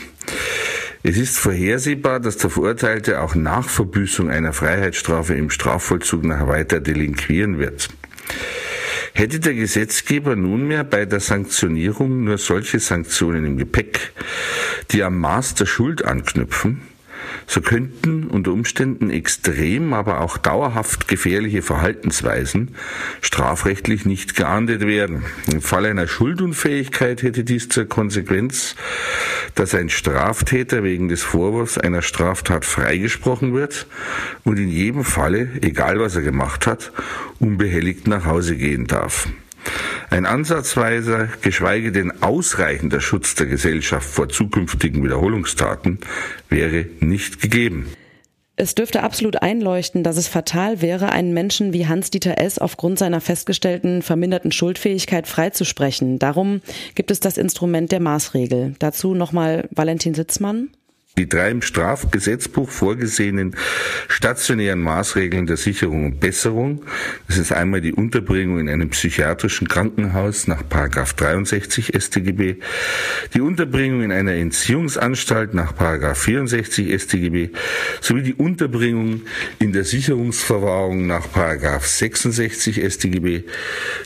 Es 1.03 1.17
ist 1.17 1.39
vorhersehbar, 1.39 2.19
dass 2.19 2.39
der 2.39 2.51
Verurteilte 2.51 3.21
auch 3.21 3.35
nach 3.35 3.69
Verbüßung 3.69 4.31
einer 4.31 4.53
Freiheitsstrafe 4.53 5.35
im 5.35 5.49
Strafvollzug 5.51 6.25
nachher 6.25 6.49
weiter 6.49 6.81
delinquieren 6.81 7.59
wird. 7.59 7.89
Hätte 9.15 9.41
der 9.41 9.55
Gesetzgeber 9.55 10.37
nunmehr 10.37 10.85
bei 10.85 11.05
der 11.05 11.21
Sanktionierung 11.21 12.25
nur 12.25 12.39
solche 12.39 12.81
Sanktionen 12.81 13.45
im 13.45 13.57
Gepäck, 13.57 14.13
die 14.91 15.03
am 15.03 15.19
Maß 15.19 15.55
der 15.55 15.67
Schuld 15.67 16.05
anknüpfen, 16.05 16.83
so 17.47 17.61
könnten 17.61 18.25
unter 18.25 18.53
Umständen 18.53 19.11
extrem, 19.11 19.93
aber 19.93 20.21
auch 20.21 20.37
dauerhaft 20.37 21.09
gefährliche 21.09 21.63
Verhaltensweisen 21.63 22.75
strafrechtlich 23.23 24.05
nicht 24.05 24.37
geahndet 24.37 24.87
werden. 24.87 25.25
Im 25.51 25.63
Fall 25.63 25.87
einer 25.87 26.07
Schuldunfähigkeit 26.07 27.23
hätte 27.23 27.45
dies 27.45 27.69
zur 27.69 27.87
Konsequenz, 27.87 28.77
dass 29.55 29.75
ein 29.75 29.89
Straftäter 29.89 30.83
wegen 30.83 31.09
des 31.09 31.23
Vorwurfs 31.23 31.79
einer 31.79 32.03
Straftat 32.03 32.65
freigesprochen 32.65 33.55
wird 33.55 33.87
und 34.45 34.59
in 34.59 34.69
jedem 34.69 35.05
Falle, 35.05 35.49
egal 35.61 36.01
was 36.01 36.17
er 36.17 36.23
gemacht 36.23 36.67
hat, 36.67 36.93
unbehelligt 37.39 38.07
nach 38.07 38.25
Hause 38.25 38.57
gehen 38.57 38.87
darf. 38.87 39.29
Ein 40.11 40.25
ansatzweiser, 40.25 41.29
geschweige 41.43 41.93
denn 41.93 42.23
ausreichender 42.23 43.01
Schutz 43.01 43.35
der 43.35 43.47
Gesellschaft 43.47 44.09
vor 44.09 44.29
zukünftigen 44.29 45.03
Wiederholungstaten 45.05 45.99
wäre 46.49 46.87
nicht 47.01 47.41
gegeben. 47.41 47.87
Es 48.61 48.75
dürfte 48.75 49.05
absolut 49.05 49.41
einleuchten, 49.41 50.03
dass 50.03 50.17
es 50.17 50.27
fatal 50.27 50.83
wäre, 50.83 51.11
einen 51.11 51.33
Menschen 51.33 51.73
wie 51.73 51.87
Hans-Dieter 51.87 52.39
S. 52.39 52.59
aufgrund 52.59 52.99
seiner 52.99 53.21
festgestellten 53.21 54.03
verminderten 54.03 54.51
Schuldfähigkeit 54.51 55.29
freizusprechen. 55.29 56.19
Darum 56.19 56.61
gibt 56.97 57.13
es 57.13 57.21
das 57.21 57.39
Instrument 57.39 57.93
der 57.93 58.01
Maßregel. 58.01 58.75
Dazu 58.81 59.15
nochmal 59.15 59.69
Valentin 59.71 60.15
Sitzmann. 60.15 60.71
Die 61.19 61.29
drei 61.29 61.51
im 61.51 61.63
Strafgesetzbuch 61.63 62.71
vorgesehenen 62.71 63.57
stationären 64.07 64.81
Maßregeln 64.81 65.47
der 65.47 65.57
Sicherung 65.57 66.07
und 66.07 66.21
Besserung, 66.21 66.85
das 67.27 67.39
ist 67.39 67.53
einmal 67.53 67.81
die 67.81 67.93
Unterbringung 67.93 68.61
in 68.61 68.69
einem 68.69 68.91
psychiatrischen 68.91 69.67
Krankenhaus 69.67 70.47
nach 70.47 70.63
63 70.63 71.93
StGB, 71.99 72.59
die 73.35 73.41
Unterbringung 73.41 74.03
in 74.03 74.13
einer 74.13 74.35
Entziehungsanstalt 74.35 75.55
nach 75.55 75.75
64 76.15 77.03
StGB 77.03 77.51
sowie 78.01 78.23
die 78.23 78.35
Unterbringung 78.35 79.23
in 79.59 79.73
der 79.73 79.83
Sicherungsverwahrung 79.83 81.09
nach 81.09 81.27
66 81.83 82.81
StGB 82.93 83.43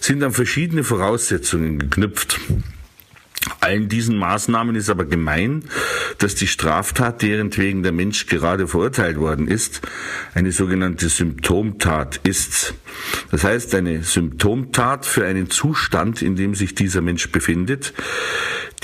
sind 0.00 0.22
an 0.22 0.32
verschiedene 0.32 0.82
Voraussetzungen 0.82 1.78
geknüpft. 1.78 2.40
Allen 3.61 3.88
diesen 3.88 4.16
Maßnahmen 4.16 4.76
ist 4.76 4.88
aber 4.88 5.05
gemein, 5.05 5.64
dass 6.18 6.34
die 6.34 6.47
Straftat, 6.47 7.22
deren 7.22 7.57
wegen 7.57 7.82
der 7.82 7.93
Mensch 7.93 8.26
gerade 8.26 8.68
verurteilt 8.68 9.18
worden 9.18 9.49
ist, 9.49 9.82
eine 10.34 10.53
sogenannte 10.53 11.09
Symptomtat 11.09 12.20
ist. 12.24 12.74
Das 13.30 13.45
heißt, 13.45 13.74
eine 13.74 14.03
Symptomtat 14.03 15.07
für 15.07 15.26
einen 15.26 15.51
Zustand, 15.51 16.22
in 16.22 16.36
dem 16.36 16.55
sich 16.55 16.74
dieser 16.74 17.01
Mensch 17.01 17.30
befindet, 17.30 17.93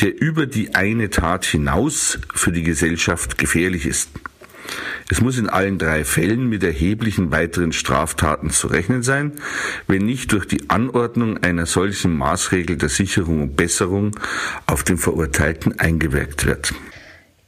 der 0.01 0.21
über 0.21 0.47
die 0.47 0.75
eine 0.75 1.11
Tat 1.11 1.45
hinaus 1.45 2.19
für 2.35 2.53
die 2.53 2.63
Gesellschaft 2.63 3.39
gefährlich 3.39 3.87
ist. 3.87 4.11
Es 5.11 5.23
muss 5.23 5.39
in 5.39 5.49
allen 5.49 5.79
drei 5.79 6.05
Fällen 6.05 6.49
mit 6.49 6.63
erheblichen 6.63 7.31
weiteren 7.31 7.73
Straftaten 7.73 8.51
zu 8.51 8.67
rechnen 8.67 9.03
sein, 9.03 9.33
wenn 9.87 10.05
nicht 10.05 10.33
durch 10.33 10.47
die 10.47 10.69
Anordnung 10.69 11.39
einer 11.39 11.65
solchen 11.65 12.17
Maßregel 12.17 12.77
der 12.77 12.91
Sicherung 12.91 13.43
und 13.43 13.57
Besserung 13.57 14.17
auf 14.67 14.85
den 14.85 14.99
Verurteilten 14.99 15.81
eingewirkt 15.81 16.45
wird. 16.45 16.75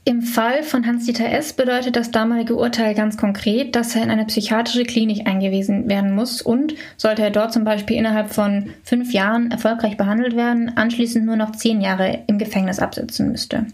Im 0.07 0.23
Fall 0.23 0.63
von 0.63 0.87
Hans-Dieter 0.87 1.31
S. 1.31 1.53
bedeutet 1.53 1.95
das 1.95 2.11
damalige 2.11 2.57
Urteil 2.57 2.95
ganz 2.95 3.19
konkret, 3.19 3.77
dass 3.77 3.95
er 3.95 4.03
in 4.03 4.11
eine 4.11 4.25
psychiatrische 4.25 4.85
Klinik 4.85 5.29
eingewiesen 5.29 5.91
werden 5.91 6.15
muss 6.15 6.41
und, 6.41 6.75
sollte 6.97 7.23
er 7.23 7.31
dort 7.31 7.53
zum 7.53 7.65
Beispiel 7.65 7.97
innerhalb 7.99 8.33
von 8.33 8.71
fünf 8.83 9.13
Jahren 9.13 9.51
erfolgreich 9.51 9.99
behandelt 9.99 10.35
werden, 10.35 10.73
anschließend 10.75 11.27
nur 11.27 11.37
noch 11.37 11.53
zehn 11.53 11.83
Jahre 11.83 12.25
im 12.29 12.39
Gefängnis 12.39 12.79
absitzen 12.79 13.31
müsste. 13.31 13.67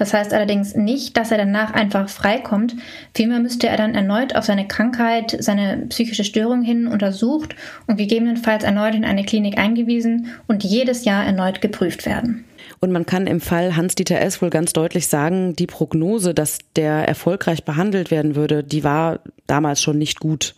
Das 0.00 0.14
heißt 0.14 0.32
allerdings 0.32 0.74
nicht, 0.74 1.18
dass 1.18 1.30
er 1.30 1.36
danach 1.36 1.74
einfach 1.74 2.08
freikommt. 2.08 2.74
Vielmehr 3.14 3.38
müsste 3.38 3.68
er 3.68 3.76
dann 3.76 3.94
erneut 3.94 4.34
auf 4.34 4.46
seine 4.46 4.66
Krankheit, 4.66 5.36
seine 5.40 5.84
psychische 5.90 6.24
Störung 6.24 6.62
hin 6.62 6.86
untersucht 6.86 7.54
und 7.86 7.98
gegebenenfalls 7.98 8.64
erneut 8.64 8.94
in 8.94 9.04
eine 9.04 9.24
Klinik 9.24 9.58
eingewiesen 9.58 10.28
und 10.46 10.64
jedes 10.64 11.04
Jahr 11.04 11.26
erneut 11.26 11.60
geprüft 11.60 12.06
werden. 12.06 12.46
Und 12.80 12.92
man 12.92 13.04
kann 13.04 13.26
im 13.26 13.42
Fall 13.42 13.76
Hans-Dieter 13.76 14.18
S. 14.22 14.40
wohl 14.40 14.48
ganz 14.48 14.72
deutlich 14.72 15.06
sagen, 15.06 15.54
die 15.54 15.66
Prognose, 15.66 16.32
dass 16.32 16.60
der 16.76 17.06
erfolgreich 17.06 17.64
behandelt 17.64 18.10
werden 18.10 18.36
würde, 18.36 18.64
die 18.64 18.82
war 18.82 19.20
damals 19.46 19.82
schon 19.82 19.98
nicht 19.98 20.18
gut. 20.18 20.54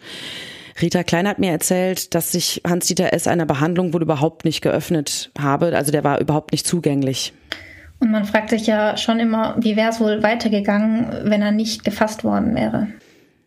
Rita 0.80 1.02
Klein 1.02 1.26
hat 1.26 1.40
mir 1.40 1.50
erzählt, 1.50 2.14
dass 2.14 2.30
sich 2.30 2.62
Hans-Dieter 2.64 3.12
S. 3.12 3.26
einer 3.26 3.44
Behandlung 3.44 3.92
wohl 3.92 4.02
überhaupt 4.02 4.44
nicht 4.44 4.62
geöffnet 4.62 5.32
habe. 5.36 5.76
Also 5.76 5.90
der 5.90 6.04
war 6.04 6.20
überhaupt 6.20 6.52
nicht 6.52 6.64
zugänglich. 6.64 7.32
Und 8.02 8.10
man 8.10 8.24
fragt 8.24 8.50
sich 8.50 8.66
ja 8.66 8.96
schon 8.96 9.20
immer, 9.20 9.54
wie 9.60 9.76
wäre 9.76 9.90
es 9.90 10.00
wohl 10.00 10.24
weitergegangen, 10.24 11.06
wenn 11.22 11.40
er 11.40 11.52
nicht 11.52 11.84
gefasst 11.84 12.24
worden 12.24 12.56
wäre. 12.56 12.88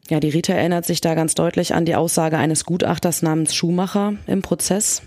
Ja, 0.08 0.22
die 0.22 0.30
Rita 0.30 0.53
erinnert 0.53 0.86
sich 0.86 1.01
da 1.01 1.14
ganz 1.14 1.36
deutlich 1.36 1.74
an 1.74 1.84
die 1.84 1.93
Aussage 1.93 2.38
eines 2.38 2.64
Gutachters 2.64 3.22
namens 3.22 3.53
Schumacher 3.53 4.14
im 4.28 4.41
Prozess. 4.41 5.01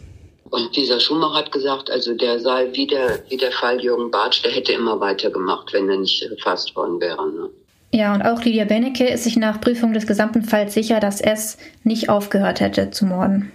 Und 0.51 0.77
dieser 0.77 1.01
Schumacher 1.01 1.39
hat 1.39 1.51
gesagt, 1.51 1.91
also 1.91 2.15
der 2.15 2.41
sei 2.41 2.69
wie 2.73 2.87
der, 2.87 3.21
wie 3.31 3.39
der 3.39 3.51
Fall 3.51 3.81
Jürgen 3.81 4.11
Bartsch, 4.11 4.45
der 4.45 4.53
hätte 4.53 4.73
immer 4.73 5.01
weitergemacht, 5.01 5.73
wenn 5.73 5.89
er 5.89 5.97
nicht 5.97 6.29
gefasst 6.29 6.77
worden 6.77 7.01
wäre. 7.01 7.27
Ne? 7.33 7.49
Ja, 7.95 8.15
und 8.15 8.21
auch 8.21 8.45
Lydia 8.45 8.67
Benecke 8.67 9.09
ist 9.09 9.25
sich 9.25 9.39
nach 9.39 9.63
Prüfung 9.63 9.95
des 9.95 10.07
gesamten 10.07 10.43
Falls 10.43 10.75
sicher, 10.75 11.01
dass 11.01 11.23
es 11.23 11.57
nicht 11.85 12.11
aufgehört 12.11 12.61
hätte 12.61 12.91
zu 12.91 13.07
morden. 13.07 13.51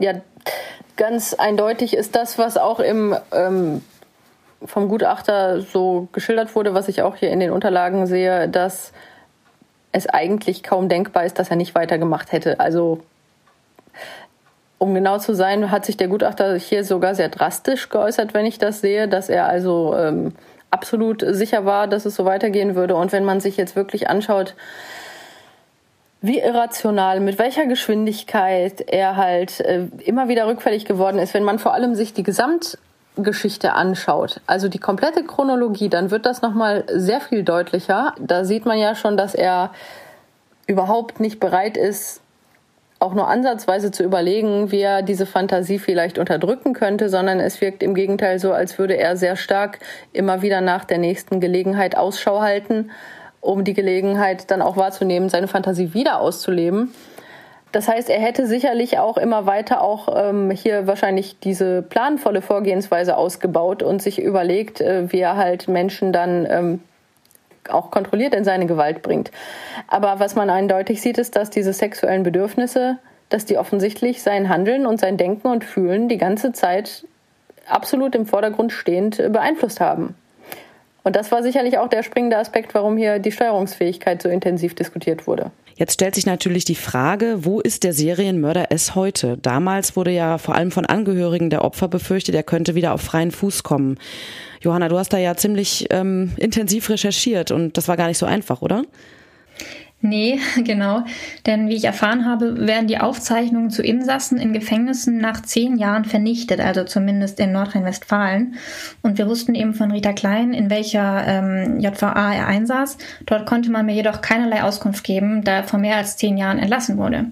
Ja, 0.00 0.22
ganz 0.96 1.34
eindeutig 1.34 1.94
ist 1.94 2.16
das, 2.16 2.36
was 2.36 2.56
auch 2.56 2.80
im 2.80 3.14
ähm, 3.30 3.80
vom 4.64 4.88
Gutachter 4.88 5.60
so 5.60 6.08
geschildert 6.12 6.54
wurde, 6.54 6.74
was 6.74 6.88
ich 6.88 7.02
auch 7.02 7.16
hier 7.16 7.30
in 7.30 7.40
den 7.40 7.50
Unterlagen 7.50 8.06
sehe, 8.06 8.48
dass 8.48 8.92
es 9.92 10.06
eigentlich 10.06 10.62
kaum 10.62 10.88
denkbar 10.88 11.24
ist, 11.24 11.38
dass 11.38 11.50
er 11.50 11.56
nicht 11.56 11.74
weitergemacht 11.74 12.32
hätte. 12.32 12.60
Also 12.60 13.00
um 14.78 14.94
genau 14.94 15.18
zu 15.18 15.34
sein, 15.34 15.70
hat 15.70 15.84
sich 15.84 15.96
der 15.96 16.08
Gutachter 16.08 16.56
hier 16.56 16.84
sogar 16.84 17.14
sehr 17.14 17.28
drastisch 17.28 17.88
geäußert, 17.88 18.34
wenn 18.34 18.46
ich 18.46 18.58
das 18.58 18.80
sehe, 18.80 19.08
dass 19.08 19.28
er 19.28 19.46
also 19.46 19.96
ähm, 19.96 20.32
absolut 20.70 21.24
sicher 21.26 21.64
war, 21.64 21.88
dass 21.88 22.06
es 22.06 22.14
so 22.14 22.24
weitergehen 22.24 22.74
würde. 22.74 22.94
Und 22.94 23.12
wenn 23.12 23.24
man 23.24 23.40
sich 23.40 23.56
jetzt 23.56 23.74
wirklich 23.74 24.08
anschaut, 24.08 24.54
wie 26.20 26.40
irrational, 26.40 27.20
mit 27.20 27.38
welcher 27.38 27.66
Geschwindigkeit 27.66 28.80
er 28.86 29.16
halt 29.16 29.60
äh, 29.60 29.86
immer 30.04 30.28
wieder 30.28 30.46
rückfällig 30.46 30.84
geworden 30.84 31.18
ist, 31.18 31.34
wenn 31.34 31.44
man 31.44 31.58
vor 31.58 31.74
allem 31.74 31.94
sich 31.94 32.12
die 32.12 32.24
Gesamt 32.24 32.78
Geschichte 33.22 33.74
anschaut, 33.74 34.40
also 34.46 34.68
die 34.68 34.78
komplette 34.78 35.24
Chronologie, 35.24 35.88
dann 35.88 36.10
wird 36.10 36.26
das 36.26 36.42
nochmal 36.42 36.84
sehr 36.92 37.20
viel 37.20 37.42
deutlicher. 37.42 38.14
Da 38.18 38.44
sieht 38.44 38.66
man 38.66 38.78
ja 38.78 38.94
schon, 38.94 39.16
dass 39.16 39.34
er 39.34 39.72
überhaupt 40.66 41.20
nicht 41.20 41.40
bereit 41.40 41.76
ist, 41.76 42.20
auch 43.00 43.14
nur 43.14 43.28
ansatzweise 43.28 43.90
zu 43.90 44.02
überlegen, 44.02 44.72
wie 44.72 44.80
er 44.80 45.02
diese 45.02 45.26
Fantasie 45.26 45.78
vielleicht 45.78 46.18
unterdrücken 46.18 46.72
könnte, 46.72 47.08
sondern 47.08 47.38
es 47.38 47.60
wirkt 47.60 47.82
im 47.82 47.94
Gegenteil 47.94 48.38
so, 48.38 48.52
als 48.52 48.78
würde 48.78 48.96
er 48.96 49.16
sehr 49.16 49.36
stark 49.36 49.78
immer 50.12 50.42
wieder 50.42 50.60
nach 50.60 50.84
der 50.84 50.98
nächsten 50.98 51.40
Gelegenheit 51.40 51.96
Ausschau 51.96 52.40
halten, 52.40 52.90
um 53.40 53.62
die 53.62 53.74
Gelegenheit 53.74 54.50
dann 54.50 54.62
auch 54.62 54.76
wahrzunehmen, 54.76 55.28
seine 55.28 55.46
Fantasie 55.46 55.94
wieder 55.94 56.20
auszuleben. 56.20 56.92
Das 57.72 57.86
heißt, 57.86 58.08
er 58.08 58.20
hätte 58.20 58.46
sicherlich 58.46 58.98
auch 58.98 59.18
immer 59.18 59.44
weiter 59.44 59.82
auch 59.82 60.08
ähm, 60.16 60.50
hier 60.50 60.86
wahrscheinlich 60.86 61.38
diese 61.38 61.82
planvolle 61.82 62.40
Vorgehensweise 62.40 63.16
ausgebaut 63.16 63.82
und 63.82 64.00
sich 64.00 64.20
überlegt, 64.20 64.80
äh, 64.80 65.12
wie 65.12 65.20
er 65.20 65.36
halt 65.36 65.68
Menschen 65.68 66.12
dann 66.12 66.46
ähm, 66.50 66.80
auch 67.68 67.90
kontrolliert 67.90 68.34
in 68.34 68.44
seine 68.44 68.66
Gewalt 68.66 69.02
bringt. 69.02 69.30
Aber 69.86 70.18
was 70.18 70.34
man 70.34 70.48
eindeutig 70.48 71.02
sieht, 71.02 71.18
ist, 71.18 71.36
dass 71.36 71.50
diese 71.50 71.74
sexuellen 71.74 72.22
Bedürfnisse, 72.22 72.98
dass 73.28 73.44
die 73.44 73.58
offensichtlich 73.58 74.22
sein 74.22 74.48
Handeln 74.48 74.86
und 74.86 74.98
sein 74.98 75.18
Denken 75.18 75.48
und 75.48 75.64
Fühlen 75.64 76.08
die 76.08 76.16
ganze 76.16 76.52
Zeit 76.52 77.04
absolut 77.66 78.14
im 78.14 78.24
Vordergrund 78.24 78.72
stehend 78.72 79.18
äh, 79.18 79.28
beeinflusst 79.28 79.80
haben. 79.80 80.14
Und 81.08 81.16
das 81.16 81.32
war 81.32 81.42
sicherlich 81.42 81.78
auch 81.78 81.88
der 81.88 82.02
springende 82.02 82.36
Aspekt, 82.36 82.74
warum 82.74 82.98
hier 82.98 83.18
die 83.18 83.32
Steuerungsfähigkeit 83.32 84.20
so 84.20 84.28
intensiv 84.28 84.74
diskutiert 84.74 85.26
wurde. 85.26 85.52
Jetzt 85.74 85.94
stellt 85.94 86.14
sich 86.14 86.26
natürlich 86.26 86.66
die 86.66 86.74
Frage, 86.74 87.46
wo 87.46 87.60
ist 87.60 87.82
der 87.84 87.94
Serienmörder 87.94 88.70
S 88.72 88.94
heute? 88.94 89.38
Damals 89.38 89.96
wurde 89.96 90.10
ja 90.10 90.36
vor 90.36 90.54
allem 90.54 90.70
von 90.70 90.84
Angehörigen 90.84 91.48
der 91.48 91.64
Opfer 91.64 91.88
befürchtet, 91.88 92.34
er 92.34 92.42
könnte 92.42 92.74
wieder 92.74 92.92
auf 92.92 93.00
freien 93.00 93.30
Fuß 93.30 93.62
kommen. 93.62 93.96
Johanna, 94.60 94.90
du 94.90 94.98
hast 94.98 95.14
da 95.14 95.16
ja 95.16 95.34
ziemlich 95.34 95.86
ähm, 95.88 96.32
intensiv 96.36 96.90
recherchiert 96.90 97.52
und 97.52 97.78
das 97.78 97.88
war 97.88 97.96
gar 97.96 98.08
nicht 98.08 98.18
so 98.18 98.26
einfach, 98.26 98.60
oder? 98.60 98.82
Nee, 100.00 100.38
genau. 100.64 101.02
Denn 101.46 101.68
wie 101.68 101.74
ich 101.74 101.84
erfahren 101.84 102.24
habe, 102.24 102.66
werden 102.66 102.86
die 102.86 102.98
Aufzeichnungen 102.98 103.70
zu 103.70 103.82
Insassen 103.82 104.38
in 104.38 104.52
Gefängnissen 104.52 105.18
nach 105.18 105.42
zehn 105.42 105.76
Jahren 105.76 106.04
vernichtet, 106.04 106.60
also 106.60 106.84
zumindest 106.84 107.40
in 107.40 107.52
Nordrhein-Westfalen. 107.52 108.54
Und 109.02 109.18
wir 109.18 109.26
wussten 109.26 109.54
eben 109.56 109.74
von 109.74 109.90
Rita 109.90 110.12
Klein, 110.12 110.52
in 110.52 110.70
welcher 110.70 111.26
ähm, 111.26 111.80
JVA 111.80 112.32
er 112.32 112.46
einsaß. 112.46 112.98
Dort 113.26 113.46
konnte 113.46 113.70
man 113.70 113.86
mir 113.86 113.94
jedoch 113.94 114.20
keinerlei 114.20 114.62
Auskunft 114.62 115.02
geben, 115.02 115.42
da 115.42 115.56
er 115.56 115.64
vor 115.64 115.80
mehr 115.80 115.96
als 115.96 116.16
zehn 116.16 116.36
Jahren 116.36 116.60
entlassen 116.60 116.96
wurde. 116.96 117.26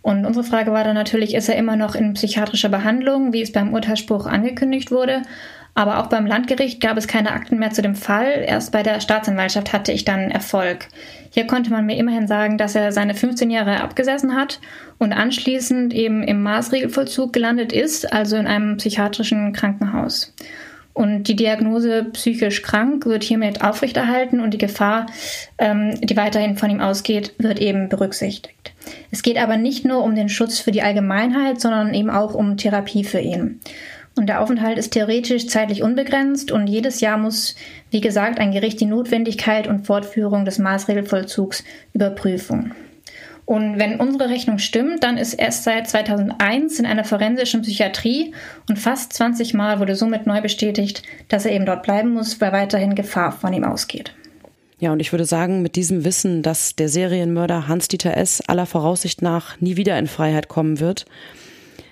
Und 0.00 0.24
unsere 0.24 0.44
Frage 0.44 0.72
war 0.72 0.84
dann 0.84 0.94
natürlich, 0.94 1.34
ist 1.34 1.50
er 1.50 1.56
immer 1.56 1.76
noch 1.76 1.94
in 1.94 2.14
psychiatrischer 2.14 2.70
Behandlung, 2.70 3.34
wie 3.34 3.42
es 3.42 3.52
beim 3.52 3.74
Urteilsspruch 3.74 4.24
angekündigt 4.24 4.90
wurde? 4.90 5.22
Aber 5.74 5.98
auch 5.98 6.08
beim 6.08 6.26
Landgericht 6.26 6.80
gab 6.80 6.96
es 6.96 7.06
keine 7.06 7.30
Akten 7.32 7.58
mehr 7.58 7.70
zu 7.70 7.82
dem 7.82 7.94
Fall. 7.94 8.44
Erst 8.46 8.72
bei 8.72 8.82
der 8.82 9.00
Staatsanwaltschaft 9.00 9.72
hatte 9.72 9.92
ich 9.92 10.04
dann 10.04 10.30
Erfolg. 10.30 10.88
Hier 11.30 11.46
konnte 11.46 11.70
man 11.70 11.86
mir 11.86 11.96
immerhin 11.96 12.26
sagen, 12.26 12.58
dass 12.58 12.74
er 12.74 12.90
seine 12.90 13.14
15 13.14 13.50
Jahre 13.50 13.80
abgesessen 13.80 14.34
hat 14.34 14.60
und 14.98 15.12
anschließend 15.12 15.94
eben 15.94 16.22
im 16.24 16.42
Maßregelvollzug 16.42 17.32
gelandet 17.32 17.72
ist, 17.72 18.12
also 18.12 18.36
in 18.36 18.46
einem 18.46 18.76
psychiatrischen 18.78 19.52
Krankenhaus. 19.52 20.34
Und 20.98 21.28
die 21.28 21.36
Diagnose 21.36 22.06
psychisch 22.12 22.62
krank 22.62 23.06
wird 23.06 23.22
hiermit 23.22 23.62
aufrechterhalten 23.62 24.40
und 24.40 24.52
die 24.52 24.58
Gefahr, 24.58 25.06
ähm, 25.56 25.94
die 26.00 26.16
weiterhin 26.16 26.56
von 26.56 26.70
ihm 26.70 26.80
ausgeht, 26.80 27.34
wird 27.38 27.60
eben 27.60 27.88
berücksichtigt. 27.88 28.72
Es 29.12 29.22
geht 29.22 29.38
aber 29.38 29.56
nicht 29.56 29.84
nur 29.84 30.02
um 30.02 30.16
den 30.16 30.28
Schutz 30.28 30.58
für 30.58 30.72
die 30.72 30.82
Allgemeinheit, 30.82 31.60
sondern 31.60 31.94
eben 31.94 32.10
auch 32.10 32.34
um 32.34 32.56
Therapie 32.56 33.04
für 33.04 33.20
ihn. 33.20 33.60
Und 34.18 34.26
der 34.26 34.40
Aufenthalt 34.40 34.78
ist 34.78 34.90
theoretisch 34.90 35.46
zeitlich 35.46 35.84
unbegrenzt 35.84 36.50
und 36.50 36.66
jedes 36.66 37.00
Jahr 37.00 37.16
muss, 37.16 37.54
wie 37.92 38.00
gesagt, 38.00 38.40
ein 38.40 38.50
Gericht 38.50 38.80
die 38.80 38.86
Notwendigkeit 38.86 39.68
und 39.68 39.86
Fortführung 39.86 40.44
des 40.44 40.58
Maßregelvollzugs 40.58 41.62
überprüfen. 41.92 42.74
Und 43.44 43.78
wenn 43.78 44.00
unsere 44.00 44.28
Rechnung 44.28 44.58
stimmt, 44.58 45.04
dann 45.04 45.16
ist 45.18 45.34
er 45.34 45.52
seit 45.52 45.88
2001 45.88 46.80
in 46.80 46.84
einer 46.84 47.04
forensischen 47.04 47.62
Psychiatrie 47.62 48.34
und 48.68 48.78
fast 48.78 49.12
20 49.12 49.54
Mal 49.54 49.78
wurde 49.78 49.94
somit 49.94 50.26
neu 50.26 50.42
bestätigt, 50.42 51.04
dass 51.28 51.46
er 51.46 51.52
eben 51.52 51.64
dort 51.64 51.84
bleiben 51.84 52.12
muss, 52.12 52.40
weil 52.40 52.52
weiterhin 52.52 52.96
Gefahr 52.96 53.30
von 53.30 53.52
ihm 53.52 53.64
ausgeht. 53.64 54.12
Ja, 54.80 54.92
und 54.92 55.00
ich 55.00 55.12
würde 55.12 55.26
sagen, 55.26 55.62
mit 55.62 55.76
diesem 55.76 56.04
Wissen, 56.04 56.42
dass 56.42 56.74
der 56.74 56.88
Serienmörder 56.88 57.68
Hans-Dieter 57.68 58.16
S. 58.16 58.42
aller 58.48 58.66
Voraussicht 58.66 59.22
nach 59.22 59.60
nie 59.60 59.76
wieder 59.76 59.96
in 59.96 60.08
Freiheit 60.08 60.48
kommen 60.48 60.80
wird, 60.80 61.06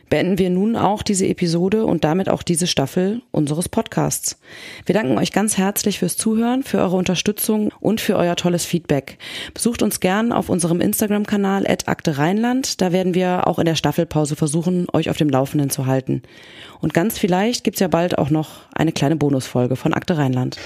beenden 0.09 0.38
wir 0.38 0.50
nun 0.50 0.76
auch 0.76 1.02
diese 1.02 1.26
Episode 1.26 1.84
und 1.84 2.04
damit 2.04 2.28
auch 2.28 2.42
diese 2.42 2.66
Staffel 2.66 3.22
unseres 3.30 3.68
Podcasts. 3.68 4.38
Wir 4.84 4.94
danken 4.94 5.18
euch 5.18 5.32
ganz 5.32 5.59
herzlich 5.59 5.98
fürs 5.98 6.16
Zuhören, 6.16 6.62
für 6.62 6.78
eure 6.78 6.96
Unterstützung 6.96 7.70
und 7.80 8.00
für 8.00 8.16
euer 8.16 8.36
tolles 8.36 8.64
Feedback. 8.64 9.18
Besucht 9.54 9.82
uns 9.82 10.00
gern 10.00 10.32
auf 10.32 10.48
unserem 10.48 10.80
Instagram-Kanal 10.80 11.66
Akte 11.86 12.18
Rheinland. 12.18 12.80
Da 12.80 12.92
werden 12.92 13.14
wir 13.14 13.46
auch 13.46 13.59
in 13.59 13.66
der 13.66 13.74
Staffelpause 13.74 14.36
versuchen, 14.36 14.86
euch 14.92 15.11
auf 15.11 15.16
dem 15.16 15.28
Laufenden 15.28 15.70
zu 15.70 15.86
halten. 15.86 16.22
Und 16.80 16.94
ganz 16.94 17.18
vielleicht 17.18 17.64
gibt's 17.64 17.80
ja 17.80 17.88
bald 17.88 18.18
auch 18.18 18.30
noch 18.30 18.62
eine 18.74 18.92
kleine 18.92 19.16
Bonusfolge 19.16 19.76
von 19.76 19.94
Akte 19.94 20.18
Rheinland. 20.18 20.57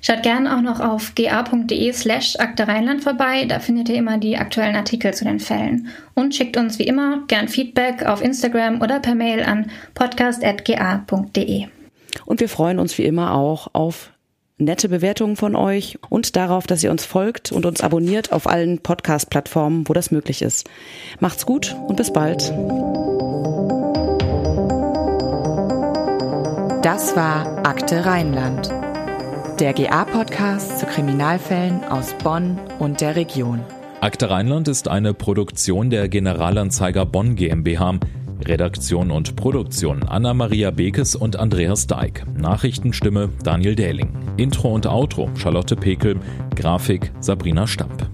Schaut 0.00 0.22
gern 0.22 0.46
auch 0.46 0.60
noch 0.60 0.80
auf 0.80 1.14
ga.de 1.14 1.92
slash 1.92 2.36
Akte 2.38 2.68
Rheinland 2.68 3.02
vorbei. 3.02 3.46
Da 3.46 3.58
findet 3.58 3.88
ihr 3.88 3.96
immer 3.96 4.18
die 4.18 4.36
aktuellen 4.36 4.76
Artikel 4.76 5.12
zu 5.12 5.24
den 5.24 5.40
Fällen. 5.40 5.88
Und 6.14 6.34
schickt 6.34 6.56
uns 6.56 6.78
wie 6.78 6.84
immer 6.84 7.24
gern 7.28 7.48
Feedback 7.48 8.04
auf 8.06 8.22
Instagram 8.22 8.80
oder 8.86 9.00
per 9.00 9.16
Mail 9.16 9.42
an 9.42 9.68
podcast.ga.de. 9.94 11.66
Und 12.24 12.40
wir 12.40 12.48
freuen 12.48 12.78
uns 12.78 12.96
wie 12.98 13.04
immer 13.04 13.34
auch 13.34 13.68
auf 13.72 14.12
nette 14.58 14.88
Bewertungen 14.88 15.34
von 15.34 15.56
euch 15.56 15.98
und 16.08 16.36
darauf, 16.36 16.68
dass 16.68 16.84
ihr 16.84 16.92
uns 16.92 17.04
folgt 17.04 17.50
und 17.50 17.66
uns 17.66 17.80
abonniert 17.80 18.32
auf 18.32 18.46
allen 18.46 18.78
Podcast-Plattformen, 18.78 19.88
wo 19.88 19.92
das 19.92 20.12
möglich 20.12 20.40
ist. 20.40 20.70
Macht's 21.18 21.44
gut 21.44 21.76
und 21.88 21.96
bis 21.96 22.12
bald. 22.12 22.54
Das 26.82 27.16
war 27.16 27.66
Akte 27.66 28.06
Rheinland, 28.06 28.70
der 29.58 29.72
GA-Podcast 29.72 30.78
zu 30.78 30.86
Kriminalfällen 30.86 31.82
aus 31.82 32.14
Bonn 32.22 32.60
und 32.78 33.00
der 33.00 33.16
Region. 33.16 33.64
Akte 34.00 34.30
Rheinland 34.30 34.68
ist 34.68 34.86
eine 34.86 35.12
Produktion 35.12 35.90
der 35.90 36.08
Generalanzeiger 36.08 37.04
Bonn 37.04 37.34
GmbH. 37.34 37.98
Redaktion 38.46 39.10
und 39.10 39.36
Produktion 39.36 40.02
Anna-Maria 40.04 40.70
Bekes 40.70 41.16
und 41.16 41.36
Andreas 41.36 41.86
Deik. 41.86 42.24
Nachrichtenstimme 42.36 43.30
Daniel 43.42 43.74
Dähling. 43.74 44.12
Intro 44.36 44.74
und 44.74 44.86
Outro 44.86 45.30
Charlotte 45.36 45.76
Pekel. 45.76 46.16
Grafik 46.54 47.12
Sabrina 47.20 47.66
Stamp. 47.66 48.08